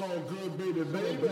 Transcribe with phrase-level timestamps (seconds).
[0.00, 1.28] So good, baby, baby.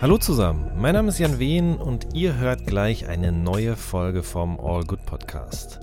[0.00, 4.58] Hallo zusammen, mein Name ist Jan Wehn und ihr hört gleich eine neue Folge vom
[4.58, 5.80] All Good Podcast.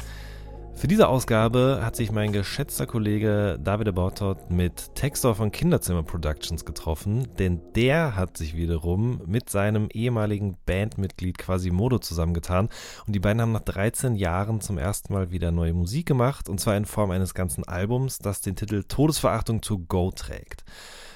[0.85, 6.63] Für diese Ausgabe hat sich mein geschätzter Kollege David Bautot mit Textor von Kinderzimmer Productions
[6.63, 12.69] getroffen, denn der hat sich wiederum mit seinem ehemaligen Bandmitglied Quasimodo zusammengetan
[13.07, 16.59] und die beiden haben nach 13 Jahren zum ersten Mal wieder neue Musik gemacht und
[16.59, 20.65] zwar in Form eines ganzen Albums, das den Titel Todesverachtung to Go trägt.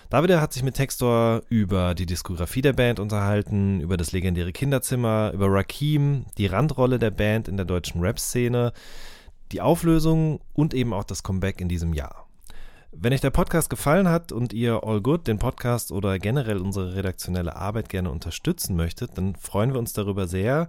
[0.09, 5.29] David hat sich mit Textor über die Diskografie der Band unterhalten, über das legendäre Kinderzimmer,
[5.35, 8.73] über Rakim, die Randrolle der Band in der deutschen Rap-Szene,
[9.51, 12.27] die Auflösung und eben auch das Comeback in diesem Jahr.
[12.91, 16.95] Wenn euch der Podcast gefallen hat und ihr All Good, den Podcast oder generell unsere
[16.95, 20.67] redaktionelle Arbeit gerne unterstützen möchtet, dann freuen wir uns darüber sehr.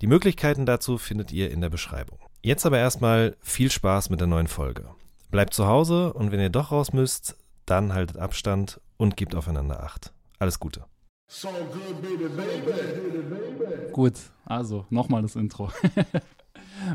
[0.00, 2.18] Die Möglichkeiten dazu findet ihr in der Beschreibung.
[2.42, 4.88] Jetzt aber erstmal viel Spaß mit der neuen Folge.
[5.30, 7.36] Bleibt zu Hause und wenn ihr doch raus müsst,
[7.66, 10.12] dann haltet Abstand und gebt aufeinander Acht.
[10.38, 10.84] Alles Gute.
[11.28, 13.92] So good, baby, baby.
[13.92, 15.70] Gut, also nochmal das Intro.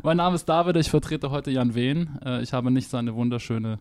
[0.04, 2.20] mein Name ist David, ich vertrete heute Jan Wehn.
[2.24, 3.80] Äh, Ich habe nicht seine wunderschöne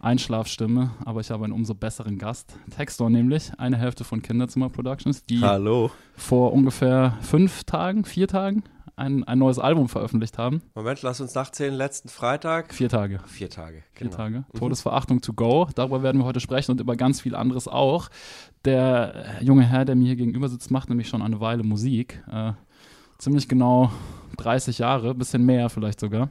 [0.00, 2.54] Einschlafstimme, aber ich habe einen umso besseren Gast.
[2.74, 5.90] Textor nämlich, eine Hälfte von Kinderzimmer Productions, die Hallo.
[6.16, 8.62] vor ungefähr fünf Tagen, vier Tagen
[8.94, 10.60] ein, ein neues Album veröffentlicht haben.
[10.74, 11.72] Moment, lass uns nachzählen.
[11.74, 12.74] Letzten Freitag.
[12.74, 13.20] Vier Tage.
[13.26, 13.84] Vier Tage.
[13.92, 14.16] Vier Genau.
[14.16, 14.44] Tage.
[14.58, 15.68] Todesverachtung to go.
[15.74, 18.08] Darüber werden wir heute sprechen und über ganz viel anderes auch.
[18.64, 22.24] Der äh, junge Herr, der mir hier gegenüber sitzt, macht nämlich schon eine Weile Musik.
[22.28, 22.54] Äh,
[23.18, 23.92] ziemlich genau
[24.38, 26.30] 30 Jahre, bisschen mehr vielleicht sogar.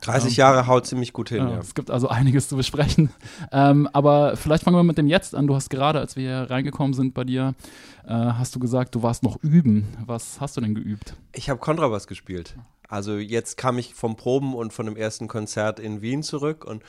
[0.00, 1.58] 30 Ähm, Jahre haut ziemlich gut hin, Ja, ja.
[1.58, 3.10] Es gibt also einiges zu besprechen.
[3.52, 5.46] Ähm, aber vielleicht fangen wir mit dem Jetzt an.
[5.46, 7.54] Du hast gerade, als wir hier reingekommen sind bei dir,
[8.04, 9.86] äh, hast du gesagt, du warst noch üben.
[10.06, 11.14] Was hast du denn geübt?
[11.32, 12.56] Ich habe Kontrabass gespielt.
[12.88, 16.82] Also jetzt kam ich vom Proben und von dem ersten Konzert in Wien zurück und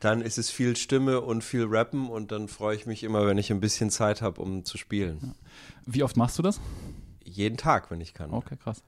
[0.00, 3.38] dann ist es viel Stimme und viel Rappen und dann freue ich mich immer, wenn
[3.38, 5.34] ich ein bisschen Zeit habe, um zu spielen.
[5.86, 6.60] Wie oft machst du das?
[7.32, 8.32] Jeden Tag, wenn ich kann.
[8.32, 8.82] Okay, krass.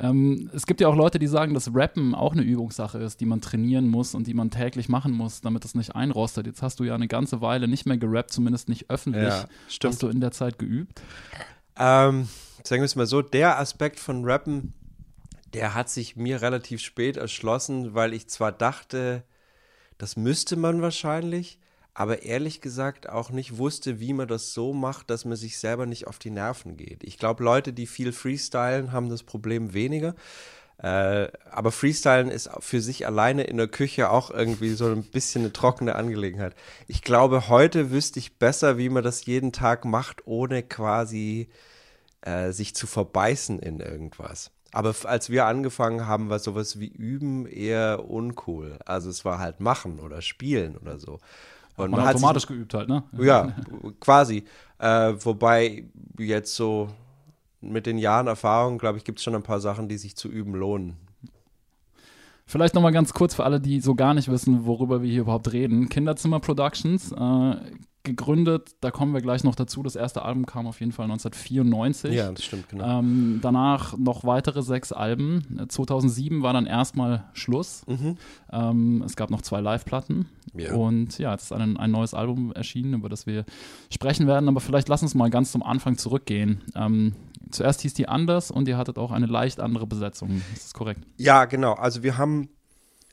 [0.00, 3.26] Ähm, es gibt ja auch Leute, die sagen, dass Rappen auch eine Übungssache ist, die
[3.26, 6.46] man trainieren muss und die man täglich machen muss, damit es nicht einrostet.
[6.46, 9.24] Jetzt hast du ja eine ganze Weile nicht mehr gerappt, zumindest nicht öffentlich.
[9.24, 9.94] Ja, stimmt.
[9.94, 11.02] Hast du in der Zeit geübt?
[11.76, 12.28] Ähm,
[12.62, 14.72] sagen wir es mal so, der Aspekt von Rappen,
[15.52, 19.24] der hat sich mir relativ spät erschlossen, weil ich zwar dachte,
[19.96, 21.58] das müsste man wahrscheinlich,
[21.98, 25.84] aber ehrlich gesagt auch nicht wusste, wie man das so macht, dass man sich selber
[25.84, 27.02] nicht auf die Nerven geht.
[27.02, 30.14] Ich glaube, Leute, die viel freestylen, haben das Problem weniger.
[30.80, 35.42] Äh, aber Freestylen ist für sich alleine in der Küche auch irgendwie so ein bisschen
[35.42, 36.54] eine trockene Angelegenheit.
[36.86, 41.48] Ich glaube, heute wüsste ich besser, wie man das jeden Tag macht, ohne quasi
[42.20, 44.52] äh, sich zu verbeißen in irgendwas.
[44.70, 48.78] Aber als wir angefangen haben, war sowas wie Üben eher uncool.
[48.84, 51.18] Also es war halt machen oder spielen oder so.
[51.78, 53.02] Und Man, hat sich- automatisch geübt halt, ne?
[53.18, 53.52] ja,
[54.00, 54.44] quasi.
[54.78, 55.84] Äh, wobei
[56.18, 56.88] jetzt so
[57.60, 60.28] mit den Jahren Erfahrung, glaube ich, gibt es schon ein paar Sachen, die sich zu
[60.28, 60.96] üben lohnen.
[62.46, 65.52] Vielleicht nochmal ganz kurz für alle, die so gar nicht wissen, worüber wir hier überhaupt
[65.52, 65.88] reden.
[65.88, 67.56] Kinderzimmer Productions, äh,
[68.02, 69.82] gegründet, da kommen wir gleich noch dazu.
[69.82, 72.14] Das erste Album kam auf jeden Fall 1994.
[72.14, 73.00] Ja, das stimmt, genau.
[73.00, 75.58] Ähm, danach noch weitere sechs Alben.
[75.58, 77.84] Äh, 2007 war dann erstmal Schluss.
[77.86, 78.16] Mhm.
[78.52, 80.26] Ähm, es gab noch zwei Live-Platten.
[80.54, 80.74] Ja.
[80.74, 83.44] Und ja, jetzt ist ein, ein neues Album erschienen, über das wir
[83.90, 84.48] sprechen werden.
[84.48, 86.62] Aber vielleicht lass uns mal ganz zum Anfang zurückgehen.
[86.74, 87.14] Ähm,
[87.50, 90.42] zuerst hieß die anders und ihr hattet auch eine leicht andere Besetzung.
[90.54, 91.06] Ist das korrekt?
[91.16, 91.74] Ja, genau.
[91.74, 92.48] Also wir haben,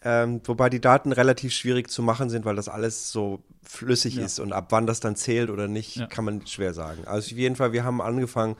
[0.05, 4.25] ähm, wobei die Daten relativ schwierig zu machen sind, weil das alles so flüssig Ja.
[4.25, 6.05] ist und ab wann das dann zählt oder nicht, Ja.
[6.07, 7.03] kann man schwer sagen.
[7.05, 8.55] Also auf jeden Fall, wir haben angefangen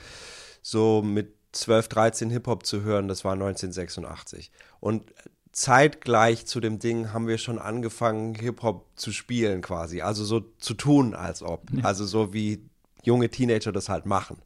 [0.61, 4.51] so mit 12, 13 Hip-Hop zu hören, das war 1986.
[4.81, 5.13] Und
[5.51, 10.01] zeitgleich zu dem Ding haben wir schon angefangen, Hip-Hop zu spielen quasi.
[10.01, 11.62] Also so zu tun, als ob.
[11.83, 12.62] Also so wie
[13.03, 14.38] junge Teenager das halt machen.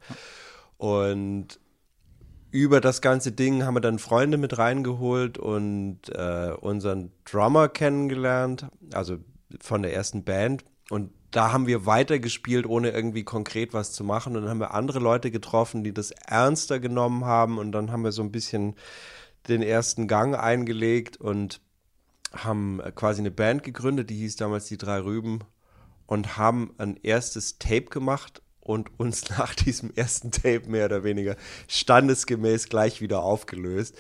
[0.78, 1.60] Und
[2.51, 8.66] über das ganze Ding haben wir dann Freunde mit reingeholt und äh, unseren Drummer kennengelernt,
[8.94, 9.18] also
[9.62, 10.66] von der ersten Band.
[10.90, 14.36] Und da haben wir weitergespielt, ohne irgendwie konkret was zu machen.
[14.36, 17.60] Und dann haben wir andere Leute getroffen, die das ernster genommen haben.
[17.60, 18.75] Und dann haben wir so ein bisschen
[19.48, 21.62] den ersten Gang eingelegt und
[22.34, 25.40] haben quasi eine Band gegründet, die hieß damals die Drei Rüben
[26.06, 31.36] und haben ein erstes Tape gemacht und uns nach diesem ersten Tape mehr oder weniger
[31.68, 33.96] standesgemäß gleich wieder aufgelöst.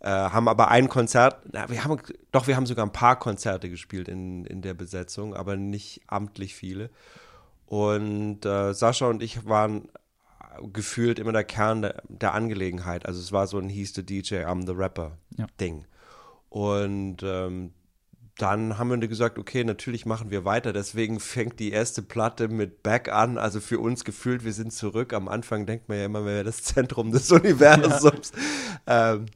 [0.00, 2.00] Äh, haben aber ein Konzert, na, wir haben,
[2.30, 6.54] doch, wir haben sogar ein paar Konzerte gespielt in, in der Besetzung, aber nicht amtlich
[6.54, 6.90] viele.
[7.66, 9.88] Und äh, Sascha und ich waren
[10.72, 13.06] gefühlt immer der Kern der, der Angelegenheit.
[13.06, 15.46] Also es war so ein He's the DJ, I'm the Rapper Ja.
[15.60, 15.84] Ding.
[16.48, 17.72] Und ähm,
[18.38, 20.72] dann haben wir gesagt, okay, natürlich machen wir weiter.
[20.72, 23.36] Deswegen fängt die erste Platte mit Back an.
[23.36, 25.12] Also für uns gefühlt, wir sind zurück.
[25.12, 28.32] Am Anfang denkt man ja immer, wir wären das Zentrum des Universums.
[28.86, 29.14] Ja.
[29.14, 29.26] Ähm,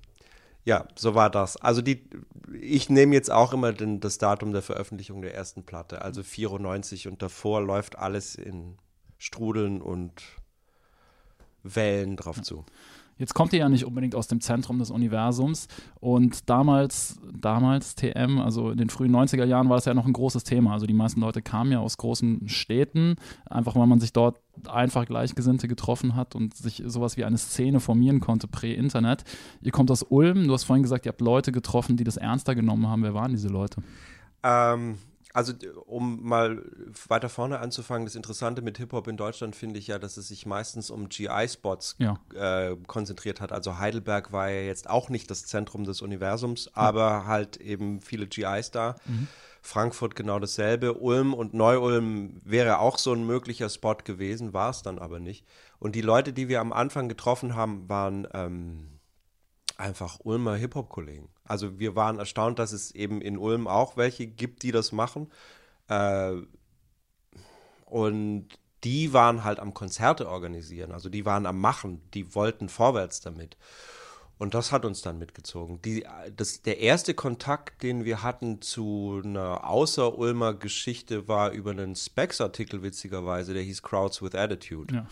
[0.65, 1.57] ja, so war das.
[1.57, 2.09] Also die,
[2.61, 6.03] ich nehme jetzt auch immer den, das Datum der Veröffentlichung der ersten Platte.
[6.03, 8.77] Also 94 und davor läuft alles in
[9.19, 10.23] Strudeln und
[11.65, 12.65] Wellen drauf zu.
[13.23, 15.69] Jetzt kommt ihr ja nicht unbedingt aus dem Zentrum des Universums
[16.01, 20.13] und damals, damals TM, also in den frühen 90er Jahren war das ja noch ein
[20.13, 20.73] großes Thema.
[20.73, 23.15] Also die meisten Leute kamen ja aus großen Städten,
[23.49, 27.79] einfach weil man sich dort einfach Gleichgesinnte getroffen hat und sich sowas wie eine Szene
[27.79, 29.23] formieren konnte, prä-Internet.
[29.61, 32.57] Ihr kommt aus Ulm, du hast vorhin gesagt, ihr habt Leute getroffen, die das ernster
[32.57, 33.05] genommen haben.
[33.05, 33.85] Wer waren diese Leute?
[34.43, 34.97] Ähm,
[35.33, 35.53] also
[35.87, 36.63] um mal
[37.09, 40.47] weiter vorne anzufangen, das Interessante mit Hip-Hop in Deutschland finde ich ja, dass es sich
[40.47, 42.19] meistens um GI-Spots Ja.
[42.35, 43.53] äh, konzentriert hat.
[43.53, 48.27] Also Heidelberg war ja jetzt auch nicht das Zentrum des Universums, aber halt eben viele
[48.27, 48.97] GIs da.
[49.65, 50.95] Frankfurt genau dasselbe.
[50.95, 55.47] Ulm und Neu-Ulm wäre auch so ein möglicher Spot gewesen, war es dann aber nicht.
[55.79, 58.99] Und die Leute, die wir am Anfang getroffen haben, waren ähm,
[59.77, 61.29] einfach Ulmer Hip-Hop-Kollegen.
[61.53, 65.31] Also wir waren erstaunt, dass es eben in Ulm auch welche gibt, die das machen.
[65.87, 66.37] Äh,
[67.85, 68.49] und
[68.85, 73.59] die waren halt am Konzerte organisieren, also die waren am Machen, die wollten vorwärts damit.
[74.39, 75.83] Und das hat uns dann mitgezogen.
[75.83, 81.95] Die, das, der erste Kontakt, den wir hatten zu einer Außer-Ulmer Geschichte, war über einen
[81.95, 84.95] Specs-Artikel, witzigerweise, der hieß Crowds with Attitude.
[84.95, 85.07] Ja.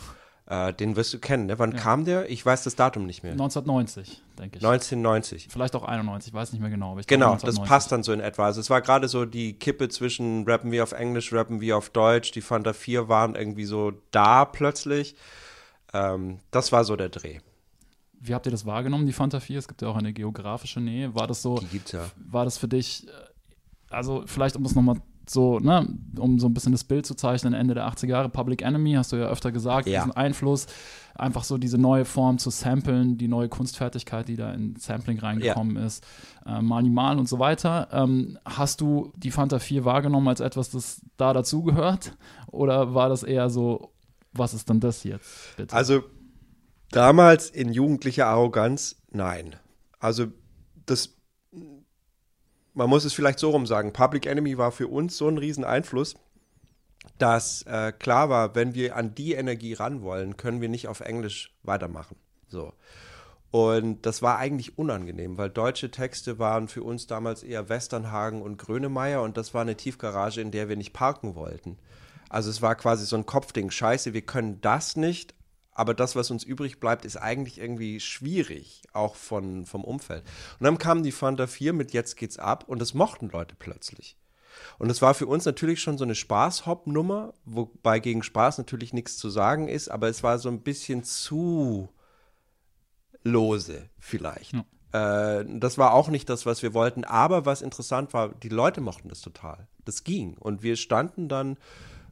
[0.50, 1.60] Äh, den wirst du kennen, ne?
[1.60, 2.28] Wann kam der?
[2.28, 3.32] Ich weiß das Datum nicht mehr.
[3.32, 4.64] 1990, denke ich.
[4.64, 5.46] 1990.
[5.48, 6.96] Vielleicht auch 91, ich weiß nicht mehr genau.
[7.06, 7.68] Genau, das 1990.
[7.68, 8.46] passt dann so in etwa.
[8.46, 11.90] Also es war gerade so die Kippe zwischen rappen wir auf Englisch, rappen wir auf
[11.90, 12.32] Deutsch.
[12.32, 15.14] Die Fanta 4 waren irgendwie so da plötzlich.
[15.92, 17.38] Ähm, das war so der Dreh.
[18.18, 19.56] Wie habt ihr das wahrgenommen, die Fanta 4?
[19.56, 21.14] Es gibt ja auch eine geografische Nähe.
[21.14, 22.10] War das so, Die gibt's ja.
[22.28, 23.10] war das für dich, äh,
[23.88, 24.96] also vielleicht um es nochmal
[25.28, 25.86] so, ne,
[26.18, 29.12] um so ein bisschen das Bild zu zeichnen, Ende der 80er Jahre, Public Enemy, hast
[29.12, 30.00] du ja öfter gesagt, Ja.
[30.00, 30.66] diesen Einfluss,
[31.14, 35.76] einfach so diese neue Form zu samplen, die neue Kunstfertigkeit, die da in Sampling reingekommen
[35.76, 36.04] ist,
[36.46, 37.88] äh, Minimal und so weiter.
[37.92, 42.16] Ähm, hast du die Fanta 4 wahrgenommen als etwas, das da dazugehört?
[42.48, 43.92] Oder war das eher so,
[44.32, 45.56] was ist denn das jetzt?
[45.56, 45.74] Bitte?
[45.76, 46.02] Also
[46.90, 49.56] damals in jugendlicher Arroganz, nein.
[49.98, 50.26] Also
[50.86, 51.14] das,
[52.74, 56.14] man muss es vielleicht so rum sagen, Public Enemy war für uns so ein Rieseneinfluss,
[57.18, 61.00] dass äh, klar war, wenn wir an die Energie ran wollen, können wir nicht auf
[61.00, 62.16] Englisch weitermachen.
[62.48, 62.72] So.
[63.50, 68.58] Und das war eigentlich unangenehm, weil deutsche Texte waren für uns damals eher Westernhagen und
[68.58, 71.76] Grönemeyer und das war eine Tiefgarage, in der wir nicht parken wollten.
[72.28, 75.34] Also es war quasi so ein Kopfding, scheiße, wir können das nicht,
[75.72, 80.24] aber das, was uns übrig bleibt, ist eigentlich irgendwie schwierig, auch von, vom Umfeld.
[80.58, 84.16] Und dann kam die Fanta 4 mit Jetzt geht's ab und das mochten Leute plötzlich.
[84.78, 89.16] Und es war für uns natürlich schon so eine Spaß-Hop-Nummer, wobei gegen Spaß natürlich nichts
[89.16, 91.88] zu sagen ist, aber es war so ein bisschen zu
[93.22, 94.54] lose vielleicht.
[94.92, 98.80] Äh, das war auch nicht das, was wir wollten, aber was interessant war, die Leute
[98.80, 99.68] mochten das total.
[99.84, 100.36] Das ging.
[100.38, 101.56] Und wir standen dann,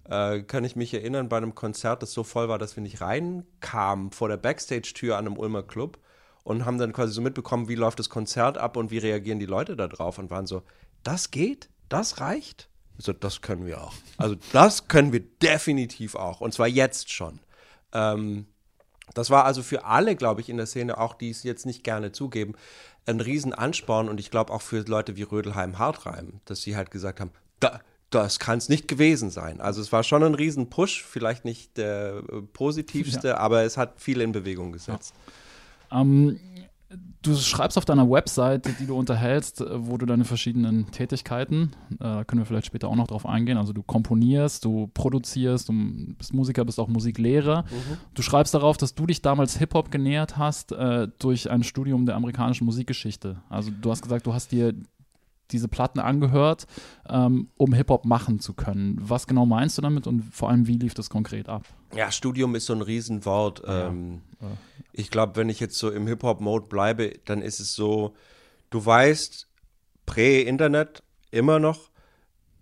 [0.09, 3.01] äh, kann ich mich erinnern, bei einem Konzert, das so voll war, dass wir nicht
[3.01, 5.99] reinkamen vor der Backstage-Tür an einem Ulmer Club
[6.45, 9.47] und haben dann quasi so mitbekommen, wie läuft das Konzert ab und wie reagieren die
[9.47, 10.63] Leute da drauf und waren so,
[11.03, 11.69] das geht?
[11.89, 12.69] Das reicht?
[12.99, 13.95] Ich So, das können wir auch.
[14.17, 16.41] Also das können wir definitiv auch.
[16.41, 17.41] Und zwar jetzt schon.
[17.93, 18.47] Ähm,
[19.15, 21.85] das war also für alle, glaube ich, in der Szene, auch die es jetzt nicht
[21.85, 22.55] gerne zugeben,
[23.07, 27.21] ein Riesenansporn und ich glaube auch für Leute wie Rödelheim Hartreim, dass sie halt gesagt
[27.21, 29.61] haben, da, das kann es nicht gewesen sein.
[29.61, 34.21] Also es war schon ein Riesen-Push, vielleicht nicht der äh, positivste, aber es hat viel
[34.21, 35.15] in Bewegung gesetzt.
[35.93, 36.39] Ähm,
[37.23, 41.97] du schreibst auf deiner Website, die du unterhältst, äh, wo du deine verschiedenen Tätigkeiten, äh,
[41.99, 45.75] da können wir vielleicht später auch noch drauf eingehen, also du komponierst, du produzierst, du
[46.17, 47.65] bist Musiker, bist auch Musiklehrer.
[48.15, 52.17] Du schreibst darauf, dass du dich damals Hip-Hop genähert hast äh, durch ein Studium der
[52.17, 53.43] amerikanischen Musikgeschichte.
[53.51, 54.75] Also du hast gesagt, du hast dir
[55.51, 56.67] diese Platten angehört,
[57.09, 58.99] ähm, um Hip-Hop machen zu können.
[59.01, 61.65] Was genau meinst du damit und vor allem, wie lief das konkret ab?
[61.95, 63.63] Ja, Studium ist so ein Riesenwort.
[63.67, 64.23] Ähm,
[64.93, 68.15] Ich glaube, wenn ich jetzt so im Hip-Hop-Mode bleibe, dann ist es so,
[68.71, 69.49] du weißt,
[70.07, 71.91] prä-Internet immer noch,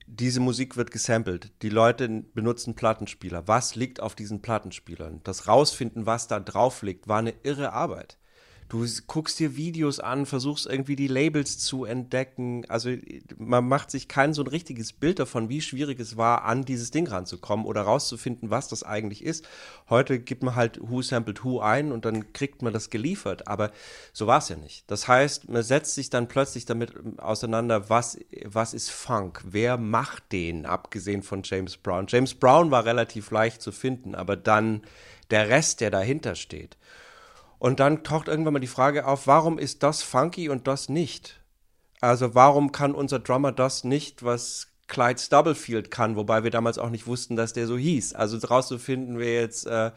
[0.06, 1.50] diese Musik wird gesampelt.
[1.62, 3.48] Die Leute benutzen Plattenspieler.
[3.48, 5.20] Was liegt auf diesen Plattenspielern?
[5.24, 8.18] Das rausfinden, was da drauf liegt, war eine irre Arbeit.
[8.68, 12.64] Du guckst dir Videos an, versuchst irgendwie die Labels zu entdecken.
[12.68, 12.90] Also
[13.38, 16.90] man macht sich kein so ein richtiges Bild davon, wie schwierig es war, an dieses
[16.90, 19.46] Ding ranzukommen oder rauszufinden, was das eigentlich ist.
[19.88, 23.46] Heute gibt man halt Who Sampled Who ein und dann kriegt man das geliefert.
[23.46, 23.70] Aber
[24.12, 24.90] so war es ja nicht.
[24.90, 29.44] Das heißt, man setzt sich dann plötzlich damit auseinander, was, was ist Funk?
[29.46, 32.06] Wer macht den, abgesehen von James Brown?
[32.08, 34.82] James Brown war relativ leicht zu finden, aber dann
[35.30, 36.76] der Rest, der dahinter steht.
[37.58, 41.40] Und dann taucht irgendwann mal die Frage auf, warum ist das funky und das nicht?
[42.00, 46.90] Also warum kann unser Drummer das nicht, was Clyde Stubblefield kann, wobei wir damals auch
[46.90, 48.14] nicht wussten, dass der so hieß.
[48.14, 49.90] Also rauszufinden, wer jetzt äh,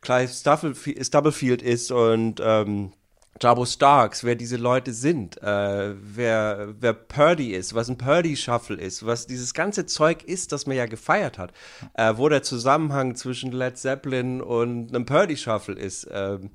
[0.00, 2.92] Clyde Stubblefield ist und ähm,
[3.40, 9.04] Jabo Starks, wer diese Leute sind, äh, wer, wer Purdy ist, was ein Purdy-Shuffle ist,
[9.04, 11.52] was dieses ganze Zeug ist, das man ja gefeiert hat,
[11.94, 16.08] äh, wo der Zusammenhang zwischen Led Zeppelin und einem Purdy-Shuffle ist.
[16.12, 16.50] Ähm,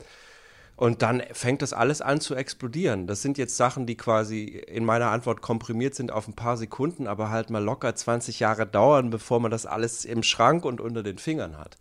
[0.79, 3.05] und dann fängt das alles an zu explodieren.
[3.05, 7.05] Das sind jetzt Sachen, die quasi in meiner Antwort komprimiert sind auf ein paar Sekunden,
[7.05, 11.03] aber halt mal locker 20 Jahre dauern, bevor man das alles im Schrank und unter
[11.03, 11.77] den Fingern hat.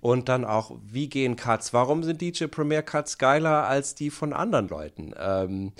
[0.00, 1.74] Und dann auch, wie gehen Cuts?
[1.74, 5.12] Warum sind DJ Premier Cuts geiler als die von anderen Leuten?
[5.18, 5.72] Ähm,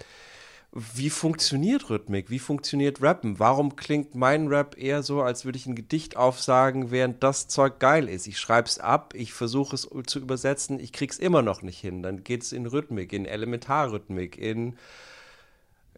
[0.72, 2.28] wie funktioniert Rhythmik?
[2.28, 3.38] Wie funktioniert Rappen?
[3.38, 7.78] Warum klingt mein Rap eher so, als würde ich ein Gedicht aufsagen, während das Zeug
[7.78, 8.26] geil ist?
[8.26, 12.02] Ich schreibe es ab, ich versuche es zu übersetzen, ich krieg's immer noch nicht hin.
[12.02, 14.76] Dann geht es in Rhythmik, in Elementarrhythmik, in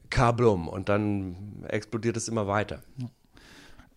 [0.09, 2.83] Kablum und dann explodiert es immer weiter.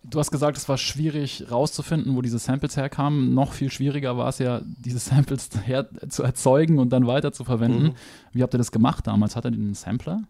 [0.02, 3.32] Du hast gesagt, es war schwierig rauszufinden, wo diese Samples herkamen.
[3.32, 7.44] Noch viel schwieriger war es ja, diese Samples her zu erzeugen und dann weiter zu
[7.44, 7.82] verwenden.
[7.82, 7.94] Mhm.
[8.32, 9.36] Wie habt ihr das gemacht damals?
[9.36, 10.24] Hat er den Sampler?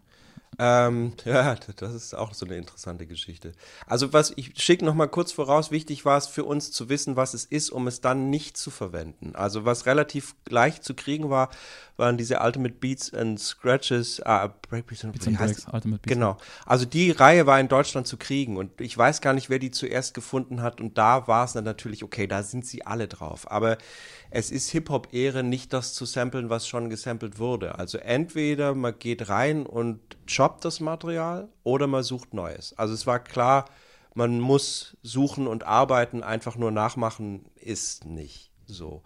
[0.59, 3.53] Ähm, ja, das ist auch so eine interessante Geschichte.
[3.87, 7.15] Also was ich schicke noch mal kurz voraus, wichtig war es für uns zu wissen,
[7.15, 9.35] was es ist, um es dann nicht zu verwenden.
[9.35, 11.49] Also was relativ leicht zu kriegen war,
[11.97, 16.13] waren diese Ultimate Beats and Scratches, ah, Breakbeats and, Beats and Breaks, Ultimate Beats.
[16.13, 16.37] Genau.
[16.65, 19.71] Also die Reihe war in Deutschland zu kriegen und ich weiß gar nicht, wer die
[19.71, 23.49] zuerst gefunden hat und da war es dann natürlich, okay, da sind sie alle drauf.
[23.49, 23.77] Aber
[24.29, 27.77] es ist Hip-Hop-Ehre, nicht das zu samplen, was schon gesampelt wurde.
[27.79, 32.73] Also entweder man geht rein und choppt das Material oder man sucht Neues.
[32.77, 33.65] Also es war klar,
[34.13, 39.03] man muss suchen und arbeiten, einfach nur nachmachen ist nicht so.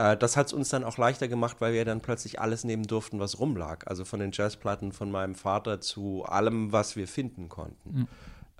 [0.00, 2.84] Äh, das hat es uns dann auch leichter gemacht, weil wir dann plötzlich alles nehmen
[2.84, 3.86] durften, was rumlag.
[3.86, 7.90] Also von den Jazzplatten von meinem Vater zu allem, was wir finden konnten.
[7.90, 8.08] Mhm.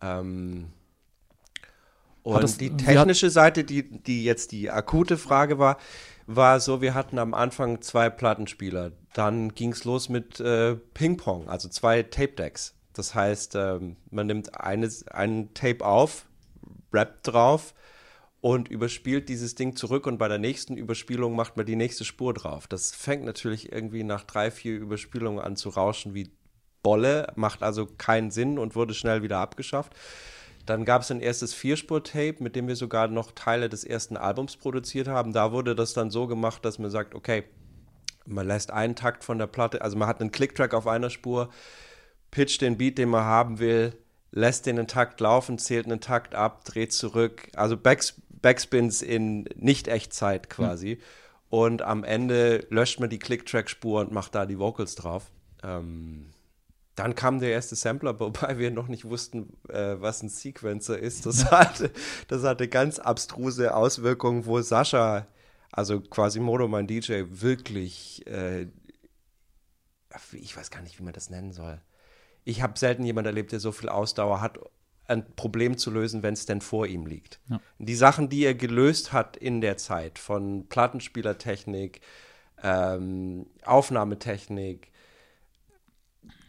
[0.02, 0.66] Ähm,
[2.22, 5.78] und das, die technische Seite, die, die jetzt die akute Frage war,
[6.26, 8.92] war so, wir hatten am Anfang zwei Plattenspieler.
[9.14, 12.74] Dann ging es los mit äh, Ping-Pong, also zwei Tape-Decks.
[12.92, 16.26] Das heißt, ähm, man nimmt eine, einen Tape auf,
[16.92, 17.72] rappt drauf
[18.40, 22.32] und überspielt dieses Ding zurück und bei der nächsten Überspielung macht man die nächste Spur
[22.32, 22.66] drauf.
[22.66, 26.30] Das fängt natürlich irgendwie nach drei, vier Überspielungen an zu rauschen wie
[26.82, 29.94] Bolle, macht also keinen Sinn und wurde schnell wieder abgeschafft.
[30.64, 34.56] Dann gab es ein erstes Vierspur-Tape, mit dem wir sogar noch Teile des ersten Albums
[34.56, 35.32] produziert haben.
[35.32, 37.44] Da wurde das dann so gemacht, dass man sagt, okay,
[38.26, 41.50] man lässt einen Takt von der Platte, also man hat einen Clicktrack auf einer Spur,
[42.30, 43.94] pitcht den Beat, den man haben will,
[44.30, 47.48] lässt den einen Takt laufen, zählt einen Takt ab, dreht zurück.
[47.54, 50.96] Also Backs Backspins in Nicht-Echtzeit quasi.
[50.96, 51.02] Mhm.
[51.50, 55.30] Und am Ende löscht man die Click-Track-Spur und macht da die Vocals drauf.
[55.62, 56.30] Ähm,
[56.94, 61.26] dann kam der erste Sampler, wobei wir noch nicht wussten, äh, was ein Sequencer ist.
[61.26, 61.90] Das hatte,
[62.28, 65.26] das hatte ganz abstruse Auswirkungen, wo Sascha,
[65.72, 68.66] also quasi Modo, mein DJ, wirklich, äh,
[70.32, 71.80] ich weiß gar nicht, wie man das nennen soll.
[72.44, 74.58] Ich habe selten jemanden erlebt, der so viel Ausdauer hat,
[75.10, 77.40] ein Problem zu lösen, wenn es denn vor ihm liegt.
[77.48, 77.60] Ja.
[77.78, 82.00] Die Sachen, die er gelöst hat in der Zeit, von Plattenspielertechnik,
[82.62, 84.90] ähm, Aufnahmetechnik,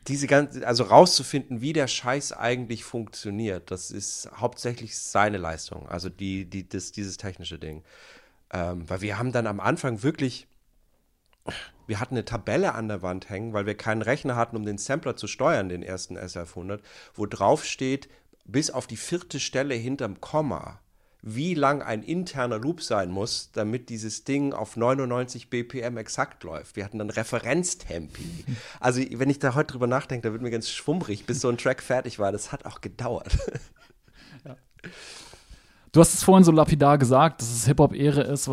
[0.07, 6.09] diese ganze, also rauszufinden, wie der Scheiß eigentlich funktioniert, das ist hauptsächlich seine Leistung, also
[6.09, 7.83] die, die, das, dieses technische Ding.
[8.51, 10.47] Ähm, weil wir haben dann am Anfang wirklich,
[11.87, 14.77] wir hatten eine Tabelle an der Wand hängen, weil wir keinen Rechner hatten, um den
[14.77, 16.79] Sampler zu steuern, den ersten SF100,
[17.13, 18.09] wo drauf steht,
[18.45, 20.79] bis auf die vierte Stelle hinterm Komma,
[21.21, 26.75] wie lang ein interner Loop sein muss, damit dieses Ding auf 99 BPM exakt läuft.
[26.75, 28.45] Wir hatten dann Referenztempi.
[28.79, 31.57] Also, wenn ich da heute drüber nachdenke, da wird mir ganz schwummrig, bis so ein
[31.57, 32.31] Track fertig war.
[32.31, 33.37] Das hat auch gedauert.
[34.43, 34.57] Ja.
[35.91, 38.49] Du hast es vorhin so lapidar gesagt, dass es Hip-Hop-Ehre ist,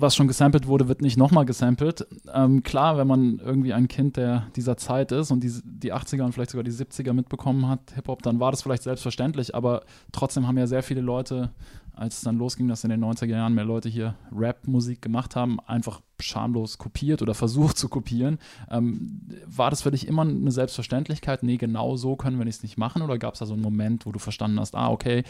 [0.00, 2.06] was schon gesampelt wurde, wird nicht nochmal gesampelt.
[2.32, 6.22] Ähm, klar, wenn man irgendwie ein Kind der dieser Zeit ist und die, die 80er
[6.22, 10.46] und vielleicht sogar die 70er mitbekommen hat, Hip-Hop, dann war das vielleicht selbstverständlich, aber trotzdem
[10.46, 11.50] haben ja sehr viele Leute,
[11.94, 15.58] als es dann losging, dass in den 90er Jahren mehr Leute hier Rap-Musik gemacht haben,
[15.60, 18.38] einfach schamlos kopiert oder versucht zu kopieren.
[18.70, 21.42] Ähm, war das für dich immer eine Selbstverständlichkeit?
[21.42, 23.02] Nee, genau so können wir es nicht machen?
[23.02, 25.24] Oder gab es da so einen Moment, wo du verstanden hast, ah, okay,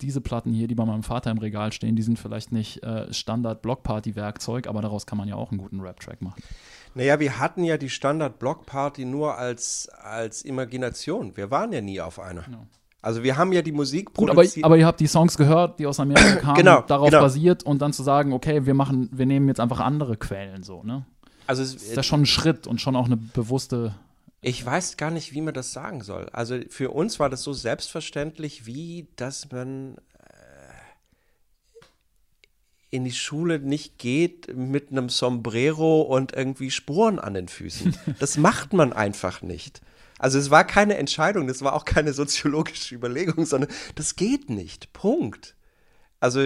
[0.00, 3.12] diese Platten hier, die bei meinem Vater im Regal stehen, die sind vielleicht nicht äh,
[3.12, 6.42] Standard-Blockparty-Werkzeug, aber daraus kann man ja auch einen guten Rap-Track machen.
[6.94, 11.36] Naja, wir hatten ja die Standard-Block-Party nur als, als Imagination.
[11.36, 12.42] Wir waren ja nie auf einer.
[12.42, 12.66] Ja.
[13.06, 14.64] Also wir haben ja die Musik Gut, aber, produziert.
[14.64, 17.22] aber ihr habt die Songs gehört, die aus Amerika kamen, Genau, darauf genau.
[17.22, 20.82] basiert und dann zu sagen, okay, wir machen, wir nehmen jetzt einfach andere Quellen so,
[20.82, 21.06] ne?
[21.46, 23.94] also Das ist es, ja schon ein Schritt und schon auch eine bewusste.
[24.40, 26.28] ich weiß gar nicht, wie man das sagen soll.
[26.32, 30.30] Also für uns war das so selbstverständlich, wie dass man äh,
[32.90, 37.96] in die Schule nicht geht mit einem Sombrero und irgendwie Spuren an den Füßen.
[38.18, 39.80] Das macht man einfach nicht.
[40.18, 44.92] Also es war keine Entscheidung, das war auch keine soziologische Überlegung, sondern das geht nicht.
[44.92, 45.54] Punkt.
[46.20, 46.40] Also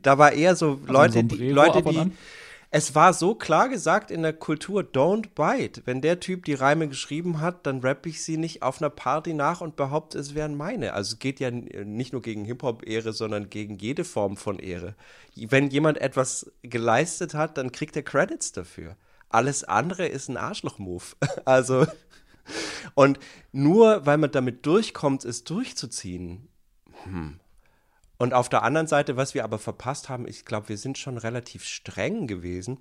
[0.00, 2.12] da war eher so Leute, die, Leute, die
[2.70, 5.82] es war so klar gesagt in der Kultur, don't bite.
[5.86, 9.32] Wenn der Typ die Reime geschrieben hat, dann rappe ich sie nicht auf einer Party
[9.32, 10.92] nach und behaupte, es wären meine.
[10.92, 14.94] Also es geht ja nicht nur gegen Hip-Hop-Ehre, sondern gegen jede Form von Ehre.
[15.34, 18.96] Wenn jemand etwas geleistet hat, dann kriegt er Credits dafür.
[19.30, 21.04] Alles andere ist ein Arschloch-Move.
[21.46, 21.86] Also,
[22.94, 23.18] und
[23.52, 26.48] nur weil man damit durchkommt, es durchzuziehen,
[28.18, 31.18] und auf der anderen Seite, was wir aber verpasst haben, ich glaube, wir sind schon
[31.18, 32.78] relativ streng gewesen.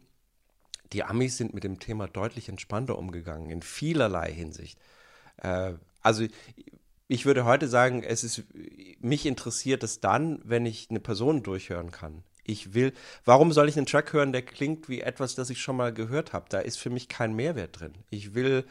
[0.93, 4.79] Die Amis sind mit dem Thema deutlich entspannter umgegangen, in vielerlei Hinsicht.
[5.37, 6.25] Äh, also
[7.07, 8.43] ich würde heute sagen, es ist,
[8.99, 12.23] mich interessiert es dann, wenn ich eine Person durchhören kann.
[12.43, 12.93] Ich will,
[13.25, 16.33] warum soll ich einen Track hören, der klingt wie etwas, das ich schon mal gehört
[16.33, 16.47] habe?
[16.49, 17.93] Da ist für mich kein Mehrwert drin.
[18.09, 18.65] Ich will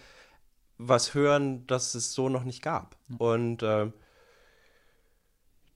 [0.78, 2.96] was hören, das es so noch nicht gab.
[3.18, 3.90] Und äh,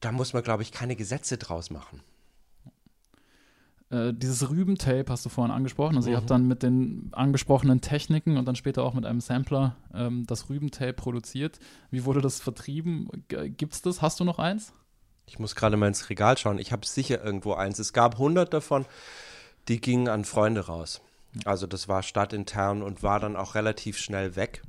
[0.01, 2.03] da muss man, glaube ich, keine Gesetze draus machen.
[3.91, 5.97] Äh, dieses Rübentape hast du vorhin angesprochen.
[5.97, 6.21] Also ihr Mhm.
[6.21, 10.49] habt dann mit den angesprochenen Techniken und dann später auch mit einem Sampler ähm, das
[10.49, 11.59] Rübentape produziert.
[11.91, 13.09] Wie wurde das vertrieben?
[13.29, 14.01] G gibt's das?
[14.01, 14.73] Hast du noch eins?
[15.27, 16.59] Ich muss gerade mal ins Regal schauen.
[16.59, 17.79] Ich habe sicher irgendwo eins.
[17.79, 18.85] Es gab 100 davon,
[19.69, 21.01] die gingen an Freunde raus.
[21.45, 24.63] Also das war stadtintern und war dann auch relativ schnell weg.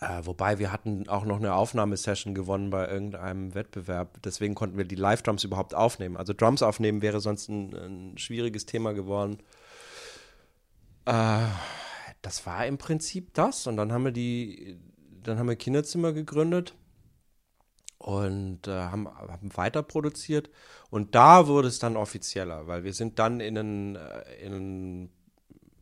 [0.00, 4.22] Äh, wobei wir hatten auch noch eine Aufnahmesession gewonnen bei irgendeinem Wettbewerb.
[4.22, 6.16] Deswegen konnten wir die Live-Drums überhaupt aufnehmen.
[6.16, 9.38] Also Drums aufnehmen wäre sonst ein, ein schwieriges Thema geworden.
[11.04, 11.46] Äh,
[12.22, 13.66] das war im Prinzip das.
[13.66, 14.78] Und dann haben wir die,
[15.22, 16.74] dann haben wir Kinderzimmer gegründet
[17.98, 20.48] und äh, haben, haben weiter produziert.
[20.90, 25.10] Und da wurde es dann offizieller, weil wir sind dann in einen, äh, in einen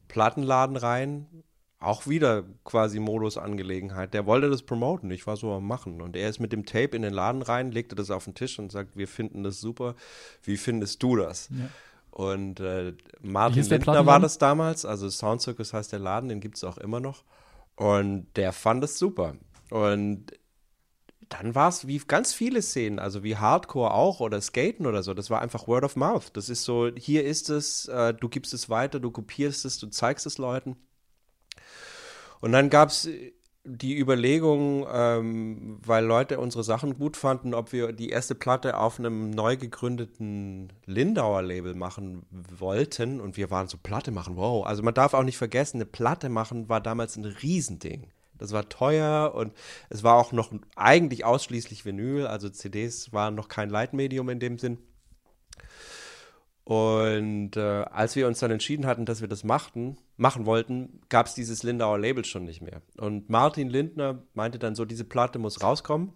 [0.08, 1.44] Plattenladen rein.
[1.78, 4.14] Auch wieder quasi Modus-Angelegenheit.
[4.14, 5.10] Der wollte das promoten.
[5.10, 6.00] Ich war so am Machen.
[6.00, 8.58] Und er ist mit dem Tape in den Laden rein, legte das auf den Tisch
[8.58, 9.94] und sagt: Wir finden das super.
[10.42, 11.50] Wie findest du das?
[11.50, 11.68] Ja.
[12.10, 14.86] Und äh, Martin Lindner war das damals.
[14.86, 17.24] Also Sound Circus heißt der Laden, den gibt es auch immer noch.
[17.74, 19.36] Und der fand es super.
[19.68, 20.32] Und
[21.28, 25.12] dann war es wie ganz viele Szenen, also wie Hardcore auch oder Skaten oder so.
[25.12, 26.30] Das war einfach Word of Mouth.
[26.34, 29.88] Das ist so, hier ist es, äh, du gibst es weiter, du kopierst es, du
[29.88, 30.76] zeigst es Leuten.
[32.46, 33.08] Und dann gab es
[33.64, 39.00] die Überlegung, ähm, weil Leute unsere Sachen gut fanden, ob wir die erste Platte auf
[39.00, 43.20] einem neu gegründeten Lindauer Label machen wollten.
[43.20, 44.64] Und wir waren so Platte machen, wow.
[44.64, 48.12] Also man darf auch nicht vergessen, eine Platte machen war damals ein Riesending.
[48.38, 49.52] Das war teuer und
[49.90, 54.60] es war auch noch eigentlich ausschließlich Vinyl, also CDs waren noch kein Leitmedium in dem
[54.60, 54.78] Sinn.
[56.66, 61.26] Und äh, als wir uns dann entschieden hatten, dass wir das machten, machen wollten, gab
[61.26, 62.82] es dieses Lindauer Label schon nicht mehr.
[62.98, 66.12] Und Martin Lindner meinte dann so, diese Platte muss rauskommen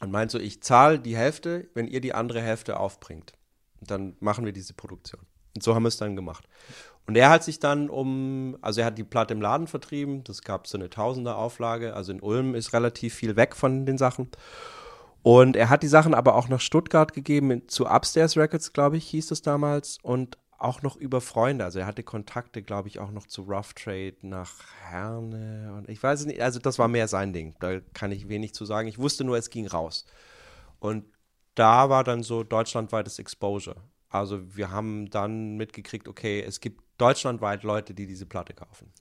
[0.00, 3.34] und meint so, ich zahle die Hälfte, wenn ihr die andere Hälfte aufbringt.
[3.78, 5.20] Und dann machen wir diese Produktion.
[5.54, 6.48] Und so haben wir es dann gemacht.
[7.06, 10.40] Und er hat sich dann um, also er hat die Platte im Laden vertrieben, das
[10.40, 14.30] gab so eine Tausender-Auflage, also in Ulm ist relativ viel weg von den Sachen.
[15.26, 19.08] Und er hat die Sachen aber auch nach Stuttgart gegeben, zu Upstairs Records, glaube ich,
[19.08, 19.98] hieß es damals.
[20.00, 21.64] Und auch noch über Freunde.
[21.64, 24.52] Also er hatte Kontakte, glaube ich, auch noch zu Rough Trade nach
[24.84, 25.74] Herne.
[25.76, 27.56] Und ich weiß nicht, also das war mehr sein Ding.
[27.58, 28.86] Da kann ich wenig zu sagen.
[28.86, 30.06] Ich wusste nur, es ging raus.
[30.78, 31.06] Und
[31.56, 33.82] da war dann so deutschlandweites Exposure.
[34.08, 38.92] Also wir haben dann mitgekriegt, okay, es gibt deutschlandweit Leute, die diese Platte kaufen.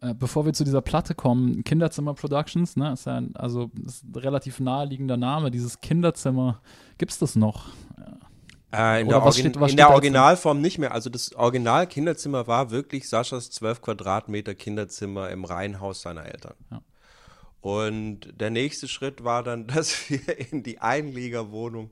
[0.00, 4.04] Äh, bevor wir zu dieser Platte kommen, Kinderzimmer Productions, ne, ist ja ein, also ist
[4.04, 5.50] ein relativ naheliegender Name.
[5.50, 6.60] Dieses Kinderzimmer,
[6.98, 7.68] gibt es das noch?
[8.72, 10.92] Äh, in der, steht- in der Originalform nicht mehr.
[10.92, 16.54] Also das Original-Kinderzimmer war wirklich Saschas 12 Quadratmeter Kinderzimmer im Reihenhaus seiner Eltern.
[16.70, 16.80] Ja.
[17.60, 20.20] Und der nächste Schritt war dann, dass wir
[20.52, 21.90] in die Einliegerwohnung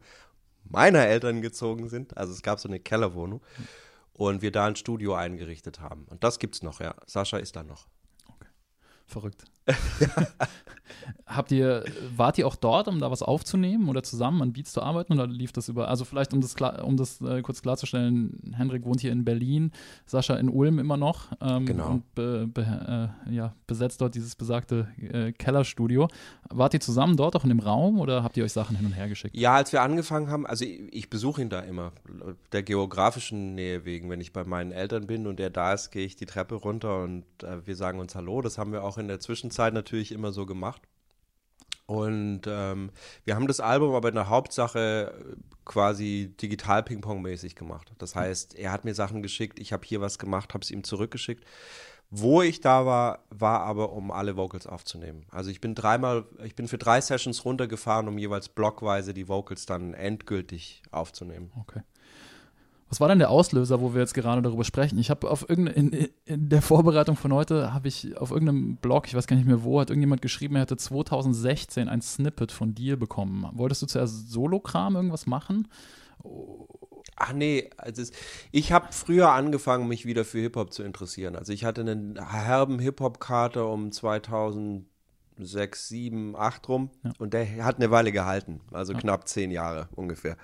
[0.65, 2.17] meiner Eltern gezogen sind.
[2.17, 3.41] Also es gab so eine Kellerwohnung.
[4.13, 6.05] Und wir da ein Studio eingerichtet haben.
[6.05, 6.95] Und das gibt's noch, ja.
[7.07, 7.87] Sascha ist da noch.
[9.07, 9.45] Verrückt.
[11.27, 14.83] Habt ihr, wart ihr auch dort, um da was aufzunehmen oder zusammen an Beats zu
[14.83, 18.53] arbeiten oder lief das über, also vielleicht um das, klar, um das äh, kurz klarzustellen,
[18.55, 19.73] Henrik wohnt hier in Berlin,
[20.05, 21.91] Sascha in Ulm immer noch ähm, Genau.
[21.91, 26.09] und be, be, äh, ja, besetzt dort dieses besagte äh, Kellerstudio.
[26.51, 28.93] Wart ihr zusammen dort auch in dem Raum oder habt ihr euch Sachen hin und
[28.93, 29.35] her geschickt?
[29.37, 31.93] Ja, als wir angefangen haben, also ich, ich besuche ihn da immer,
[32.53, 34.11] der geografischen Nähe wegen.
[34.11, 37.03] Wenn ich bei meinen Eltern bin und er da ist, gehe ich die Treppe runter
[37.03, 38.43] und äh, wir sagen uns Hallo.
[38.43, 40.83] Das haben wir auch in der Zwischenzeit natürlich immer so gemacht.
[41.87, 42.91] Und ähm,
[43.25, 47.93] wir haben das Album aber in der Hauptsache äh, quasi digital Ping-Pong-mäßig gemacht.
[47.99, 50.85] Das heißt, er hat mir Sachen geschickt, ich habe hier was gemacht, habe es ihm
[50.85, 51.45] zurückgeschickt.
[52.15, 55.25] Wo ich da war, war aber, um alle Vocals aufzunehmen.
[55.31, 59.65] Also ich bin dreimal, ich bin für drei Sessions runtergefahren, um jeweils blockweise die Vocals
[59.65, 61.53] dann endgültig aufzunehmen.
[61.59, 61.81] Okay.
[62.93, 64.99] Was war denn der Auslöser, wo wir jetzt gerade darüber sprechen?
[64.99, 69.07] Ich habe auf irgendeine, in, in der Vorbereitung von heute, habe ich auf irgendeinem Blog,
[69.07, 72.75] ich weiß gar nicht mehr wo, hat irgendjemand geschrieben, er hätte 2016 ein Snippet von
[72.75, 73.49] dir bekommen.
[73.55, 75.69] Wolltest du zuerst Solokram irgendwas machen?
[77.17, 78.03] Ach nee, also
[78.51, 81.35] ich habe früher angefangen, mich wieder für Hip-Hop zu interessieren.
[81.35, 84.85] Also ich hatte einen herben Hip-Hop-Kater um 2006,
[85.89, 87.13] 7, 8 rum Ja.
[87.19, 90.37] und der hat eine Weile gehalten, also knapp zehn Jahre ungefähr.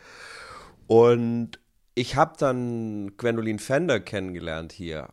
[0.86, 1.58] Und
[1.98, 5.08] ich habe dann Gwendolyn Fender kennengelernt hier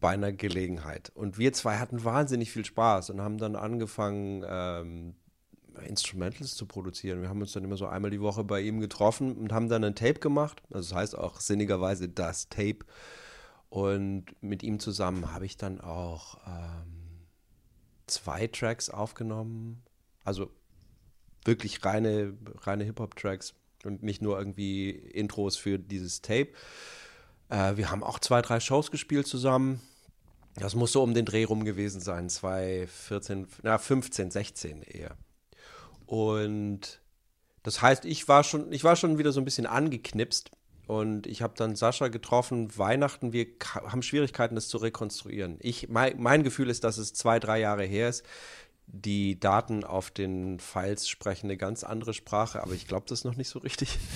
[0.00, 1.10] bei einer Gelegenheit.
[1.14, 5.14] Und wir zwei hatten wahnsinnig viel Spaß und haben dann angefangen, ähm,
[5.88, 7.22] Instrumentals zu produzieren.
[7.22, 9.82] Wir haben uns dann immer so einmal die Woche bei ihm getroffen und haben dann
[9.82, 10.62] ein Tape gemacht.
[10.70, 12.80] Also das heißt auch sinnigerweise das Tape.
[13.70, 17.24] Und mit ihm zusammen habe ich dann auch ähm,
[18.06, 19.82] zwei Tracks aufgenommen.
[20.22, 20.50] Also
[21.46, 23.54] wirklich reine, reine Hip-Hop-Tracks
[23.86, 26.48] und nicht nur irgendwie Intros für dieses Tape.
[27.48, 29.80] Äh, wir haben auch zwei, drei Shows gespielt zusammen.
[30.56, 32.28] Das muss so um den Dreh rum gewesen sein.
[32.28, 35.16] 2014, na 15, 16 eher.
[36.06, 37.00] Und
[37.62, 40.50] das heißt, ich war schon, ich war schon wieder so ein bisschen angeknipst
[40.86, 45.58] und ich habe dann Sascha getroffen, Weihnachten, wir haben Schwierigkeiten, das zu rekonstruieren.
[45.60, 48.24] Ich, mein, mein Gefühl ist, dass es zwei, drei Jahre her ist.
[48.88, 53.36] Die Daten auf den Files sprechen eine ganz andere Sprache, aber ich glaube das noch
[53.36, 53.98] nicht so richtig.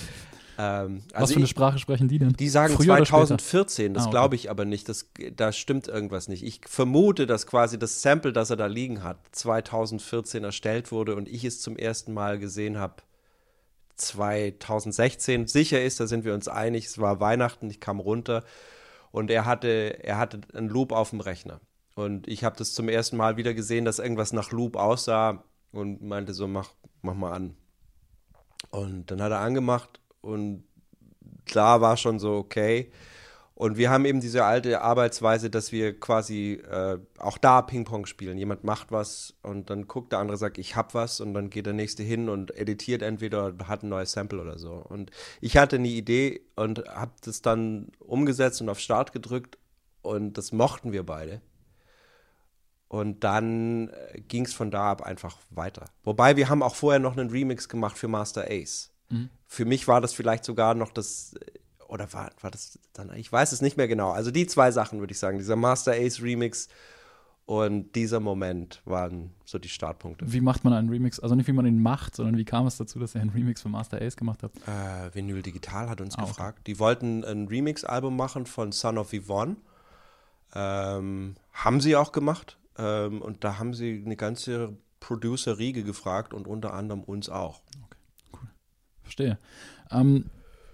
[0.57, 2.33] Ähm, Was also für eine ich- Sprache sprechen die denn?
[2.33, 3.19] die sagen Früher oder später?
[3.25, 4.11] 2014, das Ah, okay.
[4.11, 4.89] glaube ich aber nicht.
[4.89, 6.43] Das, da stimmt irgendwas nicht.
[6.43, 11.29] Ich vermute, dass quasi das Sample, das er da liegen hat, 2014 erstellt wurde und
[11.29, 12.95] ich es zum ersten Mal gesehen habe
[13.95, 15.47] 2016.
[15.47, 18.43] Sicher ist, da sind wir uns einig, es war Weihnachten, ich kam runter
[19.11, 21.59] und er hatte, er hatte einen Loop auf dem Rechner.
[22.01, 26.01] Und ich habe das zum ersten Mal wieder gesehen, dass irgendwas nach Loop aussah und
[26.01, 27.55] meinte so, mach, mach mal an.
[28.71, 30.63] Und dann hat er angemacht und
[31.53, 32.91] da war schon so, okay.
[33.53, 38.39] Und wir haben eben diese alte Arbeitsweise, dass wir quasi äh, auch da Ping-Pong spielen.
[38.39, 41.67] Jemand macht was und dann guckt der andere, sagt, ich hab was und dann geht
[41.67, 44.73] der nächste hin und editiert entweder hat ein neues Sample oder so.
[44.73, 45.11] Und
[45.41, 49.59] ich hatte eine Idee und habe das dann umgesetzt und auf Start gedrückt
[50.01, 51.41] und das mochten wir beide.
[52.91, 53.89] Und dann
[54.27, 55.85] ging es von da ab einfach weiter.
[56.03, 58.91] Wobei wir haben auch vorher noch einen Remix gemacht für Master Ace.
[59.47, 61.33] Für mich war das vielleicht sogar noch das,
[61.87, 64.11] oder war, war das dann, ich weiß es nicht mehr genau.
[64.11, 66.67] Also die zwei Sachen würde ich sagen, dieser Master Ace Remix
[67.45, 70.25] und dieser Moment waren so die Startpunkte.
[70.31, 71.17] Wie macht man einen Remix?
[71.21, 73.61] Also nicht wie man ihn macht, sondern wie kam es dazu, dass ihr einen Remix
[73.61, 74.57] für Master Ace gemacht habt?
[74.67, 76.29] Äh, Vinyl Digital hat uns Ah, okay.
[76.31, 76.67] gefragt.
[76.67, 79.55] Die wollten ein Remix-Album machen von Son of Yvonne.
[80.53, 82.57] Ähm, haben sie auch gemacht.
[82.81, 87.61] Ähm, und da haben sie eine ganze Producer-Riege gefragt und unter anderem uns auch.
[89.03, 89.37] Verstehe.
[89.91, 90.25] Ähm,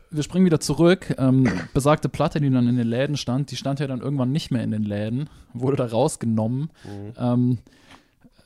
[0.09, 1.13] wir springen wieder zurück.
[1.17, 4.51] Ähm, besagte Platte, die dann in den Läden stand, die stand ja dann irgendwann nicht
[4.51, 6.69] mehr in den Läden, wurde da rausgenommen,
[7.17, 7.59] ähm,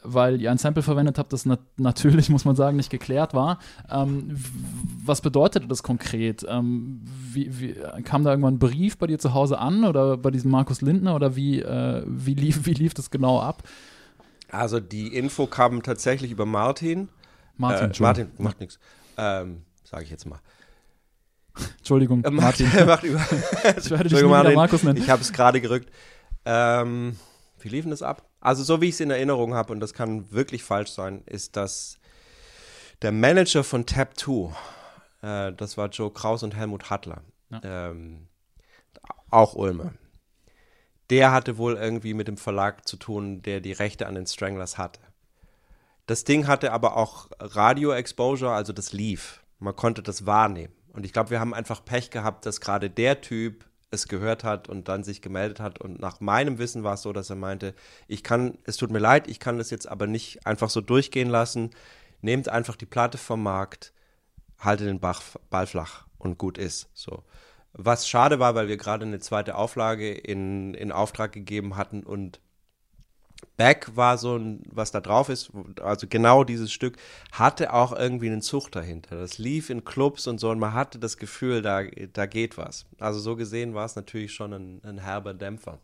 [0.04, 3.60] weil ihr ein Sample verwendet habt, das nat natürlich, muss man sagen, nicht geklärt war.
[3.90, 4.36] Ähm,
[5.04, 6.46] was bedeutete das konkret?
[6.48, 10.32] Ähm, wie, wie, kam da irgendwann ein Brief bei dir zu Hause an oder bei
[10.32, 13.64] diesem Markus Lindner oder wie, äh, wie, lief, wie lief das genau ab?
[14.50, 17.10] Also die Info kam tatsächlich über Martin.
[17.58, 18.02] Martin, äh.
[18.02, 18.80] Martin macht nichts.
[19.18, 20.40] Ähm, Sage ich jetzt mal.
[21.80, 22.68] Entschuldigung, Äh, Martin.
[22.86, 23.20] macht über.
[23.78, 24.56] Ich werde dich Martin.
[24.56, 24.98] Markus nennen.
[24.98, 25.92] Ich habe es gerade gerückt.
[26.46, 27.18] Ähm,
[27.64, 28.30] wie lief denn das ab?
[28.40, 31.56] Also so wie ich es in Erinnerung habe, und das kann wirklich falsch sein, ist,
[31.56, 31.98] dass
[33.02, 34.54] der Manager von Tab 2,
[35.22, 37.62] äh, das war Joe Kraus und Helmut Hattler, Ja.
[37.90, 38.28] ähm,
[39.30, 39.94] auch Ulmer,
[41.10, 44.78] der hatte wohl irgendwie mit dem Verlag zu tun, der die Rechte an den Stranglers
[44.78, 45.02] hatte.
[46.06, 49.44] Das Ding hatte aber auch Radio-Exposure, also das lief.
[49.60, 50.74] Man konnte das wahrnehmen.
[50.94, 54.70] Und ich glaube, wir haben einfach Pech gehabt, dass gerade der Typ es gehört hat
[54.70, 55.80] und dann sich gemeldet hat.
[55.80, 57.76] Und nach meinem Wissen war es so, dass er meinte,
[58.08, 61.30] ich kann, es tut mir leid, ich kann das jetzt aber nicht einfach so durchgehen
[61.30, 61.72] lassen.
[62.22, 63.94] Nehmt einfach die Platte vom Markt,
[64.60, 66.90] haltet den Bach, Ball flach und gut ist.
[66.94, 67.24] So.
[67.74, 72.40] Was schade war, weil wir gerade eine zweite Auflage in, in Auftrag gegeben hatten und
[73.58, 75.52] Back war so ein, was da drauf ist,
[75.84, 76.98] also genau dieses Stück,
[77.32, 79.18] hatte auch irgendwie einen Zug dahinter.
[79.18, 82.86] Das lief in Clubs und so und man hatte das Gefühl, da, da geht was.
[83.00, 85.80] Also so gesehen war es natürlich schon ein, ein herber Dämpfer.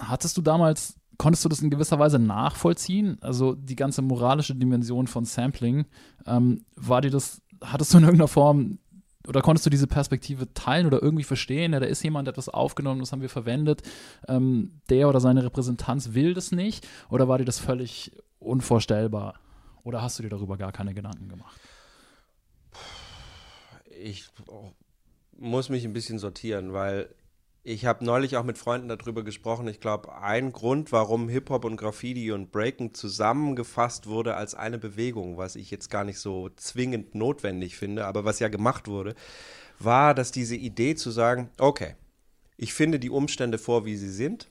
[0.00, 3.18] Hattest du damals, konntest du das in gewisser Weise nachvollziehen?
[3.20, 5.86] Also die ganze moralische Dimension von Sampling,
[6.26, 8.78] ähm, war dir das, hattest du in irgendeiner Form
[9.28, 11.74] oder konntest du diese Perspektive teilen oder irgendwie verstehen?
[11.74, 13.82] Ja, da ist jemand, etwas aufgenommen, das haben wir verwendet.
[14.26, 16.88] Ähm, der oder seine Repräsentanz will das nicht?
[17.10, 19.34] Oder war dir das völlig unvorstellbar?
[19.84, 21.60] Oder hast du dir darüber gar keine Gedanken gemacht?
[24.00, 24.28] Ich
[25.36, 27.14] muss mich ein bisschen sortieren, weil
[27.68, 29.68] ich habe neulich auch mit Freunden darüber gesprochen.
[29.68, 35.36] Ich glaube, ein Grund, warum Hip-Hop und Graffiti und Breaken zusammengefasst wurde als eine Bewegung,
[35.36, 39.14] was ich jetzt gar nicht so zwingend notwendig finde, aber was ja gemacht wurde,
[39.78, 41.94] war, dass diese Idee zu sagen, okay,
[42.56, 44.48] ich finde die Umstände vor, wie sie sind.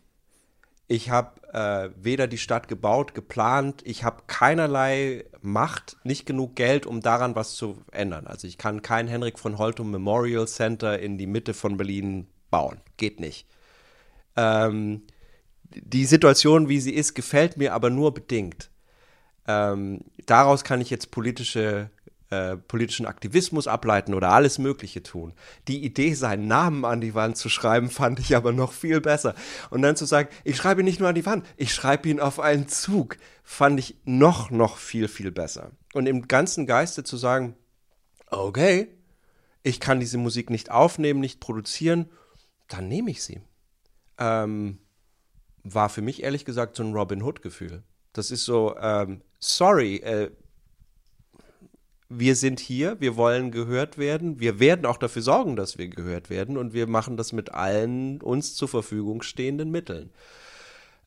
[0.88, 6.86] Ich habe äh, weder die Stadt gebaut, geplant, ich habe keinerlei Macht, nicht genug Geld,
[6.86, 8.28] um daran was zu ändern.
[8.28, 12.80] Also ich kann kein Henrik von Holtum Memorial Center in die Mitte von Berlin bauen.
[12.98, 13.48] Geht nicht.
[14.36, 15.04] Ähm,
[15.70, 18.70] die Situation, wie sie ist, gefällt mir aber nur bedingt.
[19.48, 21.90] Ähm, daraus kann ich jetzt politische,
[22.30, 25.34] äh, politischen Aktivismus ableiten oder alles Mögliche tun.
[25.68, 29.36] Die Idee, seinen Namen an die Wand zu schreiben, fand ich aber noch viel besser.
[29.70, 32.20] Und dann zu sagen, ich schreibe ihn nicht nur an die Wand, ich schreibe ihn
[32.20, 35.72] auf einen Zug, fand ich noch, noch viel, viel besser.
[35.94, 37.56] Und im ganzen Geiste zu sagen,
[38.30, 38.90] okay,
[39.64, 42.10] ich kann diese Musik nicht aufnehmen, nicht produzieren,
[42.68, 43.42] dann nehme ich sie.
[44.18, 44.80] Ähm,
[45.64, 47.84] war für mich ehrlich gesagt so ein Robin Hood-Gefühl.
[48.14, 50.32] Das ist so, ähm, sorry, äh,
[52.10, 56.30] wir sind hier, wir wollen gehört werden, wir werden auch dafür sorgen, dass wir gehört
[56.30, 60.12] werden und wir machen das mit allen uns zur Verfügung stehenden Mitteln.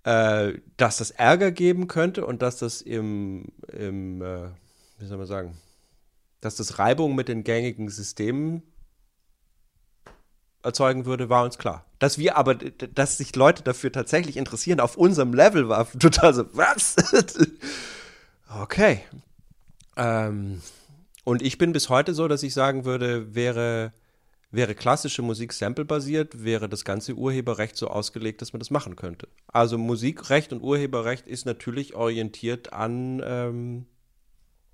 [0.05, 4.49] Äh, dass das Ärger geben könnte und dass das im, im äh,
[4.99, 5.57] wie soll man sagen,
[6.41, 8.63] dass das Reibung mit den gängigen Systemen
[10.63, 11.85] erzeugen würde, war uns klar.
[11.99, 16.45] Dass wir aber, dass sich Leute dafür tatsächlich interessieren, auf unserem Level war total so,
[16.55, 16.97] was?
[18.61, 19.03] okay.
[19.97, 20.63] Ähm,
[21.25, 23.93] und ich bin bis heute so, dass ich sagen würde, wäre,
[24.51, 29.29] wäre klassische Musik samplebasiert, wäre das ganze Urheberrecht so ausgelegt, dass man das machen könnte.
[29.47, 33.87] Also Musikrecht und Urheberrecht ist natürlich orientiert an ähm,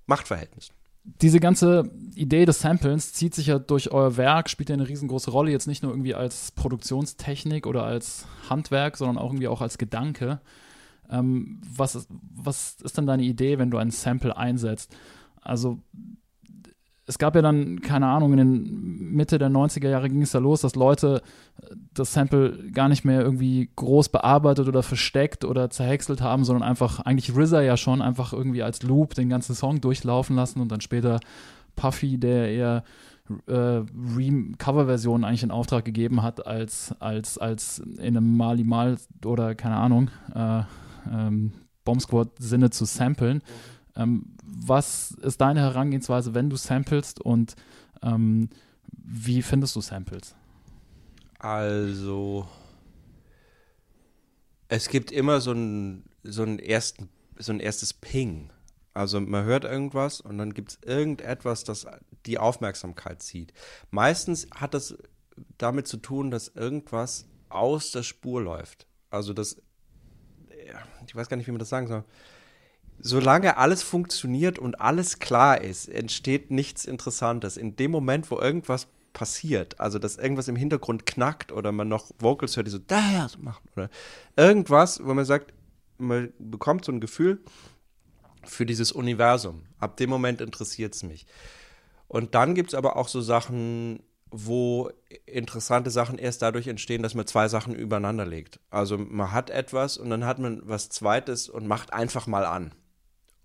[0.05, 0.73] Machtverhältnissen
[1.21, 5.31] diese ganze Idee des Samplens zieht sich ja durch euer Werk, spielt ja eine riesengroße
[5.31, 9.77] Rolle, jetzt nicht nur irgendwie als Produktionstechnik oder als Handwerk, sondern auch irgendwie auch als
[9.77, 10.41] Gedanke.
[11.09, 14.95] Ähm, was, ist, was ist denn deine Idee, wenn du ein Sample einsetzt?
[15.41, 15.79] Also
[17.07, 20.39] es gab ja dann, keine Ahnung, in den Mitte der 90er Jahre ging es da
[20.39, 21.21] los, dass Leute
[21.61, 26.67] äh, das Sample gar nicht mehr irgendwie groß bearbeitet oder versteckt oder zerhäckselt haben, sondern
[26.67, 30.69] einfach, eigentlich RZA ja schon, einfach irgendwie als Loop den ganzen Song durchlaufen lassen und
[30.71, 31.19] dann später
[31.77, 32.83] Puffy, der eher
[33.47, 33.81] äh,
[34.57, 39.77] Coverversion eigentlich in Auftrag gegeben hat, als, als, als in einem Mali Mal oder keine
[39.77, 40.61] Ahnung, äh,
[41.09, 41.53] ähm,
[41.85, 43.41] Bomb Squad-Sinne zu samplen.
[43.97, 47.55] Ähm, was ist deine Herangehensweise, wenn du samplest und
[48.03, 48.49] ähm,
[48.91, 50.35] wie findest du Samples?
[51.39, 52.47] Also,
[54.69, 58.51] es gibt immer so ein, so ein, ersten, so ein erstes Ping.
[58.93, 61.85] Also man hört irgendwas und dann gibt es irgendetwas, das
[62.25, 63.53] die Aufmerksamkeit zieht.
[63.91, 64.97] Meistens hat das
[65.59, 68.87] damit zu tun, dass irgendwas aus der Spur läuft.
[69.11, 69.61] Also das,
[71.05, 72.03] ich weiß gar nicht, wie man das sagen soll
[72.99, 77.57] solange alles funktioniert und alles klar ist, entsteht nichts Interessantes.
[77.57, 82.11] In dem Moment, wo irgendwas passiert, also dass irgendwas im Hintergrund knackt oder man noch
[82.19, 83.89] Vocals hört, die so da so machen oder
[84.35, 85.53] irgendwas, wo man sagt,
[85.97, 87.39] man bekommt so ein Gefühl
[88.43, 89.63] für dieses Universum.
[89.79, 91.25] Ab dem Moment interessiert es mich.
[92.07, 94.91] Und dann gibt es aber auch so Sachen, wo
[95.25, 98.59] interessante Sachen erst dadurch entstehen, dass man zwei Sachen übereinander legt.
[98.69, 102.71] Also man hat etwas und dann hat man was Zweites und macht einfach mal an.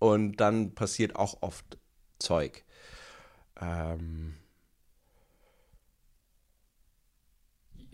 [0.03, 1.77] Und dann passiert auch oft
[2.19, 2.65] Zeug.
[3.61, 4.33] Ähm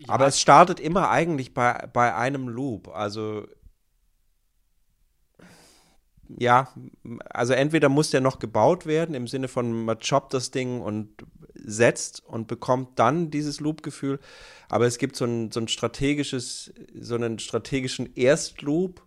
[0.08, 2.88] aber es startet immer eigentlich bei, bei einem Loop.
[2.88, 3.46] Also
[6.26, 6.74] ja,
[7.26, 11.24] also entweder muss der noch gebaut werden, im Sinne von man choppt das Ding und
[11.54, 14.18] setzt und bekommt dann dieses Loop-Gefühl.
[14.68, 19.00] Aber es gibt so ein, so ein strategisches, so einen strategischen Erstloop,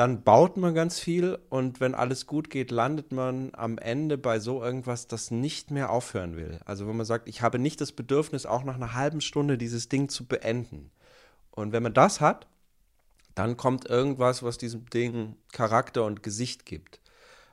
[0.00, 4.38] dann baut man ganz viel und wenn alles gut geht, landet man am Ende bei
[4.38, 6.58] so irgendwas, das nicht mehr aufhören will.
[6.64, 9.90] Also wenn man sagt, ich habe nicht das Bedürfnis, auch nach einer halben Stunde dieses
[9.90, 10.90] Ding zu beenden.
[11.50, 12.46] Und wenn man das hat,
[13.34, 16.98] dann kommt irgendwas, was diesem Ding Charakter und Gesicht gibt.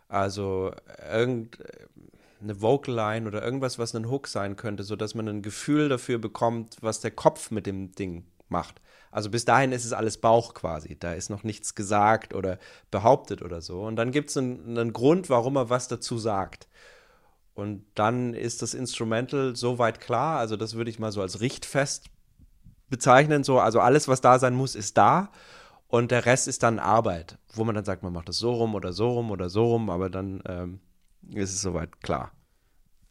[0.08, 0.72] Also
[1.12, 6.18] irgendeine Vocal Line oder irgendwas, was ein Hook sein könnte, sodass man ein Gefühl dafür
[6.18, 8.80] bekommt, was der Kopf mit dem Ding macht.
[9.18, 10.96] Also bis dahin ist es alles Bauch quasi.
[10.96, 12.60] Da ist noch nichts gesagt oder
[12.92, 13.82] behauptet oder so.
[13.82, 16.68] Und dann gibt es einen, einen Grund, warum er was dazu sagt.
[17.56, 20.38] Und dann ist das Instrumental soweit klar.
[20.38, 22.12] Also das würde ich mal so als Richtfest
[22.92, 23.44] bezeichnen.
[23.44, 25.32] So, also alles, was da sein muss, ist da.
[25.88, 28.76] Und der Rest ist dann Arbeit, wo man dann sagt, man macht das so rum
[28.76, 30.80] oder so rum oder so rum, aber dann ähm,
[31.34, 32.34] ist es soweit klar.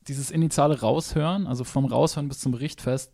[0.06, 3.10] Dieses initiale Raushören, also vom Raushören bis zum Richtfest,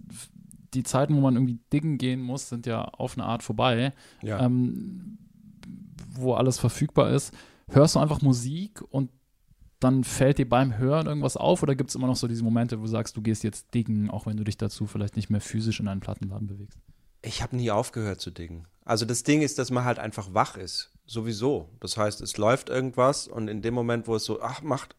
[0.75, 4.45] die Zeiten, wo man irgendwie diggen gehen muss, sind ja auf eine Art vorbei, Ja.
[4.45, 5.19] ähm,
[6.15, 7.33] wo alles verfügbar ist.
[7.69, 9.11] Hörst du einfach Musik und
[9.81, 12.79] dann fällt dir beim Hören irgendwas auf oder gibt es immer noch so diese Momente,
[12.79, 15.41] wo du sagst, du gehst jetzt diggen, auch wenn du dich dazu vielleicht nicht mehr
[15.41, 16.79] physisch in einen Plattenladen bewegst?
[17.23, 18.67] Ich habe nie aufgehört zu dingen.
[18.85, 20.91] Also das Ding ist, dass man halt einfach wach ist.
[21.07, 21.69] Sowieso.
[21.81, 24.95] Das heißt, es läuft irgendwas und in dem Moment, wo es so, ach, macht,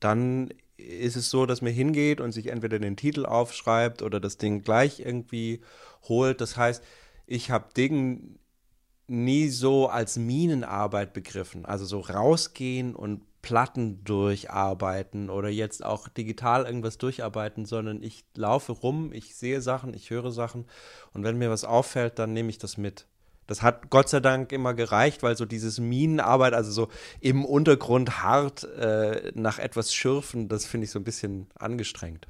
[0.00, 4.36] dann ist es so, dass man hingeht und sich entweder den Titel aufschreibt oder das
[4.36, 5.60] Ding gleich irgendwie
[6.08, 6.40] holt.
[6.40, 6.82] Das heißt,
[7.26, 8.38] ich habe Dingen
[9.08, 11.64] nie so als Minenarbeit begriffen.
[11.64, 18.72] Also so rausgehen und Platten durcharbeiten oder jetzt auch digital irgendwas durcharbeiten, sondern ich laufe
[18.72, 20.66] rum, ich sehe Sachen, ich höre Sachen
[21.12, 23.06] und wenn mir was auffällt, dann nehme ich das mit.
[23.46, 26.88] Das hat Gott sei Dank immer gereicht, weil so dieses Minenarbeit, also so
[27.20, 32.26] im Untergrund hart äh, nach etwas schürfen, das finde ich so ein bisschen angestrengt.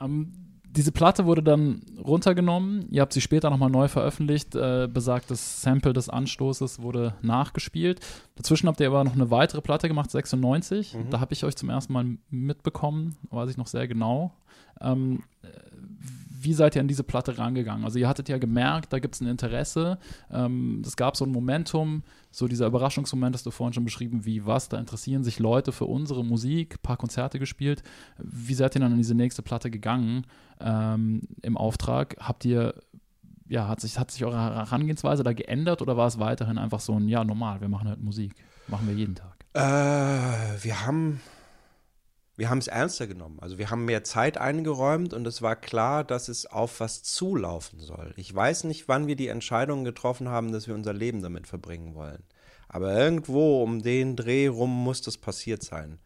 [0.00, 0.32] Ähm,
[0.74, 2.86] diese Platte wurde dann runtergenommen.
[2.90, 4.54] Ihr habt sie später nochmal neu veröffentlicht.
[4.54, 8.00] Äh, besagtes Sample des Anstoßes wurde nachgespielt.
[8.36, 10.96] Dazwischen habt ihr aber noch eine weitere Platte gemacht, 96.
[11.10, 14.32] Da habe ich euch zum ersten Mal mitbekommen, weiß ich noch sehr genau.
[14.80, 15.48] Ähm, äh,
[16.42, 17.84] wie seid ihr an diese Platte rangegangen?
[17.84, 19.98] Also ihr hattet ja gemerkt, da gibt es ein Interesse.
[20.30, 24.46] Ähm, es gab so ein Momentum, so dieser Überraschungsmoment, hast du vorhin schon beschrieben, wie
[24.46, 27.82] was, da interessieren sich Leute für unsere Musik, paar Konzerte gespielt.
[28.18, 30.26] Wie seid ihr dann an diese nächste Platte gegangen
[30.60, 32.16] ähm, im Auftrag?
[32.18, 32.74] Habt ihr,
[33.48, 36.98] ja, hat sich, hat sich eure Herangehensweise da geändert oder war es weiterhin einfach so
[36.98, 38.34] ein, ja, normal, wir machen halt Musik,
[38.68, 39.44] machen wir jeden Tag?
[39.54, 41.20] Äh, wir haben
[42.36, 43.38] wir haben es ernster genommen.
[43.40, 47.78] Also wir haben mehr Zeit eingeräumt und es war klar, dass es auf was zulaufen
[47.80, 48.14] soll.
[48.16, 51.94] Ich weiß nicht, wann wir die Entscheidung getroffen haben, dass wir unser Leben damit verbringen
[51.94, 52.24] wollen.
[52.68, 55.98] Aber irgendwo um den Dreh rum muss das passiert sein.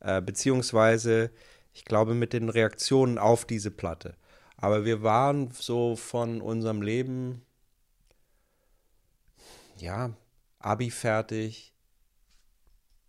[0.00, 1.30] Äh, beziehungsweise,
[1.72, 4.16] ich glaube, mit den Reaktionen auf diese Platte.
[4.56, 7.42] Aber wir waren so von unserem Leben,
[9.78, 10.10] ja,
[10.58, 11.71] Abi fertig,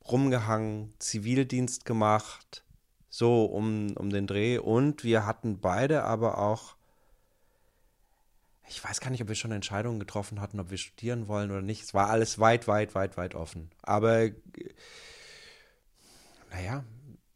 [0.10, 2.64] rumgehangen, Zivildienst gemacht,
[3.10, 4.58] so um, um den Dreh.
[4.58, 6.76] Und wir hatten beide aber auch,
[8.68, 11.62] ich weiß gar nicht, ob wir schon Entscheidungen getroffen hatten, ob wir studieren wollen oder
[11.62, 11.84] nicht.
[11.84, 13.70] Es war alles weit, weit, weit, weit offen.
[13.82, 14.30] Aber,
[16.52, 16.84] naja,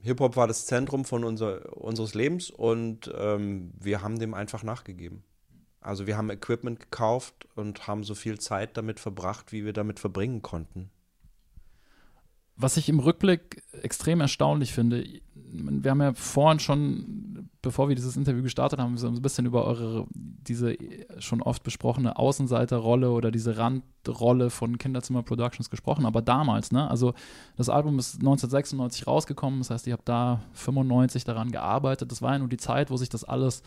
[0.01, 5.23] Hip-Hop war das Zentrum von unser, unseres Lebens und ähm, wir haben dem einfach nachgegeben.
[5.81, 9.99] Also wir haben Equipment gekauft und haben so viel Zeit damit verbracht, wie wir damit
[9.99, 10.89] verbringen konnten.
[12.57, 15.03] Was ich im Rückblick extrem erstaunlich finde,
[15.49, 19.65] wir haben ja vorhin schon, bevor wir dieses Interview gestartet haben, so ein bisschen über
[19.65, 20.75] eure, diese
[21.19, 27.13] schon oft besprochene Außenseiterrolle oder diese Randrolle von Kinderzimmer Productions gesprochen, aber damals, ne, also
[27.55, 32.33] das Album ist 1996 rausgekommen, das heißt, ihr habt da 95 daran gearbeitet, das war
[32.33, 33.63] ja nur die Zeit, wo sich das alles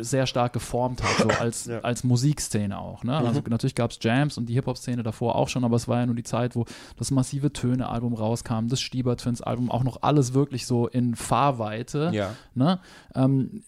[0.00, 1.80] sehr stark geformt hat, so als, Ja.
[1.80, 3.02] als Musikszene auch.
[3.02, 3.16] Ne?
[3.16, 6.06] Also natürlich gab es Jams und die Hip-Hop-Szene davor auch schon, aber es war ja
[6.06, 6.64] nur die Zeit, wo
[6.96, 12.10] das massive Töne-Album rauskam, das Stieber Twins-Album, auch noch alles wirklich so in Fahrweite.
[12.12, 12.34] Ja.
[12.54, 12.78] Ne?
[13.14, 13.64] Ähm,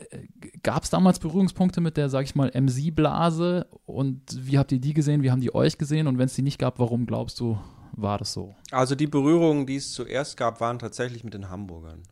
[0.63, 4.95] gab es damals Berührungspunkte mit der, sag ich mal, MC-Blase und wie habt ihr die
[4.95, 7.59] gesehen, wie haben die euch gesehen und wenn es die nicht gab, warum glaubst du,
[7.93, 8.55] war das so?
[8.71, 12.03] Also die Berührungen, die es zuerst gab, waren tatsächlich mit den Hamburgern.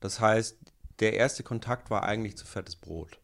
[0.00, 0.58] Das heißt,
[0.98, 3.19] der erste Kontakt war eigentlich zu Fettes Brot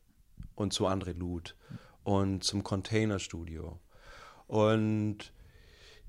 [0.56, 1.54] und zu André Luth
[2.02, 3.78] und zum Containerstudio.
[4.48, 5.32] Und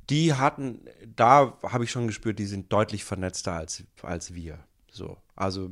[0.10, 0.82] die hatten,
[1.16, 4.60] da habe ich schon gespürt, die sind deutlich vernetzter als, als wir.
[4.90, 5.70] So, also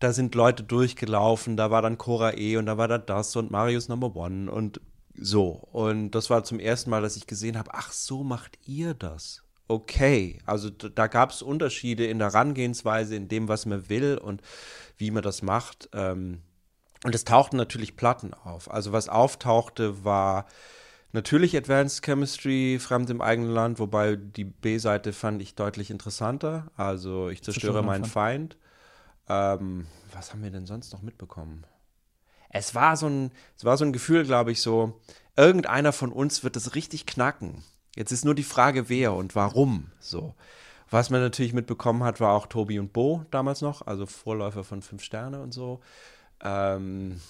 [0.00, 3.50] da sind Leute durchgelaufen, da war dann Cora E und da war da das und
[3.50, 4.80] Marius Number One und
[5.14, 5.68] so.
[5.72, 9.42] Und das war zum ersten Mal, dass ich gesehen habe, ach, so macht ihr das.
[9.70, 10.38] okay.
[10.44, 14.42] Also da gab es Unterschiede in der Herangehensweise, in dem, was man will und
[14.98, 15.88] wie man das macht.
[15.92, 16.42] Ähm,
[17.04, 18.70] und es tauchten natürlich Platten auf.
[18.70, 20.46] Also was auftauchte, war
[21.12, 26.70] natürlich Advanced Chemistry, Fremd im eigenen Land, wobei die B-Seite fand ich deutlich interessanter.
[26.76, 28.56] Also ich zerstöre meinen Feind.
[29.28, 31.64] Ähm, was haben wir denn sonst noch mitbekommen?
[32.50, 35.00] Es war so ein, es war so ein Gefühl, glaube ich, so,
[35.36, 37.62] irgendeiner von uns wird es richtig knacken.
[37.94, 39.90] Jetzt ist nur die Frage, wer und warum.
[40.00, 40.34] So.
[40.90, 44.82] Was man natürlich mitbekommen hat, war auch Tobi und Bo damals noch, also Vorläufer von
[44.82, 45.80] Fünf Sterne und so.
[46.42, 47.20] Ähm,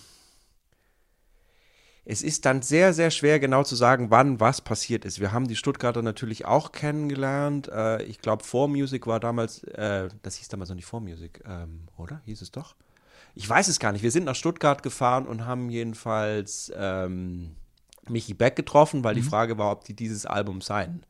[2.05, 5.21] es ist dann sehr, sehr schwer genau zu sagen, wann was passiert ist.
[5.21, 7.69] Wir haben die Stuttgarter natürlich auch kennengelernt.
[7.69, 12.21] Äh, ich glaube, 4Music war damals, äh, das hieß damals noch nicht 4Music, ähm, oder?
[12.25, 12.75] Hieß es doch?
[13.35, 14.03] Ich weiß es gar nicht.
[14.03, 17.55] Wir sind nach Stuttgart gefahren und haben jedenfalls ähm,
[18.09, 21.05] Michi Beck getroffen, weil die Frage war, ob die dieses Album sein.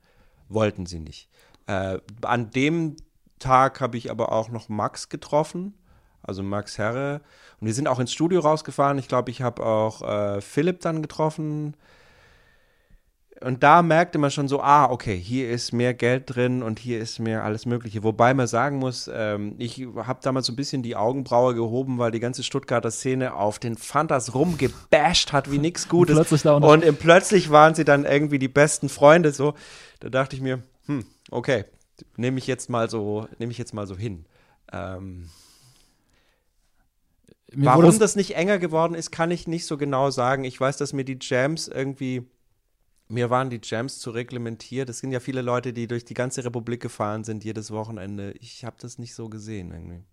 [0.49, 1.31] Wollten sie nicht.
[1.67, 2.97] Äh, an dem
[3.39, 5.79] Tag habe ich aber auch noch Max getroffen,
[6.23, 7.21] also Max Herre.
[7.61, 8.99] Und wir sind auch ins Studio rausgefahren.
[8.99, 11.75] Ich glaube, ich habe auch äh, Philipp dann getroffen.
[13.43, 17.01] Und da merkte man schon so, ah, okay, hier ist mehr Geld drin und hier
[17.01, 18.03] ist mehr alles Mögliche.
[18.03, 22.11] Wobei man sagen muss, ähm, ich habe damals so ein bisschen die Augenbraue gehoben, weil
[22.11, 26.17] die ganze Stuttgarter Szene auf den Fantas rumgebasht hat wie nichts Gutes.
[26.17, 29.33] plötzlich da unter- und im- plötzlich waren sie dann irgendwie die besten Freunde.
[29.33, 29.55] So,
[30.01, 31.65] da dachte ich mir, hm, okay,
[32.19, 34.27] nehme ich jetzt mal so, nehme ich jetzt mal so hin.
[34.71, 35.31] Ähm,
[37.55, 40.45] Mir Warum es- das nicht enger geworden ist, kann ich nicht so genau sagen.
[40.45, 42.23] Ich weiß, dass mir die Jams irgendwie,
[43.09, 44.89] mir waren die Jams zu reglementiert.
[44.89, 48.33] Es sind ja viele Leute, die durch die ganze Republik gefahren sind, jedes Wochenende.
[48.41, 50.05] Ich habe das nicht so gesehen irgendwie.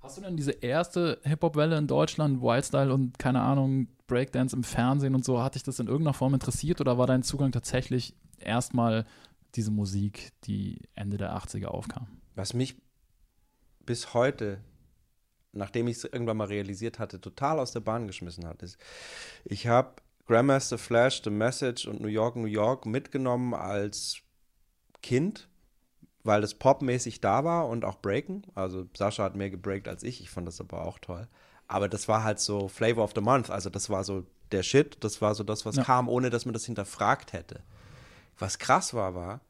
[0.00, 5.14] Hast du denn diese erste Hip-Hop-Welle in Deutschland, Wildstyle und keine Ahnung, Breakdance im Fernsehen
[5.14, 9.06] und so, hat dich das in irgendeiner Form interessiert oder war dein Zugang tatsächlich erstmal
[9.54, 12.08] diese Musik, die Ende der 80er aufkam?
[12.34, 12.74] Was mich
[13.86, 14.58] bis heute,
[15.52, 18.78] nachdem ich es irgendwann mal realisiert hatte, total aus der Bahn geschmissen hat, ist,
[19.44, 19.94] ich habe
[20.26, 24.18] Grandmaster Flash, The Message und New York, New York mitgenommen als
[25.02, 25.48] Kind,
[26.24, 28.44] weil das popmäßig da war und auch Breaken.
[28.54, 31.28] Also Sascha hat mehr gebreakt als ich, ich fand das aber auch toll.
[31.66, 35.02] Aber das war halt so Flavor of the Month, also das war so der Shit,
[35.02, 35.84] das war so das, was Ja.
[35.84, 37.62] kam, ohne dass man das hinterfragt hätte.
[38.38, 39.40] Was krass war, war,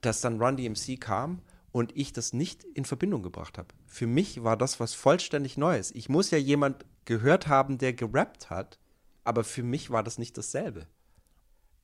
[0.00, 1.40] dass dann Run DMC kam
[1.72, 3.68] und ich das nicht in Verbindung gebracht habe.
[3.86, 5.90] Für mich war das was vollständig Neues.
[5.90, 8.78] Ich muss ja jemand gehört haben, der gerappt hat,
[9.24, 10.86] aber für mich war das nicht dasselbe.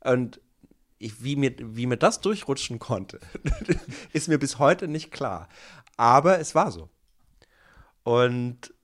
[0.00, 0.40] Und
[0.98, 3.20] ich, wie, mir, wie mir das durchrutschen konnte,
[4.12, 5.48] ist mir bis heute nicht klar.
[5.96, 6.90] Aber es war so.
[8.02, 8.74] Und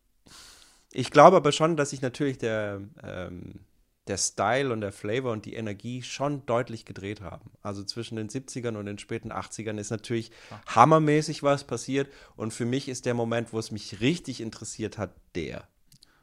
[0.91, 3.61] ich glaube aber schon, dass sich natürlich der, ähm,
[4.07, 7.51] der Style und der Flavor und die Energie schon deutlich gedreht haben.
[7.63, 10.31] Also zwischen den 70ern und den späten 80ern ist natürlich
[10.67, 12.09] hammermäßig was passiert.
[12.37, 15.67] Und für mich ist der Moment, wo es mich richtig interessiert hat, der.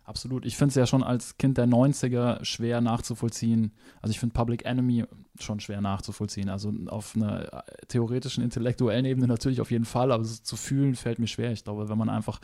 [0.04, 0.46] Absolut.
[0.46, 3.72] Ich finde es ja schon als Kind der 90er schwer nachzuvollziehen.
[4.02, 5.06] Also ich finde Public Enemy
[5.40, 6.50] schon schwer nachzuvollziehen.
[6.50, 11.20] Also auf einer theoretischen, intellektuellen Ebene natürlich auf jeden Fall, aber es zu fühlen fällt
[11.20, 11.52] mir schwer.
[11.52, 12.42] Ich glaube, wenn man einfach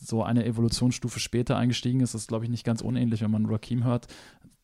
[0.00, 3.84] so eine Evolutionsstufe später eingestiegen ist, ist glaube ich, nicht ganz unähnlich, wenn man Rakim
[3.84, 4.08] hört,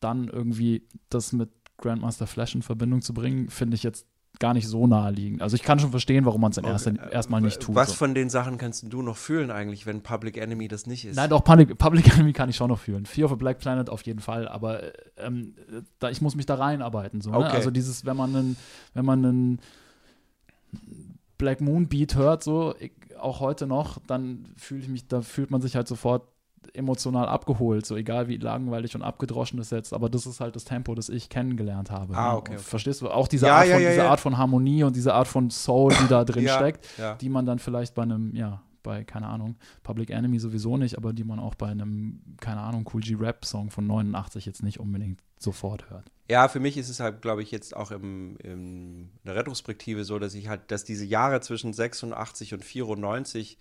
[0.01, 4.05] dann irgendwie das mit Grandmaster Flash in Verbindung zu bringen, finde ich jetzt
[4.39, 5.41] gar nicht so naheliegend.
[5.41, 7.75] Also ich kann schon verstehen, warum man es in erster, erstmal nicht tut.
[7.75, 7.95] Was so.
[7.95, 11.15] von den Sachen kannst du noch fühlen eigentlich, wenn Public Enemy das nicht ist?
[11.15, 13.05] Nein, doch, Public, Public Enemy kann ich schon noch fühlen.
[13.05, 14.81] Fear of a Black Planet auf jeden Fall, aber
[15.17, 15.53] ähm,
[15.99, 17.21] da, ich muss mich da reinarbeiten.
[17.21, 17.37] So, ne?
[17.37, 17.55] Okay.
[17.55, 18.57] Also dieses, wenn man einen,
[18.93, 19.59] wenn man einen
[21.37, 25.51] Black Moon Beat hört, so, ich, auch heute noch, dann fühle ich mich, da fühlt
[25.51, 26.23] man sich halt sofort
[26.73, 30.63] emotional abgeholt, so egal wie langweilig und abgedroschen das jetzt, aber das ist halt das
[30.63, 32.15] Tempo, das ich kennengelernt habe.
[32.15, 32.61] Ah, okay, okay.
[32.61, 33.09] Verstehst du?
[33.09, 34.09] Auch diese, Ja, Art, von, ja, diese ja.
[34.09, 36.87] Art von Harmonie und diese Art von Soul, die da drin steckt,
[37.21, 41.13] die man dann vielleicht bei einem, ja, bei, keine Ahnung, Public Enemy sowieso nicht, aber
[41.13, 45.89] die man auch bei einem, keine Ahnung, Cool G-Rap-Song von 89 jetzt nicht unbedingt sofort
[45.89, 46.11] hört.
[46.29, 50.03] Ja, für mich ist es halt, glaube ich, jetzt auch im, im, in der Retrospektive
[50.03, 53.57] so, dass ich halt, dass diese Jahre zwischen 86 und 94,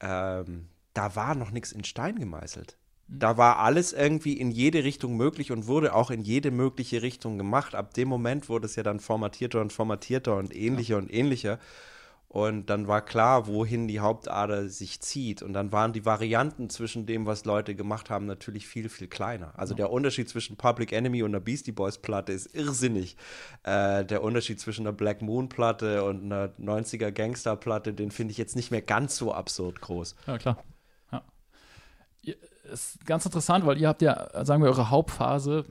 [0.00, 2.76] ähm, da war noch nichts in Stein gemeißelt.
[3.06, 7.36] Da war alles irgendwie in jede Richtung möglich und wurde auch in jede mögliche Richtung
[7.36, 7.74] gemacht.
[7.74, 11.58] Ab dem Moment wurde es ja dann formatierter und formatierter und ähnlicher und ähnlicher.
[12.34, 15.40] Und dann war klar, wohin die Hauptader sich zieht.
[15.40, 19.52] Und dann waren die Varianten zwischen dem, was Leute gemacht haben, natürlich viel, viel kleiner.
[19.56, 23.16] Also der Unterschied zwischen Public Enemy und einer Beastie Boys Platte ist irrsinnig.
[23.62, 28.32] Äh, der Unterschied zwischen einer Black Moon Platte und einer 90er Gangster Platte, den finde
[28.32, 30.16] ich jetzt nicht mehr ganz so absurd groß.
[30.26, 30.58] Ja, klar.
[32.72, 35.64] Ist ganz interessant, weil ihr habt ja, sagen wir, eure Hauptphase,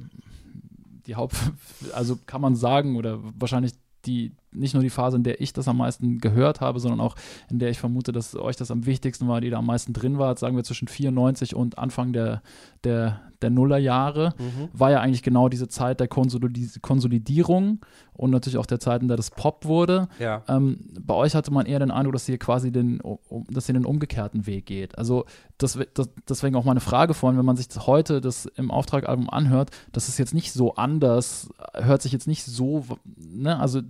[1.08, 1.36] die Haupt,
[1.93, 3.74] also kann man sagen, oder wahrscheinlich
[4.06, 7.16] die nicht nur die Phase, in der ich das am meisten gehört habe, sondern auch
[7.49, 10.18] in der ich vermute, dass euch das am wichtigsten war, die da am meisten drin
[10.18, 12.41] war, sagen wir zwischen 94 und Anfang der,
[12.84, 14.70] der, der Nullerjahre, Mhm.
[14.74, 17.80] war ja eigentlich genau diese Zeit der Konsolidi Konsolidierung
[18.14, 20.08] und natürlich auch der Zeit, in der das Pop wurde.
[20.20, 20.43] Ja.
[20.47, 23.74] Ähm, bei euch hatte man eher den Eindruck, dass ihr quasi den, um, dass ihr
[23.74, 24.97] den umgekehrten Weg geht.
[24.97, 25.26] Also
[25.58, 29.72] das, das, deswegen auch meine Frage vorhin, wenn man sich heute das im Auftragalbum anhört,
[29.91, 32.86] das ist jetzt nicht so anders, hört sich jetzt nicht so,
[33.16, 33.82] ne, also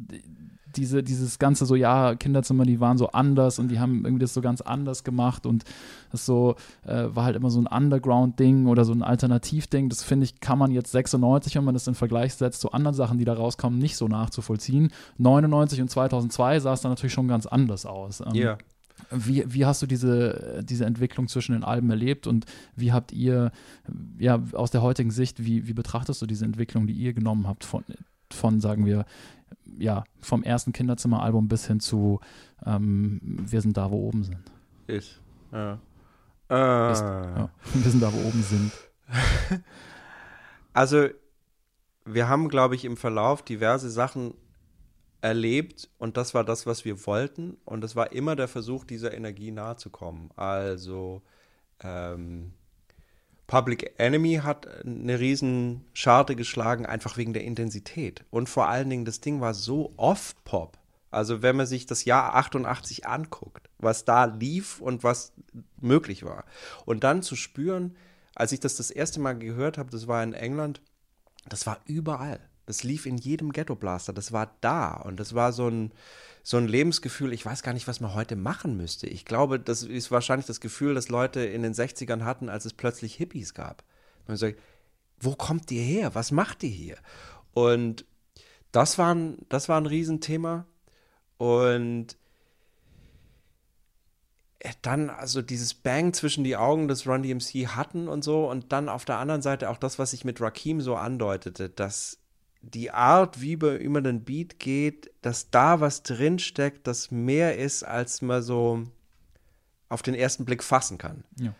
[0.75, 4.33] diese, dieses ganze so, ja, Kinderzimmer, die waren so anders und die haben irgendwie das
[4.33, 5.63] so ganz anders gemacht und
[6.11, 6.55] das so,
[6.85, 9.89] äh, war halt immer so ein Underground-Ding oder so ein Alternativ-Ding.
[9.89, 12.95] Das finde ich, kann man jetzt 96, wenn man das in Vergleich setzt zu anderen
[12.95, 14.91] Sachen, die da rauskommen, nicht so nachzuvollziehen.
[15.17, 18.21] 99 und 2002 sah es dann natürlich schon ganz anders aus.
[18.21, 18.57] Ähm, Ja.
[19.11, 22.45] wie, wie hast du diese, diese Entwicklung zwischen den Alben erlebt und
[22.75, 23.51] wie habt ihr,
[24.19, 27.63] ja, aus der heutigen Sicht, wie, wie betrachtest du diese Entwicklung, die ihr genommen habt
[27.63, 27.83] von,
[28.31, 29.05] von sagen wir,
[29.79, 32.19] ja, vom ersten Kinderzimmeralbum bis hin zu
[32.65, 34.51] ähm, Wir sind da, wo oben sind.
[34.87, 35.21] Ist.
[35.51, 35.79] Ja.
[36.49, 38.71] Äh, Ist, Ja, wir sind da, wo oben sind.
[40.75, 41.07] Also,
[42.03, 44.33] wir haben, glaube ich, im Verlauf diverse Sachen
[45.21, 49.13] erlebt und das war das, was wir wollten und es war immer der Versuch, dieser
[49.13, 50.31] Energie nahe zu kommen.
[50.35, 51.21] Also,
[51.79, 52.53] ähm,
[53.47, 58.23] Public Enemy hat eine riesen Scharte geschlagen, einfach wegen der Intensität.
[58.29, 60.77] Und vor allen Dingen, das Ding war so off-Pop.
[61.11, 65.33] Also wenn man sich das Jahr 88 anguckt, was da lief und was
[65.79, 66.45] möglich war.
[66.85, 67.95] Und dann zu spüren,
[68.33, 70.81] als ich das das erste Mal gehört habe, das war in England,
[71.47, 72.39] das war überall.
[72.65, 74.13] Das lief in jedem Ghetto Blaster.
[74.13, 74.93] Das war da.
[74.93, 75.91] Und das war so ein,
[76.43, 77.33] so ein Lebensgefühl.
[77.33, 79.07] Ich weiß gar nicht, was man heute machen müsste.
[79.07, 82.73] Ich glaube, das ist wahrscheinlich das Gefühl, das Leute in den 60ern hatten, als es
[82.73, 83.83] plötzlich Hippies gab.
[84.27, 84.59] Man sagt,
[85.19, 86.15] wo kommt ihr her?
[86.15, 86.97] Was macht ihr hier?
[87.53, 88.05] Und
[88.71, 90.65] das war ein, das war ein Riesenthema.
[91.37, 92.17] Und
[94.81, 98.49] dann also dieses Bang zwischen die Augen, das Run DMC hatten und so.
[98.49, 102.19] Und dann auf der anderen Seite auch das, was sich mit Rakim so andeutete, dass
[102.63, 107.83] die Art, wie man über den Beat geht, dass da was drinsteckt, das mehr ist,
[107.83, 108.83] als man so
[109.89, 111.23] auf den ersten Blick fassen kann.
[111.39, 111.53] Ja.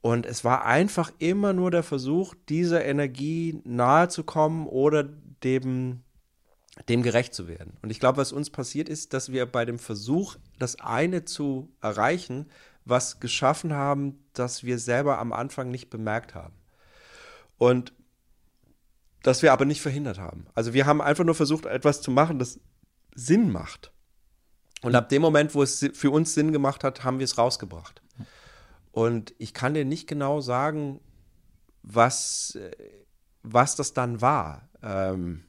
[0.00, 5.04] Und es war einfach immer nur der Versuch, dieser Energie nahe zu kommen oder
[5.44, 6.00] dem,
[6.88, 7.76] dem gerecht zu werden.
[7.82, 11.70] Und ich glaube, was uns passiert ist, dass wir bei dem Versuch, das eine zu
[11.80, 12.46] erreichen,
[12.84, 16.54] was geschaffen haben, das wir selber am Anfang nicht bemerkt haben.
[17.58, 17.92] Und
[19.22, 20.46] das wir aber nicht verhindert haben.
[20.54, 22.60] Also wir haben einfach nur versucht, etwas zu machen, das
[23.14, 23.92] Sinn macht.
[24.82, 28.02] Und ab dem Moment, wo es für uns Sinn gemacht hat, haben wir es rausgebracht.
[28.90, 31.00] Und ich kann dir nicht genau sagen,
[31.82, 32.70] was, äh,
[33.42, 34.68] was das dann war.
[34.82, 35.44] Ähm,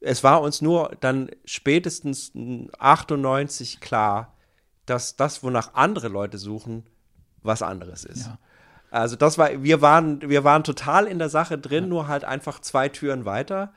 [0.00, 2.32] es war uns nur dann spätestens
[2.78, 4.36] 98 klar,
[4.84, 6.88] dass das, wonach andere Leute suchen,
[7.42, 8.26] was anderes ist.
[8.26, 8.38] Ja.
[8.96, 12.60] Also das war, wir waren, wir waren total in der Sache drin, nur halt einfach
[12.60, 13.74] zwei Türen weiter.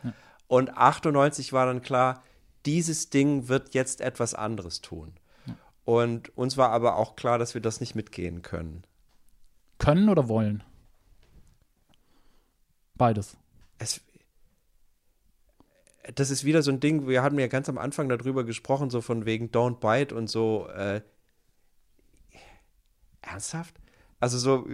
[0.47, 2.24] Und 98 war dann klar,
[2.65, 5.13] dieses Ding wird jetzt etwas anderes tun.
[5.84, 8.84] Und uns war aber auch klar, dass wir das nicht mitgehen können.
[9.78, 10.63] Können oder wollen?
[12.95, 13.36] Beides.
[13.78, 14.01] Es,
[16.15, 19.01] das ist wieder so ein Ding, wir hatten ja ganz am Anfang darüber gesprochen, so
[19.01, 20.70] von wegen Don't Bite und so.
[20.70, 21.01] Äh,
[23.22, 23.76] ernsthaft?
[24.20, 24.67] Also so,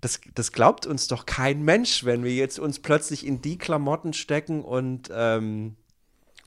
[0.00, 4.12] das, das glaubt uns doch kein Mensch, wenn wir jetzt uns plötzlich in die Klamotten
[4.12, 5.76] stecken und ähm,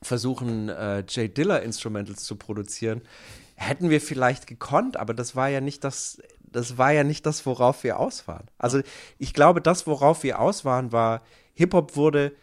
[0.01, 3.01] versuchen, äh, Jay Diller Instrumentals zu produzieren.
[3.55, 7.45] Hätten wir vielleicht gekonnt, aber das war ja nicht das, das war ja nicht das,
[7.45, 8.45] worauf wir aus waren.
[8.57, 8.82] Also
[9.17, 11.23] ich glaube, das, worauf wir aus waren, war,
[11.55, 12.34] Hip-Hop wurde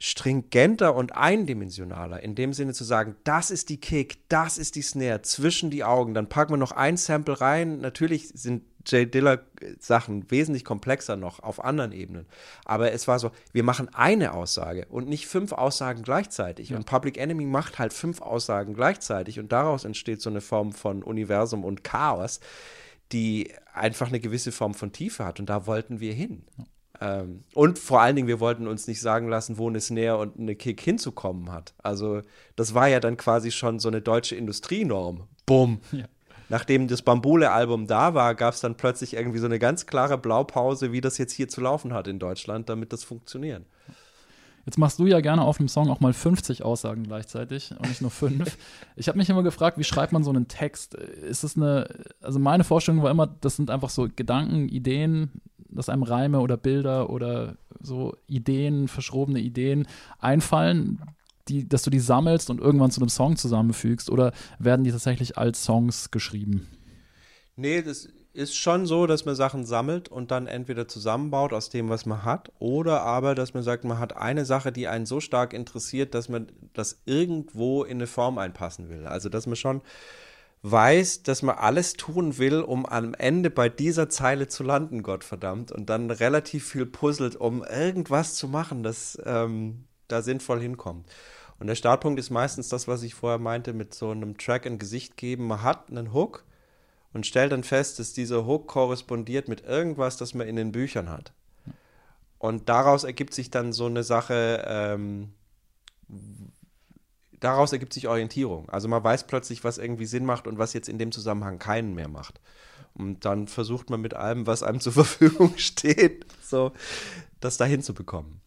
[0.00, 4.82] stringenter und eindimensionaler, in dem Sinne zu sagen, das ist die Kick, das ist die
[4.82, 7.80] Snare, zwischen die Augen, dann packen wir noch ein Sample rein.
[7.80, 9.42] Natürlich sind Jay Diller
[9.78, 12.26] Sachen wesentlich komplexer noch auf anderen Ebenen.
[12.64, 16.74] Aber es war so, wir machen eine Aussage und nicht fünf Aussagen gleichzeitig.
[16.74, 21.02] Und Public Enemy macht halt fünf Aussagen gleichzeitig und daraus entsteht so eine Form von
[21.02, 22.40] Universum und Chaos,
[23.12, 25.40] die einfach eine gewisse Form von Tiefe hat.
[25.40, 26.44] Und da wollten wir hin.
[27.00, 30.38] Ähm, und vor allen Dingen, wir wollten uns nicht sagen lassen, wo eine Snare und
[30.38, 31.74] eine Kick hinzukommen hat.
[31.82, 32.22] Also,
[32.56, 35.28] das war ja dann quasi schon so eine deutsche Industrienorm.
[35.46, 35.80] Bumm.
[35.92, 36.06] Ja.
[36.48, 40.92] Nachdem das Bambule-Album da war, gab es dann plötzlich irgendwie so eine ganz klare Blaupause,
[40.92, 43.64] wie das jetzt hier zu laufen hat in Deutschland, damit das funktioniert.
[44.64, 48.02] Jetzt machst du ja gerne auf einem Song auch mal 50 Aussagen gleichzeitig und nicht
[48.02, 48.58] nur fünf.
[48.96, 50.94] ich habe mich immer gefragt, wie schreibt man so einen Text?
[50.94, 51.88] Ist es eine,
[52.20, 55.40] also meine Vorstellung war immer, das sind einfach so Gedanken, Ideen,
[55.70, 59.86] dass einem Reime oder Bilder oder so Ideen, verschrobene Ideen
[60.18, 61.00] einfallen,
[61.48, 65.38] die, dass du die sammelst und irgendwann zu einem Song zusammenfügst oder werden die tatsächlich
[65.38, 66.68] als Songs geschrieben?
[67.56, 71.88] Nee, das ist schon so, dass man Sachen sammelt und dann entweder zusammenbaut aus dem,
[71.88, 75.18] was man hat, oder aber, dass man sagt, man hat eine Sache, die einen so
[75.18, 79.06] stark interessiert, dass man das irgendwo in eine Form einpassen will.
[79.06, 79.82] Also, dass man schon
[80.62, 85.72] weiß, dass man alles tun will, um am Ende bei dieser Zeile zu landen, Gottverdammt,
[85.72, 91.06] und dann relativ viel puzzelt, um irgendwas zu machen, das ähm, da sinnvoll hinkommt.
[91.58, 94.78] Und der Startpunkt ist meistens das, was ich vorher meinte, mit so einem Track ein
[94.78, 95.46] Gesicht geben.
[95.46, 96.44] Man hat einen Hook
[97.12, 101.10] und stellt dann fest, dass dieser Hook korrespondiert mit irgendwas, das man in den Büchern
[101.10, 101.32] hat.
[102.38, 105.32] Und daraus ergibt sich dann so eine Sache, ähm,
[107.40, 108.68] daraus ergibt sich Orientierung.
[108.68, 111.94] Also man weiß plötzlich, was irgendwie Sinn macht und was jetzt in dem Zusammenhang keinen
[111.94, 112.40] mehr macht.
[112.94, 116.72] Und dann versucht man mit allem, was einem zur Verfügung steht, so
[117.40, 118.40] das dahin zu bekommen.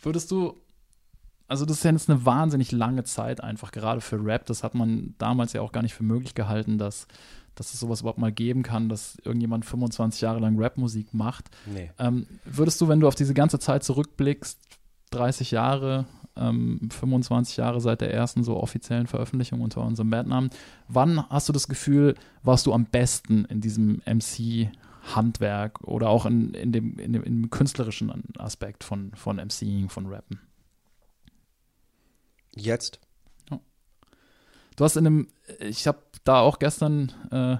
[0.00, 0.60] Würdest du,
[1.48, 4.44] also das ist ja jetzt eine wahnsinnig lange Zeit einfach, gerade für Rap.
[4.46, 7.08] Das hat man damals ja auch gar nicht für möglich gehalten, dass,
[7.54, 11.50] dass es sowas überhaupt mal geben kann, dass irgendjemand 25 Jahre lang Rapmusik macht.
[11.66, 11.90] Nee.
[11.98, 14.58] Ähm, würdest du, wenn du auf diese ganze Zeit zurückblickst,
[15.10, 16.04] 30 Jahre,
[16.36, 20.50] ähm, 25 Jahre seit der ersten so offiziellen Veröffentlichung unter unserem Bandnamen,
[20.86, 26.52] wann hast du das Gefühl, warst du am besten in diesem MC-Handwerk oder auch in,
[26.52, 30.40] in, dem, in, dem, in dem künstlerischen Aspekt von, von MCing, von Rappen?
[32.56, 33.00] Jetzt.
[34.76, 35.28] Du hast in einem,
[35.60, 37.56] ich habe da auch gestern äh,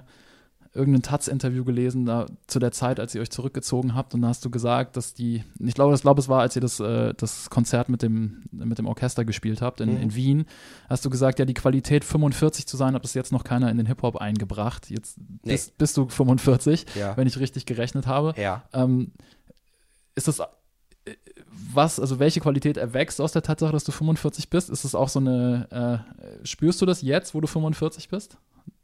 [0.73, 4.45] irgendein Taz-Interview gelesen, da zu der Zeit, als ihr euch zurückgezogen habt, und da hast
[4.45, 7.49] du gesagt, dass die, ich glaube, ich glaube, es war, als ihr das, äh, das
[7.49, 10.01] Konzert mit dem, mit dem Orchester gespielt habt in, Mhm.
[10.01, 10.45] in Wien,
[10.87, 13.75] hast du gesagt, ja, die Qualität 45 zu sein, hat bis jetzt noch keiner in
[13.77, 14.89] den Hip-Hop eingebracht.
[14.89, 15.51] Jetzt Nee.
[15.51, 17.17] bist, bist du 45, Ja.
[17.17, 18.33] wenn ich richtig gerechnet habe.
[18.39, 18.63] Ja.
[18.71, 19.11] Ähm,
[20.15, 20.41] ist das
[21.51, 24.69] was, also welche Qualität erwächst aus der Tatsache, dass du 45 bist?
[24.69, 26.05] Ist es auch so eine,
[26.41, 28.37] äh, spürst du das jetzt, wo du 45 bist?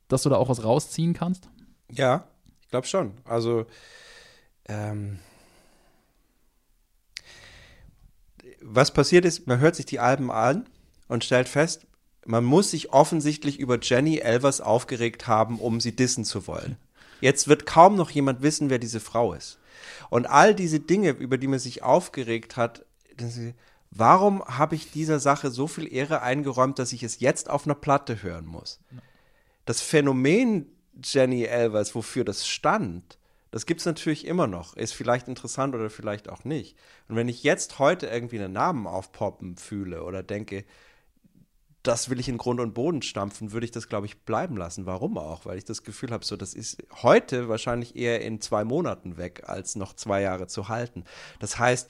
[0.08, 1.50] Dass du da auch was rausziehen kannst?
[1.92, 2.28] Ja,
[2.62, 3.14] ich glaube schon.
[3.26, 3.66] Also,
[4.68, 5.20] ähm,
[8.62, 10.66] was passiert ist, man hört sich die Alben an
[11.08, 11.86] und stellt fest,
[12.26, 16.78] man muss sich offensichtlich über Jenny Elvers aufgeregt haben, um sie dissen zu wollen.
[17.22, 19.60] Jetzt wird kaum noch jemand wissen, wer diese Frau ist.
[20.10, 22.86] Und all diese Dinge, über die man sich aufgeregt hat,
[23.92, 27.76] warum habe ich dieser Sache so viel Ehre eingeräumt, dass ich es jetzt auf einer
[27.76, 28.80] Platte hören muss?
[29.66, 30.68] das Phänomen
[31.04, 33.20] Jenny Elvers, wofür das stand,
[33.52, 34.76] das gibt es natürlich immer noch.
[34.76, 36.78] Ist vielleicht interessant oder vielleicht auch nicht.
[37.08, 40.66] Und wenn ich jetzt heute irgendwie einen Namen aufpoppen fühle oder denke,
[41.88, 44.86] das will ich in Grund und Boden stampfen, würde ich das, glaube ich, bleiben lassen.
[44.86, 45.46] Warum auch?
[45.46, 49.44] Weil ich das Gefühl habe, so, das ist heute wahrscheinlich eher in zwei Monaten weg,
[49.48, 51.04] als noch zwei Jahre zu halten.
[51.40, 51.90] Das heißt,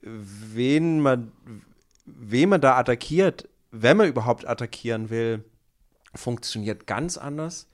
[0.00, 1.32] wen man,
[2.04, 5.44] wen man da attackiert, wenn man überhaupt attackieren will,
[6.14, 7.68] funktioniert ganz anders.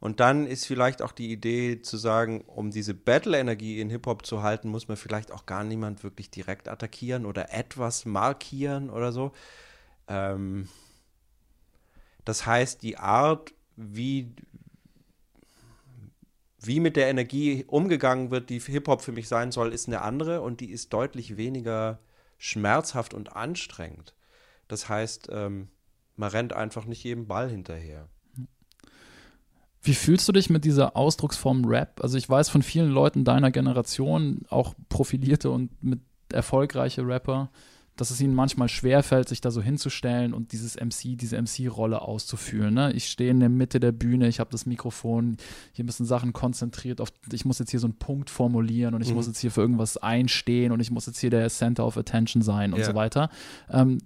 [0.00, 4.42] Und dann ist vielleicht auch die Idee zu sagen, um diese Battle-Energie in Hip-Hop zu
[4.42, 9.32] halten, muss man vielleicht auch gar niemand wirklich direkt attackieren oder etwas markieren oder so.
[10.06, 10.68] Ähm,
[12.28, 14.34] das heißt, die Art, wie,
[16.60, 20.42] wie mit der Energie umgegangen wird, die Hip-Hop für mich sein soll, ist eine andere
[20.42, 22.00] und die ist deutlich weniger
[22.36, 24.14] schmerzhaft und anstrengend.
[24.68, 25.68] Das heißt, ähm,
[26.16, 28.10] man rennt einfach nicht jedem Ball hinterher.
[29.80, 31.98] Wie fühlst du dich mit dieser Ausdrucksform Rap?
[32.02, 36.00] Also ich weiß von vielen Leuten deiner Generation, auch profilierte und mit
[36.30, 37.50] erfolgreiche Rapper,
[37.98, 42.72] dass es ihnen manchmal schwerfällt, sich da so hinzustellen und dieses MC, diese MC-Rolle auszuführen.
[42.72, 42.92] Ne?
[42.92, 45.36] Ich stehe in der Mitte der Bühne, ich habe das Mikrofon,
[45.72, 49.08] hier müssen Sachen konzentriert auf, ich muss jetzt hier so einen Punkt formulieren und ich
[49.10, 49.14] Mhm.
[49.16, 52.40] muss jetzt hier für irgendwas einstehen und ich muss jetzt hier der Center of Attention
[52.40, 52.86] sein und Ja.
[52.86, 53.28] so weiter.
[53.70, 53.98] Ähm,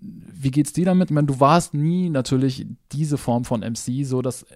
[0.00, 1.10] wie geht's dir damit?
[1.10, 4.46] Ich meine, du warst nie natürlich diese Form von MC, so dass äh,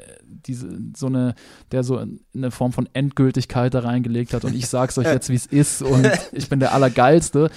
[0.48, 1.34] diese so eine,
[1.70, 2.02] der so
[2.34, 5.82] eine Form von Endgültigkeit da reingelegt hat und ich sag's euch jetzt, wie es ist
[5.82, 7.50] und ich bin der Allergeilste.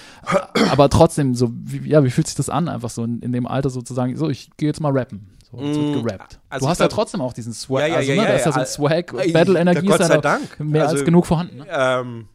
[0.70, 3.48] Aber trotzdem, so, wie, ja, wie fühlt sich das an, einfach so in, in dem
[3.48, 5.28] Alter sozusagen, so, ich gehe jetzt mal rappen.
[5.50, 5.64] So, Mm,
[5.94, 6.40] wird gerappt.
[6.50, 8.28] also du hast ja glaub- trotzdem auch diesen Swag, Ja, ja, also, ja, ne, ja,
[8.30, 10.60] da ist ja so ja, ein Swag, Battle-Energie ist ja Dank.
[10.62, 11.58] mehr als Also, genug vorhanden.
[11.58, 11.66] Ne?
[11.70, 12.28] Ähm,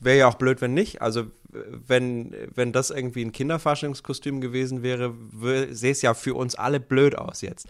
[0.00, 1.02] wäre ja auch blöd, wenn nicht.
[1.02, 1.24] Also,
[1.86, 5.12] wenn, wenn das irgendwie ein Kinderfaschingskostüm gewesen wäre,
[5.70, 7.66] sähe es ja für uns alle blöd aus jetzt.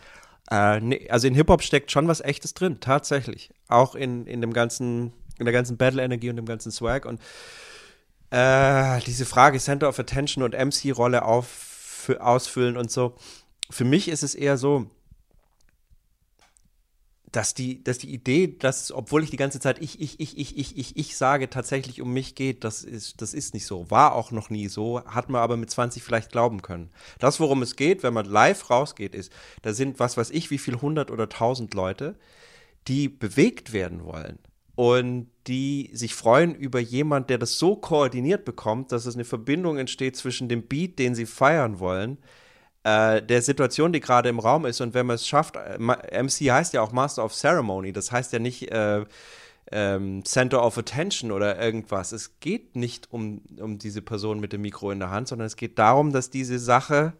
[0.52, 3.50] Äh, nee, also in Hip-Hop steckt schon was Echtes drin, tatsächlich.
[3.68, 7.06] Auch in, in dem ganzen, in der ganzen Battle-Energie und dem ganzen Swag.
[7.06, 7.22] Und
[8.28, 13.14] äh, diese Frage Center of Attention und MC-Rolle ausfüllen und so.
[13.70, 14.90] Für mich ist es eher so,
[17.32, 20.58] dass die, dass die Idee, dass, obwohl ich die ganze Zeit ich, ich, ich, ich,
[20.58, 23.90] ich, ich, ich sage, tatsächlich um mich geht, das ist, das ist nicht so.
[23.90, 26.90] War auch noch nie so, hat man aber mit 20 vielleicht glauben können.
[27.18, 30.58] Das, worum es geht, wenn man live rausgeht, ist, da sind, was weiß ich, wie
[30.58, 32.16] viel hundert oder tausend Leute,
[32.86, 34.38] die bewegt werden wollen
[34.74, 39.78] und die sich freuen über jemand, der das so koordiniert bekommt, dass es eine Verbindung
[39.78, 42.18] entsteht zwischen dem Beat, den sie feiern wollen,
[42.84, 44.80] äh, der Situation, die gerade im Raum ist.
[44.80, 48.32] Und wenn man es schafft, äh, MC heißt ja auch Master of Ceremony, das heißt
[48.32, 49.04] ja nicht äh,
[49.70, 52.12] ähm, Center of Attention oder irgendwas.
[52.12, 55.56] Es geht nicht um, um diese Person mit dem Mikro in der Hand, sondern es
[55.56, 57.14] geht darum, dass diese Sache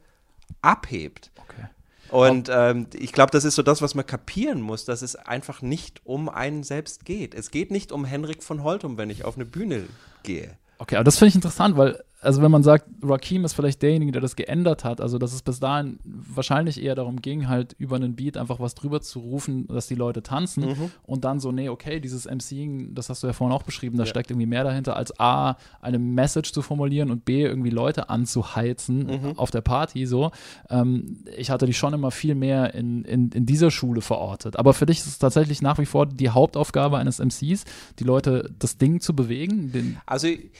[0.60, 1.30] abhebt.
[1.36, 1.66] Okay.
[2.10, 5.62] Und ähm, ich glaube, das ist so das, was man kapieren muss, dass es einfach
[5.62, 7.34] nicht um einen selbst geht.
[7.34, 9.84] Es geht nicht um Henrik von Holtum, wenn ich auf eine Bühne
[10.22, 10.58] gehe.
[10.76, 14.12] Okay, aber das finde ich interessant, weil also wenn man sagt, Rakim ist vielleicht derjenige,
[14.12, 17.96] der das geändert hat, also dass es bis dahin wahrscheinlich eher darum ging, halt über
[17.96, 20.90] einen Beat einfach was drüber zu rufen, dass die Leute tanzen Mhm.
[21.02, 24.04] und dann so, nee, okay, dieses MCing, das hast du ja vorhin auch beschrieben, da
[24.04, 24.08] Ja.
[24.10, 29.06] steckt irgendwie mehr dahinter, als A, eine Message zu formulieren und B, irgendwie Leute anzuheizen
[29.06, 29.38] Mhm.
[29.38, 30.30] auf der Party, so.
[30.70, 34.56] Ähm, ich hatte die schon immer viel mehr in, in, in dieser Schule verortet.
[34.58, 37.64] Aber für dich ist es tatsächlich nach wie vor die Hauptaufgabe eines MCs,
[37.98, 40.50] die Leute das Ding zu bewegen, den, Also ich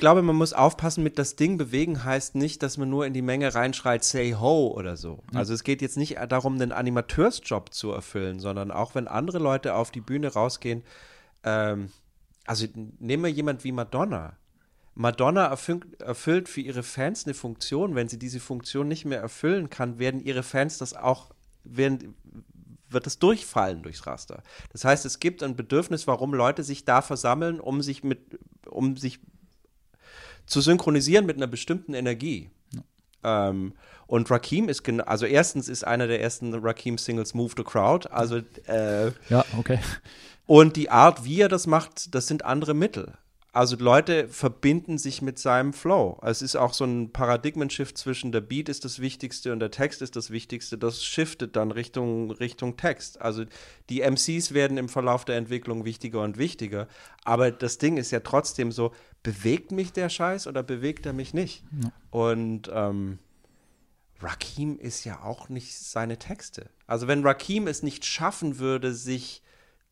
[0.00, 3.22] glaube, man muss aufpassen mit das Ding bewegen heißt nicht, dass man nur in die
[3.22, 5.22] Menge reinschreit, say ho oder so.
[5.32, 9.74] Also es geht jetzt nicht darum, den Animateursjob zu erfüllen, sondern auch wenn andere Leute
[9.74, 10.82] auf die Bühne rausgehen,
[11.44, 11.90] ähm,
[12.46, 12.66] also
[12.98, 14.36] nehmen wir jemand wie Madonna.
[14.96, 17.94] Madonna erfüllt, erfüllt für ihre Fans eine Funktion.
[17.94, 21.30] Wenn sie diese Funktion nicht mehr erfüllen kann, werden ihre Fans das auch,
[21.64, 22.14] werden,
[22.88, 24.42] wird es durchfallen durchs Raster.
[24.72, 28.96] Das heißt, es gibt ein Bedürfnis, warum Leute sich da versammeln, um sich mit, um
[28.96, 29.20] sich
[30.46, 32.50] zu synchronisieren mit einer bestimmten Energie.
[33.24, 33.74] Ähm,
[34.06, 38.36] und Rakim ist genau, also erstens ist einer der ersten Rakim-Singles Move the Crowd, also
[38.66, 39.80] äh, ja, okay.
[40.46, 43.14] und die Art, wie er das macht, das sind andere Mittel.
[43.56, 46.18] Also Leute verbinden sich mit seinem Flow.
[46.20, 50.02] Es ist auch so ein Paradigmen-Shift zwischen der Beat ist das Wichtigste und der Text
[50.02, 50.76] ist das Wichtigste.
[50.76, 53.18] Das shiftet dann Richtung, Richtung Text.
[53.22, 53.46] Also
[53.88, 56.86] die MCs werden im Verlauf der Entwicklung wichtiger und wichtiger.
[57.24, 58.92] Aber das Ding ist ja trotzdem so,
[59.22, 61.64] bewegt mich der Scheiß oder bewegt er mich nicht?
[62.10, 63.18] Und ähm,
[64.20, 66.68] Rakim ist ja auch nicht seine Texte.
[66.86, 69.40] Also wenn Rakim es nicht schaffen würde, sich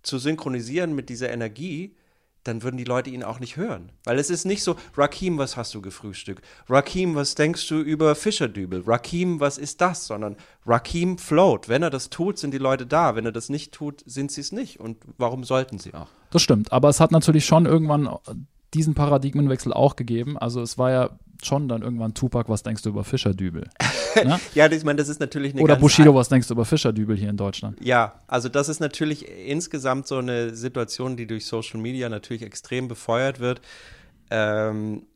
[0.03, 1.97] zu synchronisieren mit dieser Energie,
[2.45, 3.91] dann würden die Leute ihn auch nicht hören.
[4.05, 6.45] Weil es ist nicht so, Rakim, was hast du gefrühstückt?
[6.69, 8.85] Rakim, was denkst du über Fischerdübel?
[8.87, 10.07] Rakim, was ist das?
[10.07, 10.37] Sondern
[10.67, 11.69] Rakim float.
[11.69, 13.17] Wenn er das tut, sind die Leute da.
[13.17, 14.79] Wenn er das nicht tut, sind sie es nicht.
[14.79, 16.09] Und warum sollten sie auch?
[16.31, 18.09] Das stimmt, aber es hat natürlich schon irgendwann
[18.75, 20.37] diesen Paradigmenwechsel auch gegeben.
[20.37, 21.11] Also es war ja
[21.43, 23.69] schon dann irgendwann Tupac, was denkst du über Fischerdübel?
[24.25, 24.41] ne?
[24.55, 27.31] Ja, ich meine, das ist natürlich eine Oder Bushido, was denkst du über Fischerdübel hier
[27.31, 27.79] in Deutschland?
[27.81, 32.89] Ja, also das ist natürlich insgesamt so eine Situation, die durch Social Media natürlich extrem
[32.89, 33.61] befeuert wird,
[34.31, 35.07] ähm,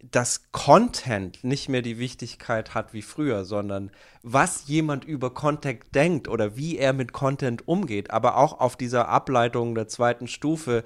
[0.00, 3.90] dass Content nicht mehr die Wichtigkeit hat wie früher, sondern
[4.22, 9.08] was jemand über Content denkt oder wie er mit Content umgeht, aber auch auf dieser
[9.08, 10.84] Ableitung der zweiten Stufe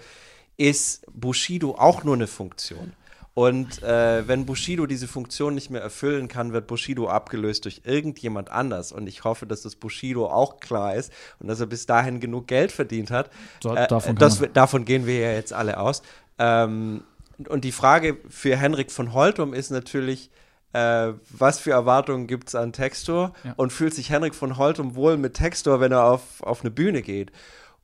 [0.57, 2.93] ist Bushido auch nur eine Funktion.
[3.35, 8.51] Und äh, wenn Bushido diese Funktion nicht mehr erfüllen kann, wird Bushido abgelöst durch irgendjemand
[8.51, 8.93] anders.
[8.93, 12.47] Und ich hoffe, dass das Bushido auch klar ist und dass er bis dahin genug
[12.47, 13.31] Geld verdient hat.
[13.63, 16.03] So, Äh, davon das, davon gehen wir ja jetzt alle aus.
[16.39, 17.05] Ähm,
[17.39, 20.31] und- und die Frage für Henrik von Holtum ist natürlich,
[20.75, 23.33] äh, was für Erwartungen gibt es an Textor?
[23.45, 23.55] Ja.
[23.57, 27.01] Und fühlt sich Henrik von Holtum wohl mit Textor, wenn er auf, auf eine Bühne
[27.01, 27.33] geht?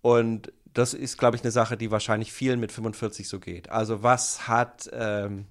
[0.03, 3.71] Und das ist, glaube ich, eine Sache, die wahrscheinlich vielen mit 45 so geht.
[3.71, 5.47] Also was hat, ähm,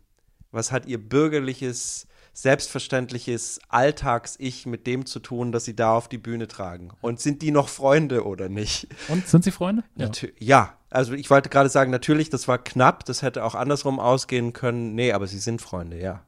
[0.51, 6.17] was hat ihr bürgerliches, selbstverständliches Alltags-Ich mit dem zu tun, dass sie da auf die
[6.17, 6.91] Bühne tragen?
[7.01, 8.87] Und sind die noch Freunde oder nicht?
[9.07, 9.83] Und sind sie Freunde?
[9.95, 10.77] Natü ja.
[10.89, 14.95] also ich wollte gerade sagen, natürlich, das war knapp, das hätte auch andersrum ausgehen können.
[14.95, 16.23] Nee, aber sie sind Freunde, ja.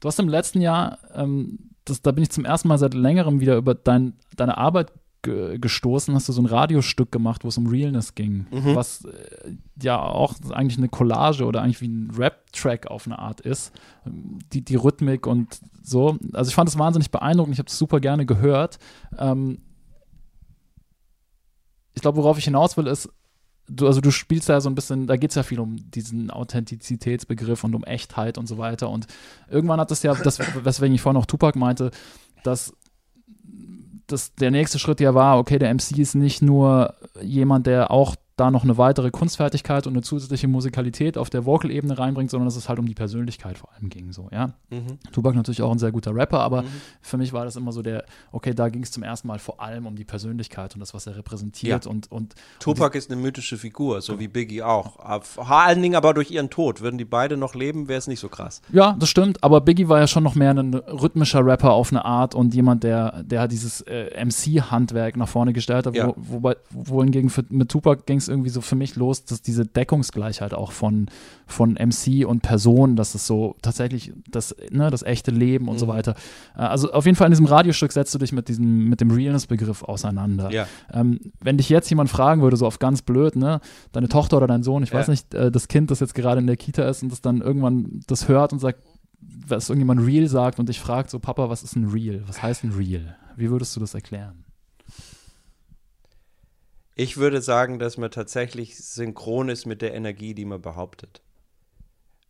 [0.00, 3.40] Du hast im letzten Jahr, ähm, das, da bin ich zum ersten Mal seit längerem
[3.40, 4.92] wieder über dein, deine Arbeit
[5.24, 8.74] gestoßen, hast du so ein Radiostück gemacht, wo es um Realness ging, Mhm.
[8.74, 13.40] was äh, ja auch eigentlich eine Collage oder eigentlich wie ein Rap-Track auf eine Art
[13.40, 13.72] ist.
[14.04, 16.18] Die, die Rhythmik und so.
[16.32, 18.78] Also ich fand es wahnsinnig beeindruckend, ich habe es super gerne gehört.
[19.18, 19.58] Ähm,
[21.94, 23.08] ich glaube, worauf ich hinaus will, ist,
[23.68, 26.30] du, also du spielst da so ein bisschen, da geht es ja viel um diesen
[26.30, 28.90] Authentizitätsbegriff und um Echtheit und so weiter.
[28.90, 29.06] Und
[29.48, 31.90] irgendwann hat es ja, das, weswegen ich vorhin auch Tupac meinte,
[32.42, 32.74] dass
[34.06, 38.16] dass der nächste Schritt ja war, okay, der MC ist nicht nur jemand, der auch
[38.36, 42.56] da noch eine weitere Kunstfertigkeit und eine zusätzliche Musikalität auf der Vocal-Ebene reinbringt, sondern dass
[42.56, 44.12] es halt um die Persönlichkeit vor allem ging.
[44.12, 44.48] So, ja.
[44.70, 44.98] Mhm.
[45.12, 46.64] Tupac natürlich auch ein sehr guter Rapper, aber
[47.00, 49.60] für mich war das immer so der, okay, da ging es zum ersten Mal vor
[49.60, 51.90] allem um die Persönlichkeit und das, was er repräsentiert Ja.
[51.90, 54.98] und, und Tupac ist eine mythische Figur, so wie Biggie auch.
[55.22, 56.80] Vor allen Dingen aber durch ihren Tod.
[56.80, 58.62] Würden die beide noch leben, wäre es nicht so krass.
[58.72, 62.04] Ja, das stimmt, aber Biggie war ja schon noch mehr ein rhythmischer Rapper auf eine
[62.04, 66.12] Art und jemand, der, der hat dieses äh, MC-Handwerk nach vorne gestellt hat, wo, Ja.
[66.16, 70.54] wobei, wohingegen für, mit Tupac ging es irgendwie so für mich los, dass diese Deckungsgleichheit
[70.54, 71.06] auch von,
[71.46, 75.86] von MC und Person, dass es so tatsächlich das, ne, das echte Leben und so
[75.86, 75.90] Mhm.
[75.90, 76.14] weiter.
[76.56, 79.10] Äh, also auf jeden Fall in diesem Radiostück setzt du dich mit diesem, mit dem
[79.10, 80.50] Realness-Begriff auseinander.
[80.50, 80.66] Ja.
[80.92, 83.60] Ähm, wenn dich jetzt jemand fragen würde, so auf ganz blöd, ne,
[83.92, 85.10] deine Tochter oder dein Sohn, ich weiß Ja.
[85.12, 88.00] nicht, äh, das Kind, das jetzt gerade in der Kita ist und das dann irgendwann
[88.06, 88.80] das hört und sagt,
[89.46, 92.22] was irgendjemand real sagt und dich fragt, so Papa, was ist ein real?
[92.26, 93.16] Was heißt ein real?
[93.36, 94.43] Wie würdest du das erklären?
[96.94, 101.22] Ich würde sagen, dass man tatsächlich synchron ist mit der Energie, die man behauptet.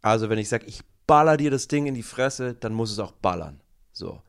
[0.00, 2.98] Also wenn ich sage, ich baller dir das Ding in die Fresse, dann muss es
[2.98, 3.60] auch ballern.
[3.92, 4.22] So.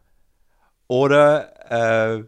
[0.87, 2.25] Oder äh,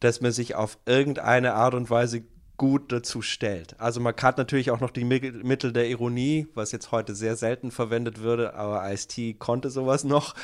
[0.00, 2.22] dass man sich auf irgendeine Art und Weise
[2.58, 3.80] gut dazu stellt.
[3.80, 7.36] Also man hat natürlich auch noch die Mi- Mittel der Ironie, was jetzt heute sehr
[7.36, 10.34] selten verwendet würde, aber Ice-T konnte sowas noch.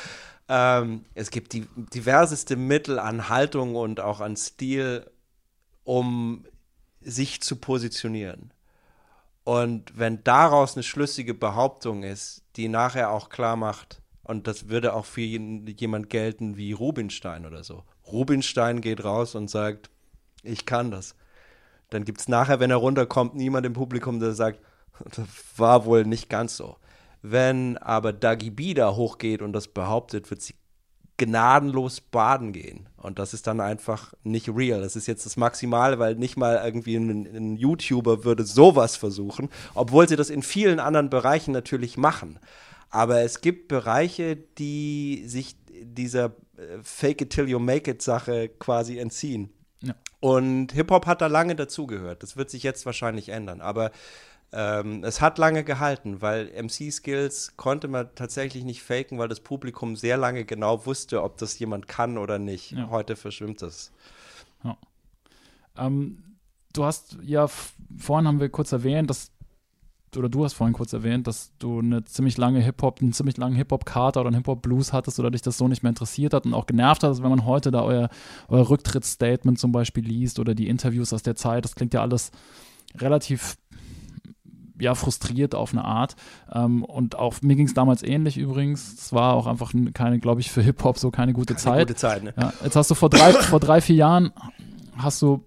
[0.48, 5.10] Ähm, es gibt die diverseste Mittel an Haltung und auch an Stil,
[5.84, 6.46] um
[7.00, 8.52] sich zu positionieren.
[9.44, 14.94] Und wenn daraus eine schlüssige Behauptung ist, die nachher auch klar macht, und das würde
[14.94, 17.84] auch für jemand gelten wie Rubinstein oder so.
[18.06, 19.90] Rubinstein geht raus und sagt,
[20.42, 21.14] ich kann das.
[21.90, 24.60] Dann gibt es nachher, wenn er runterkommt, niemand im Publikum, der sagt,
[25.14, 25.26] das
[25.56, 26.76] war wohl nicht ganz so.
[27.20, 30.54] Wenn aber Dagi B da hochgeht und das behauptet, wird sie
[31.16, 32.88] gnadenlos baden gehen.
[32.96, 34.80] Und das ist dann einfach nicht real.
[34.80, 39.48] Das ist jetzt das Maximale, weil nicht mal irgendwie ein, ein YouTuber würde sowas versuchen,
[39.74, 42.38] obwohl sie das in vielen anderen Bereichen natürlich machen.
[42.90, 48.48] Aber es gibt Bereiche, die sich dieser äh, Fake it till you make it Sache
[48.48, 49.50] quasi entziehen.
[49.82, 49.94] Ja.
[50.20, 52.22] Und Hip-Hop hat da lange dazugehört.
[52.22, 53.60] Das wird sich jetzt wahrscheinlich ändern.
[53.60, 53.90] Aber
[54.52, 59.96] ähm, es hat lange gehalten, weil MC-Skills konnte man tatsächlich nicht faken, weil das Publikum
[59.96, 62.72] sehr lange genau wusste, ob das jemand kann oder nicht.
[62.72, 62.88] Ja.
[62.90, 63.92] Heute verschwimmt das.
[65.76, 66.18] Ähm,
[66.72, 69.32] du hast ja, vorhin haben wir kurz erwähnt, dass,
[70.16, 73.56] oder du hast vorhin kurz erwähnt, dass du eine ziemlich lange Hip-Hop, einen ziemlich langen
[73.56, 76.66] Hip-Hop-Kater oder einen Hip-Hop-Blues hattest oder dich das so nicht mehr interessiert hat und auch
[76.66, 78.08] genervt hat, also wenn man heute da euer,
[78.48, 82.30] euer Rücktrittsstatement zum Beispiel liest oder die Interviews aus der Zeit, das klingt ja alles
[82.96, 83.56] relativ
[84.78, 86.16] ja, frustriert auf eine Art.
[86.52, 88.94] Ähm, und auch mir ging es damals ähnlich übrigens.
[88.94, 91.88] Es war auch einfach keine, glaube ich, für Hip-Hop so keine gute Eine Zeit.
[91.88, 92.34] gute Zeit, ne?
[92.36, 94.32] Ja, jetzt hast du vor drei, vor drei, vier Jahren
[94.96, 95.44] hast du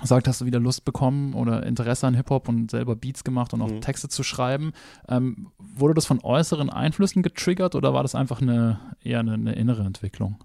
[0.00, 3.62] gesagt, hast du wieder Lust bekommen oder Interesse an Hip-Hop und selber Beats gemacht und
[3.62, 3.80] auch Mhm.
[3.80, 4.72] Texte zu schreiben.
[5.08, 9.54] Ähm, wurde das von äußeren Einflüssen getriggert oder war das einfach eine eher eine, eine
[9.54, 10.36] innere Entwicklung?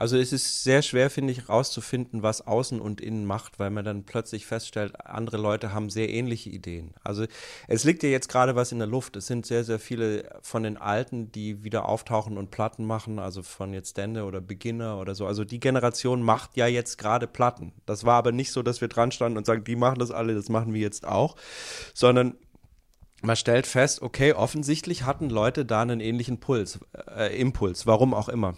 [0.00, 3.84] Also es ist sehr schwer, finde ich, rauszufinden, was außen und innen macht, weil man
[3.84, 6.94] dann plötzlich feststellt, andere Leute haben sehr ähnliche Ideen.
[7.04, 7.26] Also
[7.68, 9.14] es liegt ja jetzt gerade was in der Luft.
[9.16, 13.42] Es sind sehr, sehr viele von den Alten, die wieder auftauchen und Platten machen, also
[13.42, 15.26] von jetzt Stände oder Beginner oder so.
[15.26, 17.74] Also die Generation macht ja jetzt gerade Platten.
[17.84, 20.34] Das war aber nicht so, dass wir dran standen und sagen, die machen das alle,
[20.34, 21.36] das machen wir jetzt auch,
[21.92, 22.36] sondern
[23.20, 26.80] man stellt fest, okay, offensichtlich hatten Leute da einen ähnlichen Puls,
[27.14, 28.56] äh, Impuls, warum auch immer.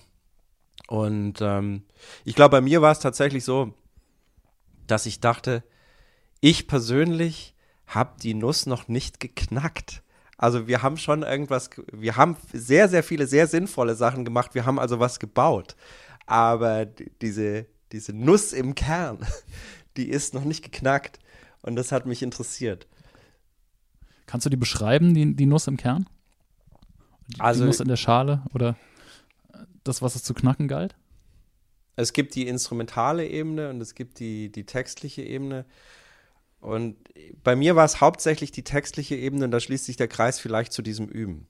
[0.92, 1.84] Und ähm,
[2.26, 3.72] ich glaube, bei mir war es tatsächlich so,
[4.86, 5.62] dass ich dachte,
[6.40, 7.54] ich persönlich
[7.86, 10.02] habe die Nuss noch nicht geknackt.
[10.36, 14.54] Also wir haben schon irgendwas, ge- wir haben sehr, sehr viele sehr sinnvolle Sachen gemacht.
[14.54, 15.76] Wir haben also was gebaut.
[16.26, 16.84] Aber
[17.22, 19.18] diese, diese Nuss im Kern,
[19.96, 21.20] die ist noch nicht geknackt.
[21.62, 22.86] Und das hat mich interessiert.
[24.26, 26.06] Kannst du die beschreiben, die, die Nuss im Kern?
[27.28, 28.76] Die, Also- die Nuss in der Schale oder
[29.84, 30.94] das, was es zu knacken galt?
[31.96, 35.66] Es gibt die instrumentale Ebene und es gibt die, die textliche Ebene.
[36.60, 36.96] Und
[37.42, 40.72] bei mir war es hauptsächlich die textliche Ebene und da schließt sich der Kreis vielleicht
[40.72, 41.46] zu diesem Üben.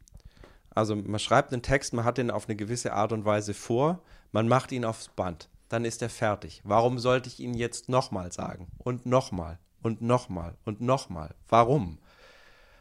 [0.71, 4.03] Also man schreibt einen Text, man hat den auf eine gewisse Art und Weise vor,
[4.33, 6.63] man macht ihn aufs Band, dann ist er fertig.
[6.65, 8.69] Warum sollte ich ihn jetzt nochmal sagen?
[8.79, 11.35] Und nochmal und nochmal und nochmal.
[11.49, 11.99] Warum?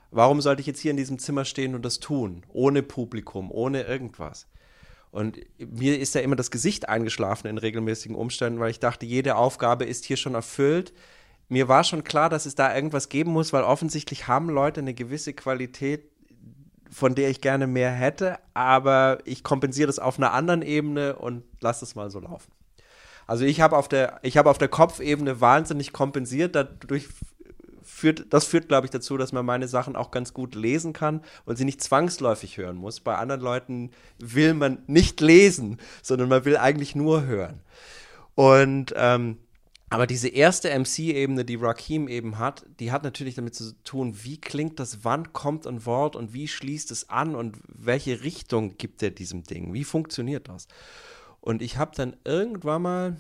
[0.10, 2.46] Warum sollte ich jetzt hier in diesem Zimmer stehen und das tun?
[2.50, 4.48] Ohne Publikum, ohne irgendwas.
[5.12, 9.36] Und mir ist ja immer das Gesicht eingeschlafen in regelmäßigen Umständen, weil ich dachte, jede
[9.36, 10.94] Aufgabe ist hier schon erfüllt.
[11.50, 14.94] Mir war schon klar, dass es da irgendwas geben muss, weil offensichtlich haben Leute eine
[14.94, 16.10] gewisse Qualität,
[16.90, 21.44] von der ich gerne mehr hätte, aber ich kompensiere das auf einer anderen Ebene und
[21.60, 22.52] lasse es mal so laufen.
[23.28, 27.08] Also ich habe auf der, ich habe auf der Kopfebene wahnsinnig kompensiert, dadurch
[27.84, 31.22] führt, das führt, glaube ich, dazu, dass man meine Sachen auch ganz gut lesen kann
[31.46, 33.00] und sie nicht zwangsläufig hören muss.
[33.00, 37.62] Bei anderen Leuten will man nicht lesen, sondern man will eigentlich nur hören.
[38.36, 39.38] Und ähm,
[39.92, 44.40] aber diese erste MC-Ebene, die Rakim eben hat, die hat natürlich damit zu tun, wie
[44.40, 49.04] klingt das, wann kommt ein Wort und wie schließt es an und welche Richtung gibt
[49.04, 49.74] er diesem Ding?
[49.74, 50.70] Wie funktioniert das?
[51.42, 53.18] Und ich habe dann irgendwann mal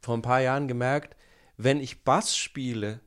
[0.00, 1.16] vor ein paar Jahren gemerkt,
[1.56, 3.00] wenn ich Bass spiele,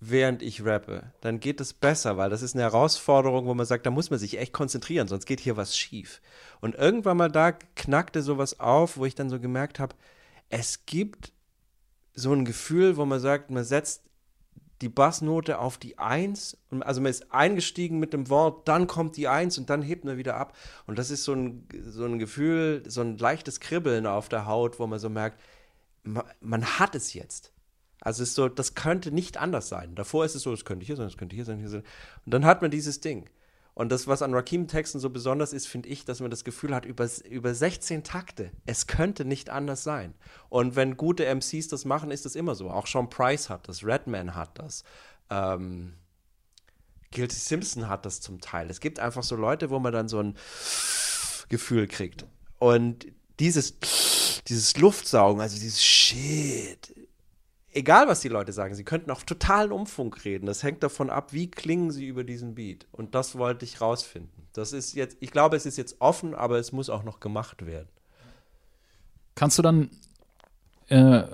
[0.00, 3.86] während ich rappe, dann geht es besser, weil das ist eine Herausforderung, wo man sagt,
[3.86, 6.20] da muss man sich echt konzentrieren, sonst geht hier was schief.
[6.60, 9.94] Und irgendwann mal da knackte sowas auf, wo ich dann so gemerkt habe,
[10.48, 11.32] es gibt
[12.14, 14.02] so ein Gefühl, wo man sagt, man setzt
[14.82, 19.28] die Bassnote auf die Eins, also man ist eingestiegen mit dem Wort, dann kommt die
[19.28, 20.54] Eins und dann hebt man wieder ab.
[20.86, 24.78] Und das ist so ein, so ein Gefühl, so ein leichtes Kribbeln auf der Haut,
[24.78, 25.40] wo man so merkt,
[26.02, 27.52] man, man hat es jetzt.
[28.06, 29.96] Also es ist so, das könnte nicht anders sein.
[29.96, 31.82] Davor ist es so, es könnte hier sein, es könnte hier sein, hier sein.
[32.24, 33.28] Und dann hat man dieses Ding.
[33.74, 36.84] Und das, was an Rakim-Texten so besonders ist, finde ich, dass man das Gefühl hat,
[36.84, 40.14] über, über 16 Takte, es könnte nicht anders sein.
[40.48, 42.70] Und wenn gute MCs das machen, ist das immer so.
[42.70, 44.84] Auch Sean Price hat das, Redman hat das.
[45.28, 45.94] Ähm,
[47.10, 48.70] Guilty Simpson hat das zum Teil.
[48.70, 50.36] Es gibt einfach so Leute, wo man dann so ein
[51.48, 52.24] Gefühl kriegt.
[52.60, 53.08] Und
[53.40, 53.74] dieses,
[54.46, 56.94] dieses Luftsaugen, also dieses Shit,
[57.76, 60.46] egal was die Leute sagen, sie könnten auf totalen Umfunk reden.
[60.46, 62.86] Das hängt davon ab, wie klingen sie über diesen Beat.
[62.90, 64.48] Und das wollte ich rausfinden.
[64.52, 67.66] Das ist jetzt, ich glaube, es ist jetzt offen, aber es muss auch noch gemacht
[67.66, 67.88] werden.
[69.34, 69.90] Kannst du dann
[70.88, 71.24] äh,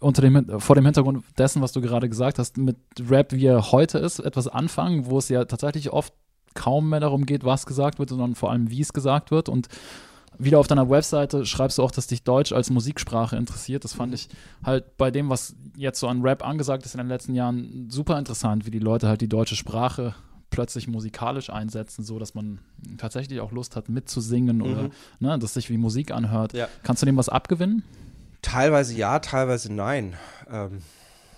[0.00, 2.76] unter dem, vor dem Hintergrund dessen, was du gerade gesagt hast, mit
[3.08, 6.14] Rap, wie er heute ist, etwas anfangen, wo es ja tatsächlich oft
[6.54, 9.68] kaum mehr darum geht, was gesagt wird, sondern vor allem, wie es gesagt wird und
[10.38, 13.84] wieder auf deiner Webseite schreibst du auch, dass dich Deutsch als Musiksprache interessiert.
[13.84, 14.28] Das fand ich
[14.64, 18.18] halt bei dem, was jetzt so an Rap angesagt ist in den letzten Jahren, super
[18.18, 20.14] interessant, wie die Leute halt die deutsche Sprache
[20.50, 22.58] plötzlich musikalisch einsetzen, so dass man
[22.98, 24.62] tatsächlich auch Lust hat mitzusingen mhm.
[24.62, 26.52] oder ne, dass sich wie Musik anhört.
[26.52, 26.68] Ja.
[26.82, 27.82] Kannst du dem was abgewinnen?
[28.42, 30.14] Teilweise ja, teilweise nein.
[30.50, 30.82] Ähm,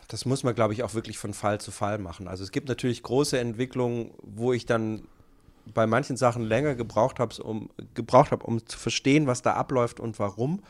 [0.08, 2.28] das muss man, glaube ich, auch wirklich von Fall zu Fall machen.
[2.28, 5.02] Also es gibt natürlich große Entwicklungen, wo ich dann
[5.72, 10.00] bei manchen Sachen länger gebraucht habe, um, gebraucht hab, um zu verstehen, was da abläuft
[10.00, 10.62] und warum.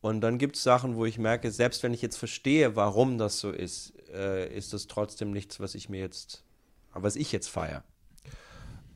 [0.00, 3.40] Und dann gibt es Sachen, wo ich merke, selbst wenn ich jetzt verstehe, warum das
[3.40, 6.44] so ist, äh, ist das trotzdem nichts, was ich mir jetzt,
[6.92, 7.82] was ich jetzt feiere.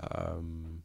[0.00, 0.82] Ähm,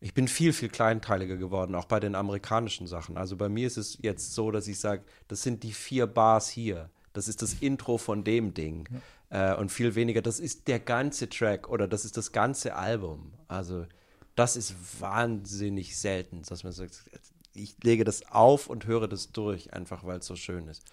[0.00, 3.16] ich bin viel, viel kleinteiliger geworden, auch bei den amerikanischen Sachen.
[3.16, 6.48] Also bei mir ist es jetzt so, dass ich sage, das sind die vier Bars
[6.48, 6.90] hier.
[7.14, 8.86] Das ist das Intro von dem Ding.
[9.30, 13.32] Äh, und viel weniger, das ist der ganze Track oder das ist das ganze Album.
[13.48, 13.86] Also
[14.34, 17.04] das ist wahnsinnig selten, dass man sagt,
[17.52, 20.84] ich lege das auf und höre das durch, einfach weil es so schön ist.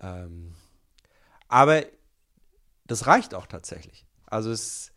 [0.00, 0.54] Ähm,
[1.48, 1.84] aber
[2.86, 4.06] das reicht auch tatsächlich.
[4.26, 4.92] Also es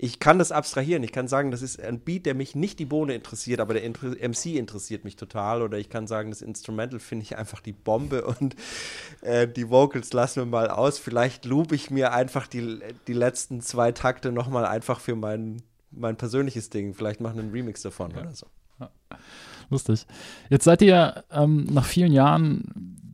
[0.00, 1.02] ich kann das abstrahieren.
[1.02, 3.82] Ich kann sagen, das ist ein Beat, der mich nicht die Bohne interessiert, aber der
[3.82, 5.60] MC interessiert mich total.
[5.60, 8.54] Oder ich kann sagen, das Instrumental finde ich einfach die Bombe und
[9.22, 10.98] äh, die Vocals lassen wir mal aus.
[10.98, 12.78] Vielleicht loop ich mir einfach die,
[13.08, 16.94] die letzten zwei Takte nochmal einfach für mein, mein persönliches Ding.
[16.94, 18.20] Vielleicht machen einen Remix davon ja.
[18.20, 18.46] oder so.
[19.68, 20.06] Lustig.
[20.48, 23.07] Jetzt seid ihr ähm, nach vielen Jahren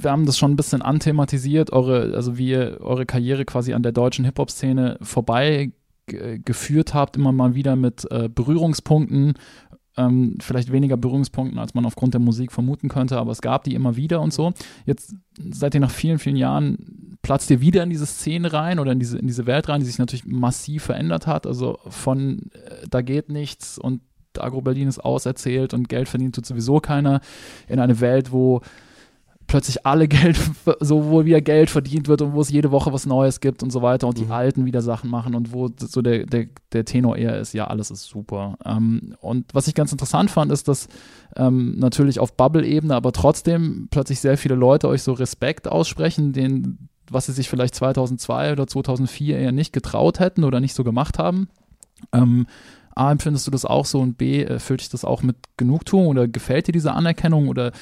[0.00, 3.82] wir haben das schon ein bisschen anthematisiert, eure, also wie ihr eure Karriere quasi an
[3.82, 5.72] der deutschen Hip-Hop-Szene vorbei
[6.06, 9.34] geführt habt, immer mal wieder mit äh, Berührungspunkten,
[9.96, 13.74] ähm, vielleicht weniger Berührungspunkten, als man aufgrund der Musik vermuten könnte, aber es gab die
[13.74, 14.52] immer wieder und so.
[14.86, 18.92] Jetzt seid ihr nach vielen, vielen Jahren, platzt ihr wieder in diese Szene rein oder
[18.92, 21.46] in diese, in diese Welt rein, die sich natürlich massiv verändert hat.
[21.46, 24.00] Also von äh, da geht nichts und
[24.36, 27.20] Agro-Berlin ist auserzählt und Geld verdient tut sowieso keiner,
[27.68, 28.62] in eine Welt, wo
[29.52, 30.40] plötzlich alle Geld,
[30.80, 33.70] so wo wieder Geld verdient wird und wo es jede Woche was Neues gibt und
[33.70, 34.24] so weiter und mhm.
[34.24, 37.66] die Alten wieder Sachen machen und wo so der, der, der Tenor eher ist, ja,
[37.66, 38.56] alles ist super.
[38.64, 40.88] Ähm, und was ich ganz interessant fand, ist, dass
[41.36, 46.88] ähm, natürlich auf Bubble-Ebene, aber trotzdem plötzlich sehr viele Leute euch so Respekt aussprechen, den,
[47.10, 51.18] was sie sich vielleicht 2002 oder 2004 eher nicht getraut hätten oder nicht so gemacht
[51.18, 51.48] haben.
[52.14, 52.46] Ähm,
[52.94, 56.28] A, empfindest du das auch so und B, erfüllt dich das auch mit Genugtuung oder
[56.28, 57.72] gefällt dir diese Anerkennung oder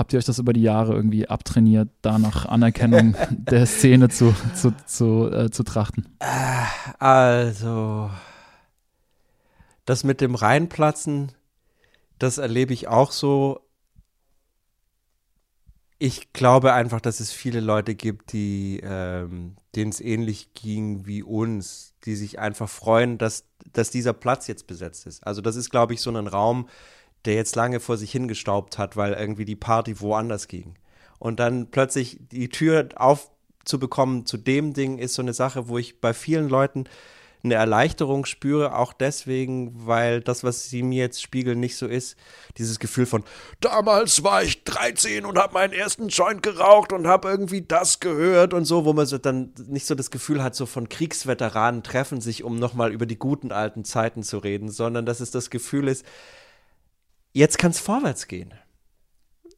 [0.00, 4.34] habt ihr euch das über die Jahre irgendwie abtrainiert, da nach Anerkennung der Szene zu,
[4.54, 6.08] zu, zu, äh, zu trachten?
[6.98, 8.10] Also,
[9.84, 11.32] das mit dem Reinplatzen,
[12.18, 13.60] das erlebe ich auch so.
[15.98, 21.22] Ich glaube einfach, dass es viele Leute gibt, die ähm, denen es ähnlich ging wie
[21.22, 23.44] uns, die sich einfach freuen, dass,
[23.74, 25.26] dass dieser Platz jetzt besetzt ist.
[25.26, 26.70] Also das ist, glaube ich, so ein Raum,
[27.24, 30.74] der jetzt lange vor sich hingestaubt hat, weil irgendwie die Party woanders ging.
[31.18, 33.30] Und dann plötzlich die Tür auf,
[33.64, 36.86] zu bekommen zu dem Ding ist so eine Sache, wo ich bei vielen Leuten
[37.42, 42.16] eine Erleichterung spüre, auch deswegen, weil das, was sie mir jetzt spiegeln, nicht so ist.
[42.58, 43.24] Dieses Gefühl von,
[43.60, 48.52] damals war ich 13 und habe meinen ersten Joint geraucht und habe irgendwie das gehört
[48.52, 52.20] und so, wo man so dann nicht so das Gefühl hat, so von Kriegsveteranen treffen
[52.20, 55.88] sich, um nochmal über die guten alten Zeiten zu reden, sondern dass es das Gefühl
[55.88, 56.04] ist,
[57.32, 58.54] jetzt kann es vorwärts gehen.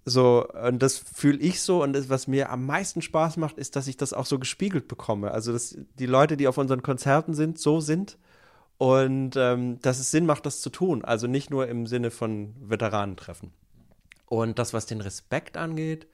[0.04, 1.82] So, und das fühle ich so.
[1.82, 4.88] Und das, was mir am meisten Spaß macht, ist, dass ich das auch so gespiegelt
[4.88, 5.30] bekomme.
[5.30, 8.18] Also, dass die Leute, die auf unseren Konzerten sind, so sind.
[8.78, 11.04] Und ähm, dass es Sinn macht, das zu tun.
[11.04, 13.52] Also nicht nur im Sinne von Veteranentreffen.
[14.26, 16.08] Und das, was den Respekt angeht,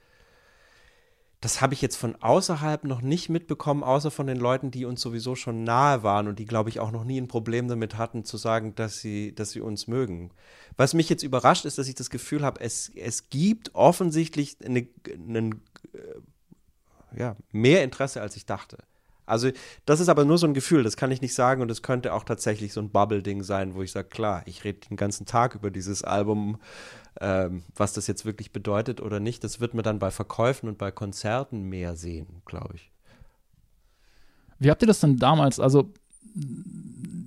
[1.40, 5.00] das habe ich jetzt von außerhalb noch nicht mitbekommen, außer von den Leuten, die uns
[5.00, 8.24] sowieso schon nahe waren und die, glaube ich, auch noch nie ein Problem damit hatten,
[8.24, 10.32] zu sagen, dass sie, dass sie uns mögen.
[10.76, 14.88] Was mich jetzt überrascht, ist, dass ich das Gefühl habe, es, es gibt offensichtlich eine,
[15.12, 15.62] einen,
[15.92, 18.78] äh, ja, mehr Interesse, als ich dachte.
[19.28, 19.50] Also,
[19.86, 22.14] das ist aber nur so ein Gefühl, das kann ich nicht sagen und es könnte
[22.14, 25.54] auch tatsächlich so ein Bubble-Ding sein, wo ich sage, klar, ich rede den ganzen Tag
[25.54, 26.58] über dieses Album,
[27.20, 30.78] ähm, was das jetzt wirklich bedeutet oder nicht, das wird man dann bei Verkäufen und
[30.78, 32.90] bei Konzerten mehr sehen, glaube ich.
[34.58, 35.92] Wie habt ihr das denn damals, also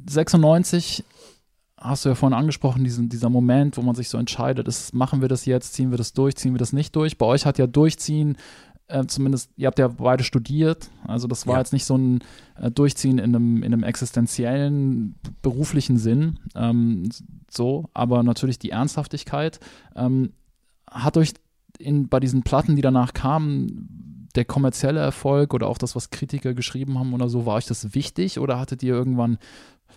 [0.10, 1.04] 96
[1.78, 5.22] hast du ja vorhin angesprochen, diesen, dieser Moment, wo man sich so entscheidet, ist, machen
[5.22, 7.18] wir das jetzt, ziehen wir das durch, ziehen wir das nicht durch.
[7.18, 8.38] Bei euch hat ja Durchziehen
[8.92, 11.60] äh, zumindest, ihr habt ja beide studiert, also das war ja.
[11.60, 12.20] jetzt nicht so ein
[12.60, 17.10] äh, Durchziehen in einem, in einem existenziellen, beruflichen Sinn, ähm,
[17.50, 19.60] so, aber natürlich die Ernsthaftigkeit.
[19.96, 20.34] Ähm,
[20.90, 21.34] hat euch
[21.80, 26.54] in, bei diesen Platten, die danach kamen, der kommerzielle Erfolg oder auch das, was Kritiker
[26.54, 29.38] geschrieben haben oder so, war euch das wichtig oder hattet ihr irgendwann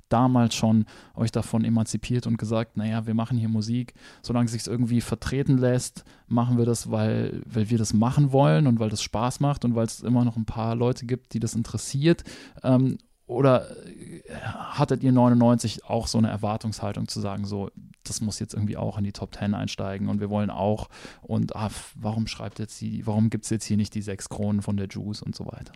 [0.09, 4.67] damals schon euch davon emanzipiert und gesagt, naja, wir machen hier Musik, solange es sich
[4.67, 9.03] irgendwie vertreten lässt, machen wir das, weil, weil wir das machen wollen und weil das
[9.03, 12.25] Spaß macht und weil es immer noch ein paar Leute gibt, die das interessiert.
[12.63, 17.71] Ähm, oder äh, hattet ihr 99 auch so eine Erwartungshaltung zu sagen, so,
[18.03, 20.89] das muss jetzt irgendwie auch in die Top 10 einsteigen und wir wollen auch
[21.23, 24.61] und ah, warum schreibt jetzt die, warum gibt es jetzt hier nicht die sechs Kronen
[24.61, 25.73] von der Juice und so weiter?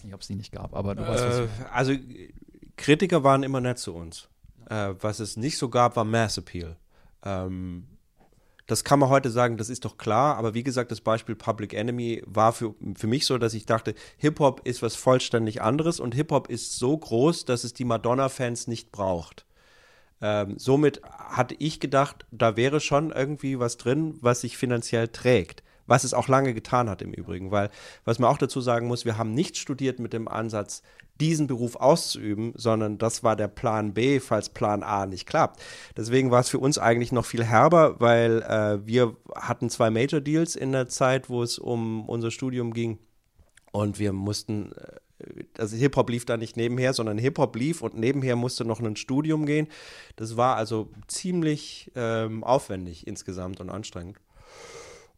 [0.00, 1.92] Weiß nicht, ob es die nicht gab, aber du äh, weißt, was äh, Also
[2.76, 4.28] Kritiker waren immer nett zu uns.
[4.70, 6.76] Äh, was es nicht so gab, war Mass Appeal.
[7.22, 7.86] Ähm,
[8.66, 11.74] das kann man heute sagen, das ist doch klar, aber wie gesagt, das Beispiel Public
[11.74, 16.14] Enemy war für, für mich so, dass ich dachte, Hip-Hop ist was vollständig anderes und
[16.14, 19.44] Hip-Hop ist so groß, dass es die Madonna-Fans nicht braucht.
[20.22, 25.62] Ähm, somit hatte ich gedacht, da wäre schon irgendwie was drin, was sich finanziell trägt.
[25.90, 27.68] Was es auch lange getan hat im Übrigen, weil,
[28.04, 30.82] was man auch dazu sagen muss, wir haben nicht studiert mit dem Ansatz,
[31.20, 35.60] diesen Beruf auszuüben, sondern das war der Plan B, falls Plan A nicht klappt.
[35.96, 40.20] Deswegen war es für uns eigentlich noch viel herber, weil äh, wir hatten zwei Major
[40.20, 43.00] Deals in der Zeit, wo es um unser Studium ging
[43.72, 45.00] und wir mussten äh,
[45.58, 49.44] also Hip-Hop lief da nicht nebenher, sondern Hip-Hop lief und nebenher musste noch ein Studium
[49.44, 49.66] gehen.
[50.14, 54.18] Das war also ziemlich ähm, aufwendig insgesamt und anstrengend.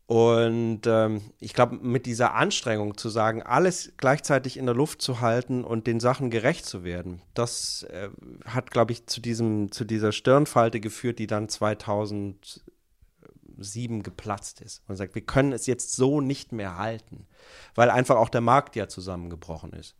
[0.06, 5.20] Und ähm, ich glaube, mit dieser Anstrengung zu sagen, alles gleichzeitig in der Luft zu
[5.20, 8.08] halten und den Sachen gerecht zu werden, das äh,
[8.44, 14.86] hat, glaube ich, zu, diesem, zu dieser Stirnfalte geführt, die dann 2007 geplatzt ist.
[14.88, 17.26] Man sagt, wir können es jetzt so nicht mehr halten,
[17.74, 19.94] weil einfach auch der Markt ja zusammengebrochen ist.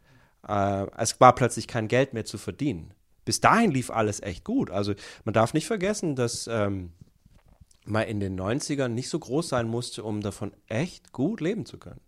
[0.47, 2.93] Äh, es war plötzlich kein Geld mehr zu verdienen.
[3.25, 4.71] Bis dahin lief alles echt gut.
[4.71, 4.95] Also
[5.25, 6.91] man darf nicht vergessen, dass ähm,
[7.85, 11.79] mal in den 90ern nicht so groß sein musste, um davon echt gut leben zu
[11.79, 12.01] können.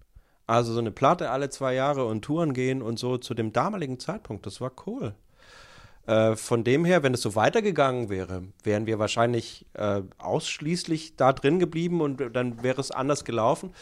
[0.47, 3.99] Also so eine Platte alle zwei Jahre und Touren gehen und so zu dem damaligen
[3.99, 5.15] Zeitpunkt, das war cool.
[6.07, 11.33] Äh, von dem her, wenn es so weitergegangen wäre, wären wir wahrscheinlich äh, ausschließlich da
[11.33, 13.73] drin geblieben und dann wäre es anders gelaufen.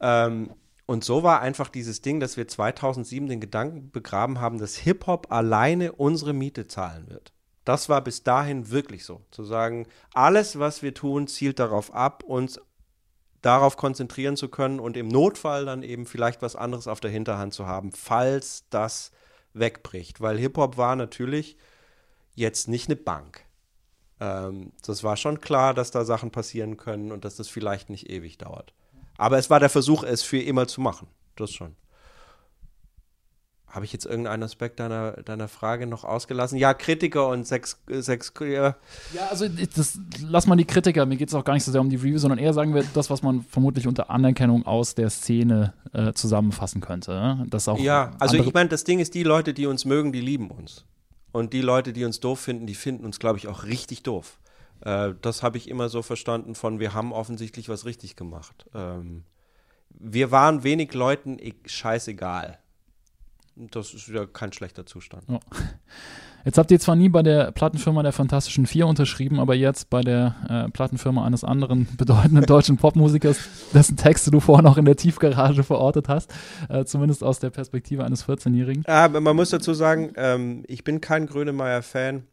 [0.00, 0.50] Ähm,
[0.86, 5.32] und so war einfach dieses Ding, dass wir 2007 den Gedanken begraben haben, dass Hip-Hop
[5.32, 7.32] alleine unsere Miete zahlen wird.
[7.66, 9.22] Das war bis dahin wirklich so.
[9.32, 12.60] Zu sagen, alles, was wir tun, zielt darauf ab, uns
[13.42, 17.54] darauf konzentrieren zu können und im Notfall dann eben vielleicht was anderes auf der Hinterhand
[17.54, 19.10] zu haben, falls das
[19.52, 20.20] wegbricht.
[20.20, 21.56] Weil Hip-Hop war natürlich
[22.36, 23.44] jetzt nicht eine Bank.
[24.20, 28.08] Ähm, das war schon klar, dass da Sachen passieren können und dass das vielleicht nicht
[28.08, 28.74] ewig dauert.
[29.18, 31.08] Aber es war der Versuch, es für immer zu machen.
[31.34, 31.74] Das schon.
[33.68, 36.56] Habe ich jetzt irgendeinen Aspekt deiner, deiner Frage noch ausgelassen?
[36.56, 38.76] Ja, Kritiker und sechs, sechs ja.
[39.12, 41.80] ja, also das, lass mal die Kritiker, mir geht es auch gar nicht so sehr
[41.80, 45.10] um die Review, sondern eher sagen wir das, was man vermutlich unter Anerkennung aus der
[45.10, 47.44] Szene äh, zusammenfassen könnte.
[47.48, 50.20] Das auch ja, also ich meine, das Ding ist, die Leute, die uns mögen, die
[50.20, 50.84] lieben uns.
[51.32, 54.38] Und die Leute, die uns doof finden, die finden uns, glaube ich, auch richtig doof.
[54.80, 58.66] Äh, das habe ich immer so verstanden von, wir haben offensichtlich was richtig gemacht.
[58.74, 59.24] Ähm,
[59.90, 62.58] wir waren wenig Leuten e- scheißegal.
[63.56, 65.24] Das ist ja kein schlechter Zustand.
[65.28, 65.40] Ja.
[66.44, 70.02] Jetzt habt ihr zwar nie bei der Plattenfirma der Fantastischen Vier unterschrieben, aber jetzt bei
[70.02, 73.38] der äh, Plattenfirma eines anderen bedeutenden deutschen Popmusikers,
[73.74, 76.32] dessen Texte du vorhin auch in der Tiefgarage verortet hast,
[76.68, 78.84] äh, zumindest aus der Perspektive eines 14-Jährigen.
[78.86, 82.24] Aber man muss dazu sagen, ähm, ich bin kein Grönemeyer-Fan.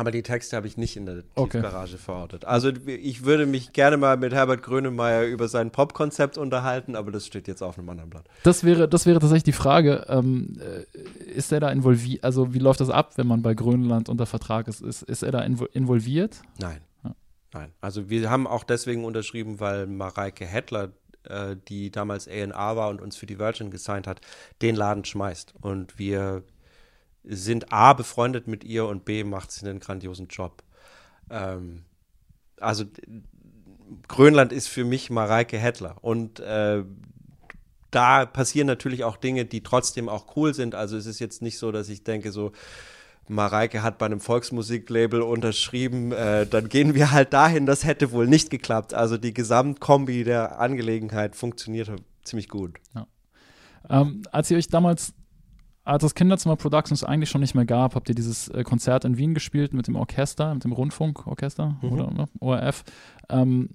[0.00, 1.60] Aber die Texte habe ich nicht in der Okay.
[1.60, 2.46] Tiefgarage verortet.
[2.46, 7.26] Also ich würde mich gerne mal mit Herbert Grönemeyer über sein Popkonzept unterhalten, aber das
[7.26, 8.24] steht jetzt auf einem anderen Blatt.
[8.42, 10.06] Das wäre, das wäre tatsächlich die Frage.
[10.08, 12.24] Ähm, äh, ist er da involviert?
[12.24, 14.80] Also, wie läuft das ab, wenn man bei Grönland unter Vertrag ist?
[14.80, 16.40] Ist, ist er da invo involviert?
[16.58, 16.80] Nein.
[17.04, 17.14] Ja.
[17.52, 17.72] Nein.
[17.82, 20.92] Also wir haben auch deswegen unterschrieben, weil Mareike Hettler,
[21.24, 24.22] äh, die damals A&R war und uns für die Virgin gesigned hat,
[24.62, 25.52] den Laden schmeißt.
[25.60, 26.42] Und wir
[27.24, 30.62] sind A, befreundet mit ihr und B, macht sie einen grandiosen Job.
[31.30, 31.84] Ähm,
[32.58, 32.84] also
[34.08, 35.96] Grönland ist für mich Mareike Hettler.
[36.02, 36.84] Und äh,
[37.90, 40.74] da passieren natürlich auch Dinge, die trotzdem auch cool sind.
[40.74, 42.52] Also es ist jetzt nicht so, dass ich denke, so,
[43.30, 48.26] Mareike hat bei einem Volksmusiklabel unterschrieben, äh, dann gehen wir halt dahin, das hätte wohl
[48.26, 48.92] nicht geklappt.
[48.92, 51.90] Also die Gesamtkombi der Angelegenheit funktioniert
[52.24, 52.78] ziemlich gut.
[53.88, 55.14] Ähm, als ihr euch damals,
[55.84, 59.16] als das Kinderzimmer Productions eigentlich schon nicht mehr gab, habt ihr dieses äh, Konzert in
[59.16, 61.92] Wien gespielt mit dem Orchester, mit dem Rundfunkorchester Mhm.
[61.92, 62.84] oder ne, ORF.
[63.28, 63.70] Ähm,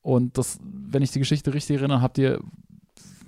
[0.00, 2.40] und das, wenn ich die Geschichte richtig erinnere, habt ihr,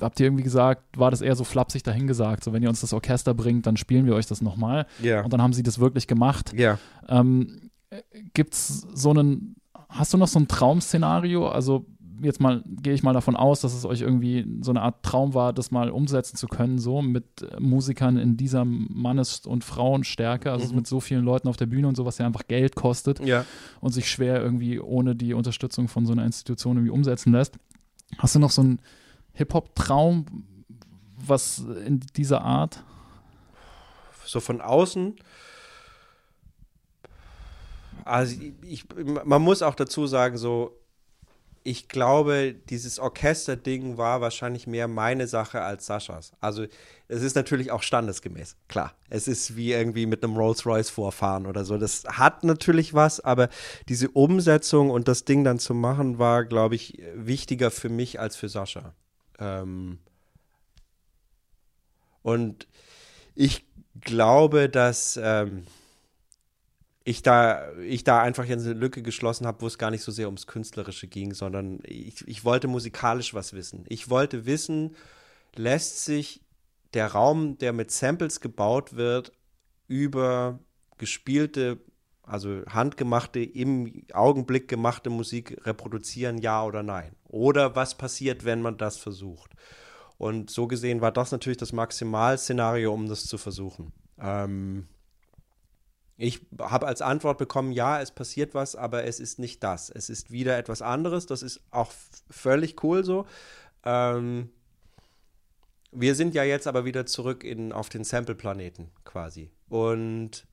[0.00, 2.92] habt ihr irgendwie gesagt, war das eher so flapsig dahingesagt, so wenn ihr uns das
[2.92, 4.86] Orchester bringt, dann spielen wir euch das nochmal.
[5.02, 5.22] Ja.
[5.24, 6.52] Und dann haben sie das wirklich gemacht.
[6.54, 6.78] Ja.
[7.08, 7.70] Ähm,
[8.34, 9.56] Gibt es so einen,
[9.88, 11.48] hast du noch so ein Traumszenario?
[11.48, 11.86] Also
[12.22, 15.34] jetzt mal, gehe ich mal davon aus, dass es euch irgendwie so eine Art Traum
[15.34, 17.24] war, das mal umsetzen zu können, so mit
[17.60, 20.76] Musikern in dieser Mannes- und Frauenstärke, also Mhm.
[20.76, 23.44] mit so vielen Leuten auf der Bühne und so, was ja einfach Geld kostet Ja.
[23.80, 27.56] und sich schwer irgendwie ohne die Unterstützung von so einer Institution irgendwie umsetzen lässt.
[28.18, 28.80] Hast du noch so einen
[29.32, 30.26] Hip-Hop-Traum,
[31.18, 32.82] was in dieser Art?
[34.24, 35.16] So von außen.
[38.04, 38.84] Also ich,
[39.24, 40.76] man muss auch dazu sagen, so,
[41.66, 46.32] ich glaube, dieses Orchesterding war wahrscheinlich mehr meine Sache als Saschas.
[46.40, 46.64] Also
[47.08, 48.94] es ist natürlich auch standesgemäß, klar.
[49.10, 51.76] Es ist wie irgendwie mit einem Rolls-Royce vorfahren oder so.
[51.76, 53.48] Das hat natürlich was, aber
[53.88, 58.36] diese Umsetzung und das Ding dann zu machen, war, glaube ich, wichtiger für mich als
[58.36, 58.94] für Sascha.
[59.40, 59.98] Ähm
[62.22, 62.68] und
[63.34, 63.64] ich
[64.00, 65.66] glaube, dass ähm,
[67.08, 70.10] ich, da, ich da einfach jetzt eine Lücke geschlossen habe, wo es gar nicht so
[70.10, 73.84] sehr ums Künstlerische ging, sondern ich, ich wollte musikalisch was wissen.
[73.88, 74.96] Ich wollte wissen,
[75.54, 76.42] lässt sich
[76.94, 79.30] der Raum, der mit Samples gebaut wird,
[79.86, 80.58] über
[80.98, 81.78] gespielte,
[82.24, 87.14] also handgemachte, im Augenblick gemachte Musik reproduzieren, ja oder nein?
[87.28, 89.52] Oder was passiert, wenn man das versucht?
[90.18, 93.92] Und so gesehen war das natürlich das Maximalszenario, um das zu versuchen.
[94.18, 94.88] Ähm,
[96.18, 99.90] ich habe als Antwort bekommen, ja, es passiert was, aber es ist nicht das.
[99.90, 101.26] Es ist wieder etwas anderes.
[101.26, 101.92] Das ist auch
[102.30, 103.26] völlig cool so.
[103.84, 104.50] Ähm,
[105.92, 109.50] wir sind ja jetzt aber wieder zurück in, auf den Sample-Planeten quasi.
[109.68, 110.46] Und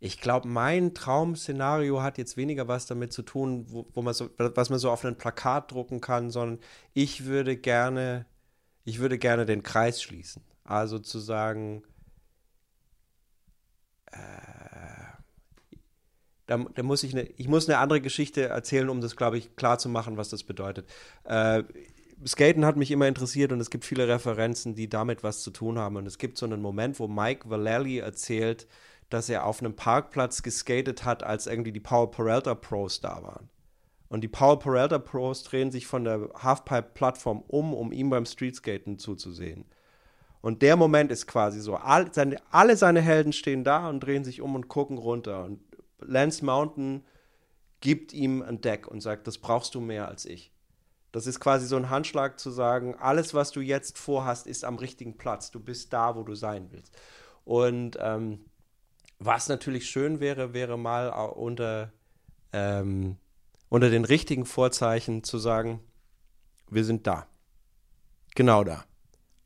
[0.00, 4.28] ich glaube, mein Traum-Szenario hat jetzt weniger was damit zu tun, wo, wo man so,
[4.38, 6.58] was man so auf ein Plakat drucken kann, sondern
[6.92, 8.26] ich würde gerne,
[8.84, 10.42] ich würde gerne den Kreis schließen.
[10.64, 11.82] Also zu sagen,
[14.12, 14.18] äh,
[16.46, 19.56] da, da muss ich eine, ich muss eine andere Geschichte erzählen, um das, glaube ich,
[19.56, 20.88] klar zu machen, was das bedeutet.
[21.24, 21.64] Äh,
[22.26, 25.78] Skaten hat mich immer interessiert und es gibt viele Referenzen, die damit was zu tun
[25.78, 25.96] haben.
[25.96, 28.66] Und es gibt so einen Moment, wo Mike Vallely erzählt,
[29.10, 33.50] dass er auf einem Parkplatz geskatet hat, als irgendwie die Paul Peralta Pros da waren.
[34.14, 38.96] Und die Paul Peralta Pros drehen sich von der Halfpipe-Plattform um, um ihm beim Streetskaten
[38.96, 39.64] zuzusehen.
[40.40, 44.22] Und der Moment ist quasi so, all seine, alle seine Helden stehen da und drehen
[44.22, 45.42] sich um und gucken runter.
[45.42, 45.58] Und
[45.98, 47.02] Lance Mountain
[47.80, 50.52] gibt ihm ein Deck und sagt, das brauchst du mehr als ich.
[51.10, 54.76] Das ist quasi so ein Handschlag zu sagen, alles, was du jetzt vorhast, ist am
[54.76, 55.50] richtigen Platz.
[55.50, 56.96] Du bist da, wo du sein willst.
[57.44, 58.44] Und ähm,
[59.18, 61.92] was natürlich schön wäre, wäre mal unter,
[62.52, 63.16] ähm,
[63.74, 65.80] unter den richtigen Vorzeichen zu sagen,
[66.70, 67.26] wir sind da.
[68.36, 68.84] Genau da.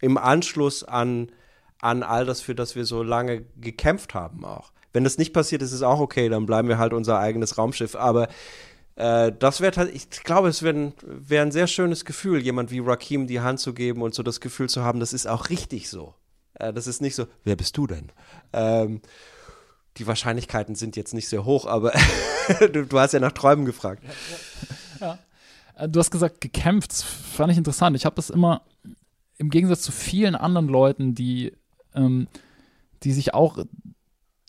[0.02, 1.32] Im Anschluss an,
[1.80, 4.70] an all das, für das wir so lange gekämpft haben auch.
[4.92, 7.96] Wenn das nicht passiert, ist es auch okay, dann bleiben wir halt unser eigenes Raumschiff.
[7.96, 8.28] Aber
[8.96, 13.28] äh, das wäre, ich glaube, es wäre wär ein sehr schönes Gefühl, jemand wie Rakim
[13.28, 16.14] die Hand zu geben und so das Gefühl zu haben, das ist auch richtig so.
[16.52, 18.12] Äh, das ist nicht so, wer bist du denn?
[18.52, 19.00] Ähm,
[19.98, 21.92] die Wahrscheinlichkeiten sind jetzt nicht sehr hoch, aber
[22.60, 24.02] du, du hast ja nach Träumen gefragt.
[25.76, 26.90] Äh, Du hast gesagt, gekämpft.
[26.90, 27.94] Das fand ich interessant.
[27.96, 28.62] Ich habe das immer
[29.36, 31.52] im Gegensatz zu vielen anderen Leuten, die,
[31.94, 32.26] ähm,
[33.04, 33.58] die sich auch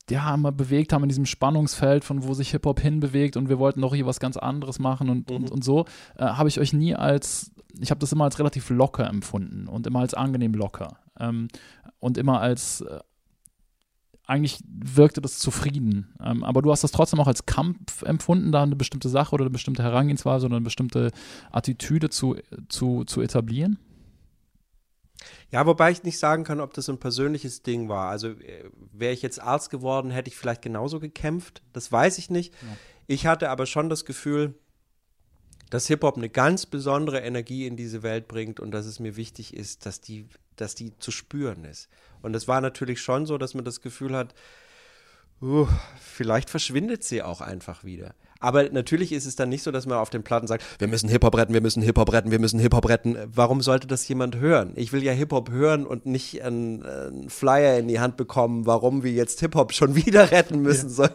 [0.09, 3.81] ja, mal bewegt haben in diesem Spannungsfeld, von wo sich Hip-Hop hinbewegt und wir wollten
[3.81, 5.85] doch hier was ganz anderes machen und, und, und so,
[6.17, 9.85] äh, habe ich euch nie als, ich habe das immer als relativ locker empfunden und
[9.85, 11.47] immer als angenehm locker ähm,
[11.99, 12.99] und immer als, äh,
[14.29, 16.13] eigentlich wirkte das zufrieden.
[16.23, 19.43] Ähm, aber du hast das trotzdem auch als Kampf empfunden, da eine bestimmte Sache oder
[19.43, 21.11] eine bestimmte Herangehensweise oder eine bestimmte
[21.51, 22.35] Attitüde zu,
[22.69, 23.79] zu, zu etablieren?
[25.51, 28.09] Ja, wobei ich nicht sagen kann, ob das ein persönliches Ding war.
[28.09, 31.63] Also äh, wäre ich jetzt Arzt geworden, hätte ich vielleicht genauso gekämpft.
[31.73, 32.53] Das weiß ich nicht.
[33.07, 34.53] Ich hatte aber schon das Gefühl,
[35.71, 39.55] dass Hip-Hop eine ganz besondere Energie in diese Welt bringt und dass es mir wichtig
[39.55, 40.27] ist, dass die,
[40.61, 41.89] dass die zu spüren ist.
[42.21, 44.33] Und es war natürlich schon so, dass man das Gefühl hat,
[45.41, 45.67] uh,
[45.99, 48.13] vielleicht verschwindet sie auch einfach wieder.
[48.41, 51.09] Aber natürlich ist es dann nicht so, dass man auf den Platten sagt, wir müssen
[51.09, 53.17] Hip-Hop retten, wir müssen Hip-Hop retten, wir müssen Hip-Hop retten.
[53.25, 54.71] Warum sollte das jemand hören?
[54.75, 59.03] Ich will ja Hip-Hop hören und nicht einen, einen Flyer in die Hand bekommen, warum
[59.03, 60.89] wir jetzt Hip-Hop schon wieder retten müssen.
[60.89, 61.07] So,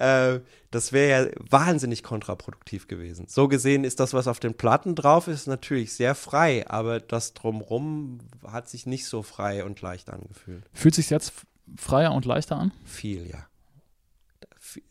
[0.00, 0.40] äh,
[0.70, 3.26] das wäre ja wahnsinnig kontraproduktiv gewesen.
[3.28, 7.34] So gesehen ist das, was auf den Platten drauf ist, natürlich sehr frei, aber das
[7.34, 10.64] drumrum hat sich nicht so frei und leicht angefühlt.
[10.72, 11.32] Fühlt sich jetzt
[11.76, 12.72] freier und leichter an?
[12.84, 13.46] Viel, ja.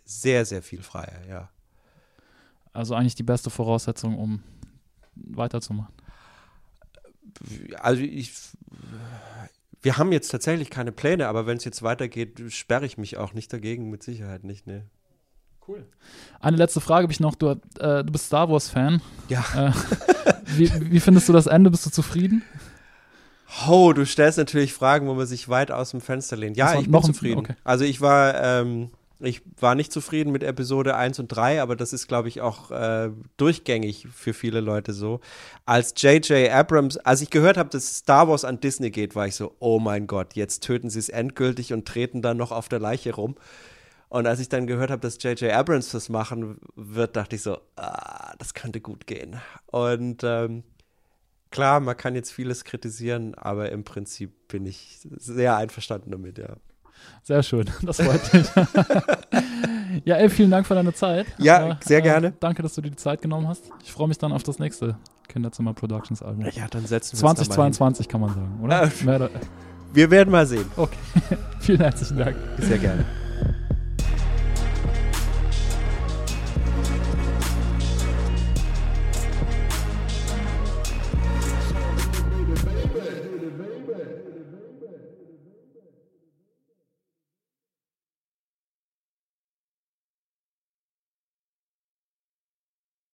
[0.05, 1.49] Sehr, sehr viel freier, ja.
[2.71, 4.43] Also eigentlich die beste Voraussetzung, um
[5.15, 5.93] weiterzumachen.
[7.79, 8.31] Also ich,
[9.81, 13.33] wir haben jetzt tatsächlich keine Pläne, aber wenn es jetzt weitergeht, sperre ich mich auch
[13.33, 14.85] nicht dagegen, mit Sicherheit nicht, ne.
[15.69, 15.85] Cool.
[16.39, 17.35] Eine letzte Frage habe ich noch.
[17.35, 19.01] Du, äh, du bist Star Wars-Fan.
[19.27, 19.45] Ja.
[19.55, 19.71] Äh,
[20.57, 21.69] wie, wie findest du das Ende?
[21.69, 22.41] Bist du zufrieden?
[23.67, 26.57] Oh, du stellst natürlich Fragen, wo man sich weit aus dem Fenster lehnt.
[26.57, 27.39] Ja, ich bin zufrieden.
[27.39, 27.53] okay.
[27.63, 28.89] Also ich war, ähm,
[29.19, 32.71] ich war nicht zufrieden mit Episode 1 und 3, aber das ist, glaube ich, auch
[32.71, 35.19] äh, durchgängig für viele Leute so.
[35.67, 36.51] Als J.J.
[36.51, 39.79] Abrams, als ich gehört habe, dass Star Wars an Disney geht, war ich so, oh
[39.79, 43.35] mein Gott, jetzt töten sie es endgültig und treten dann noch auf der Leiche rum.
[44.09, 45.51] Und als ich dann gehört habe, dass J.J.
[45.53, 49.39] Abrams das machen wird, dachte ich so, ah, das könnte gut gehen.
[49.67, 50.63] Und ähm,
[51.51, 56.55] klar, man kann jetzt vieles kritisieren, aber im Prinzip bin ich sehr einverstanden damit, ja.
[57.23, 57.69] Sehr schön.
[57.83, 58.47] Das freut mich.
[60.05, 61.27] ja, ey, vielen Dank für deine Zeit.
[61.37, 62.33] Ja, sehr gerne.
[62.39, 63.65] danke, dass du dir die Zeit genommen hast.
[63.83, 66.45] Ich freue mich dann auf das nächste Kinderzimmer Productions Album.
[66.51, 69.29] Ja, dann setzen wir uns da mal 2022 kann man sagen, oder?
[69.93, 70.65] Wir werden mal sehen.
[70.75, 70.97] Okay.
[71.59, 72.35] Vielen herzlichen Dank.
[72.59, 73.05] Sehr gerne.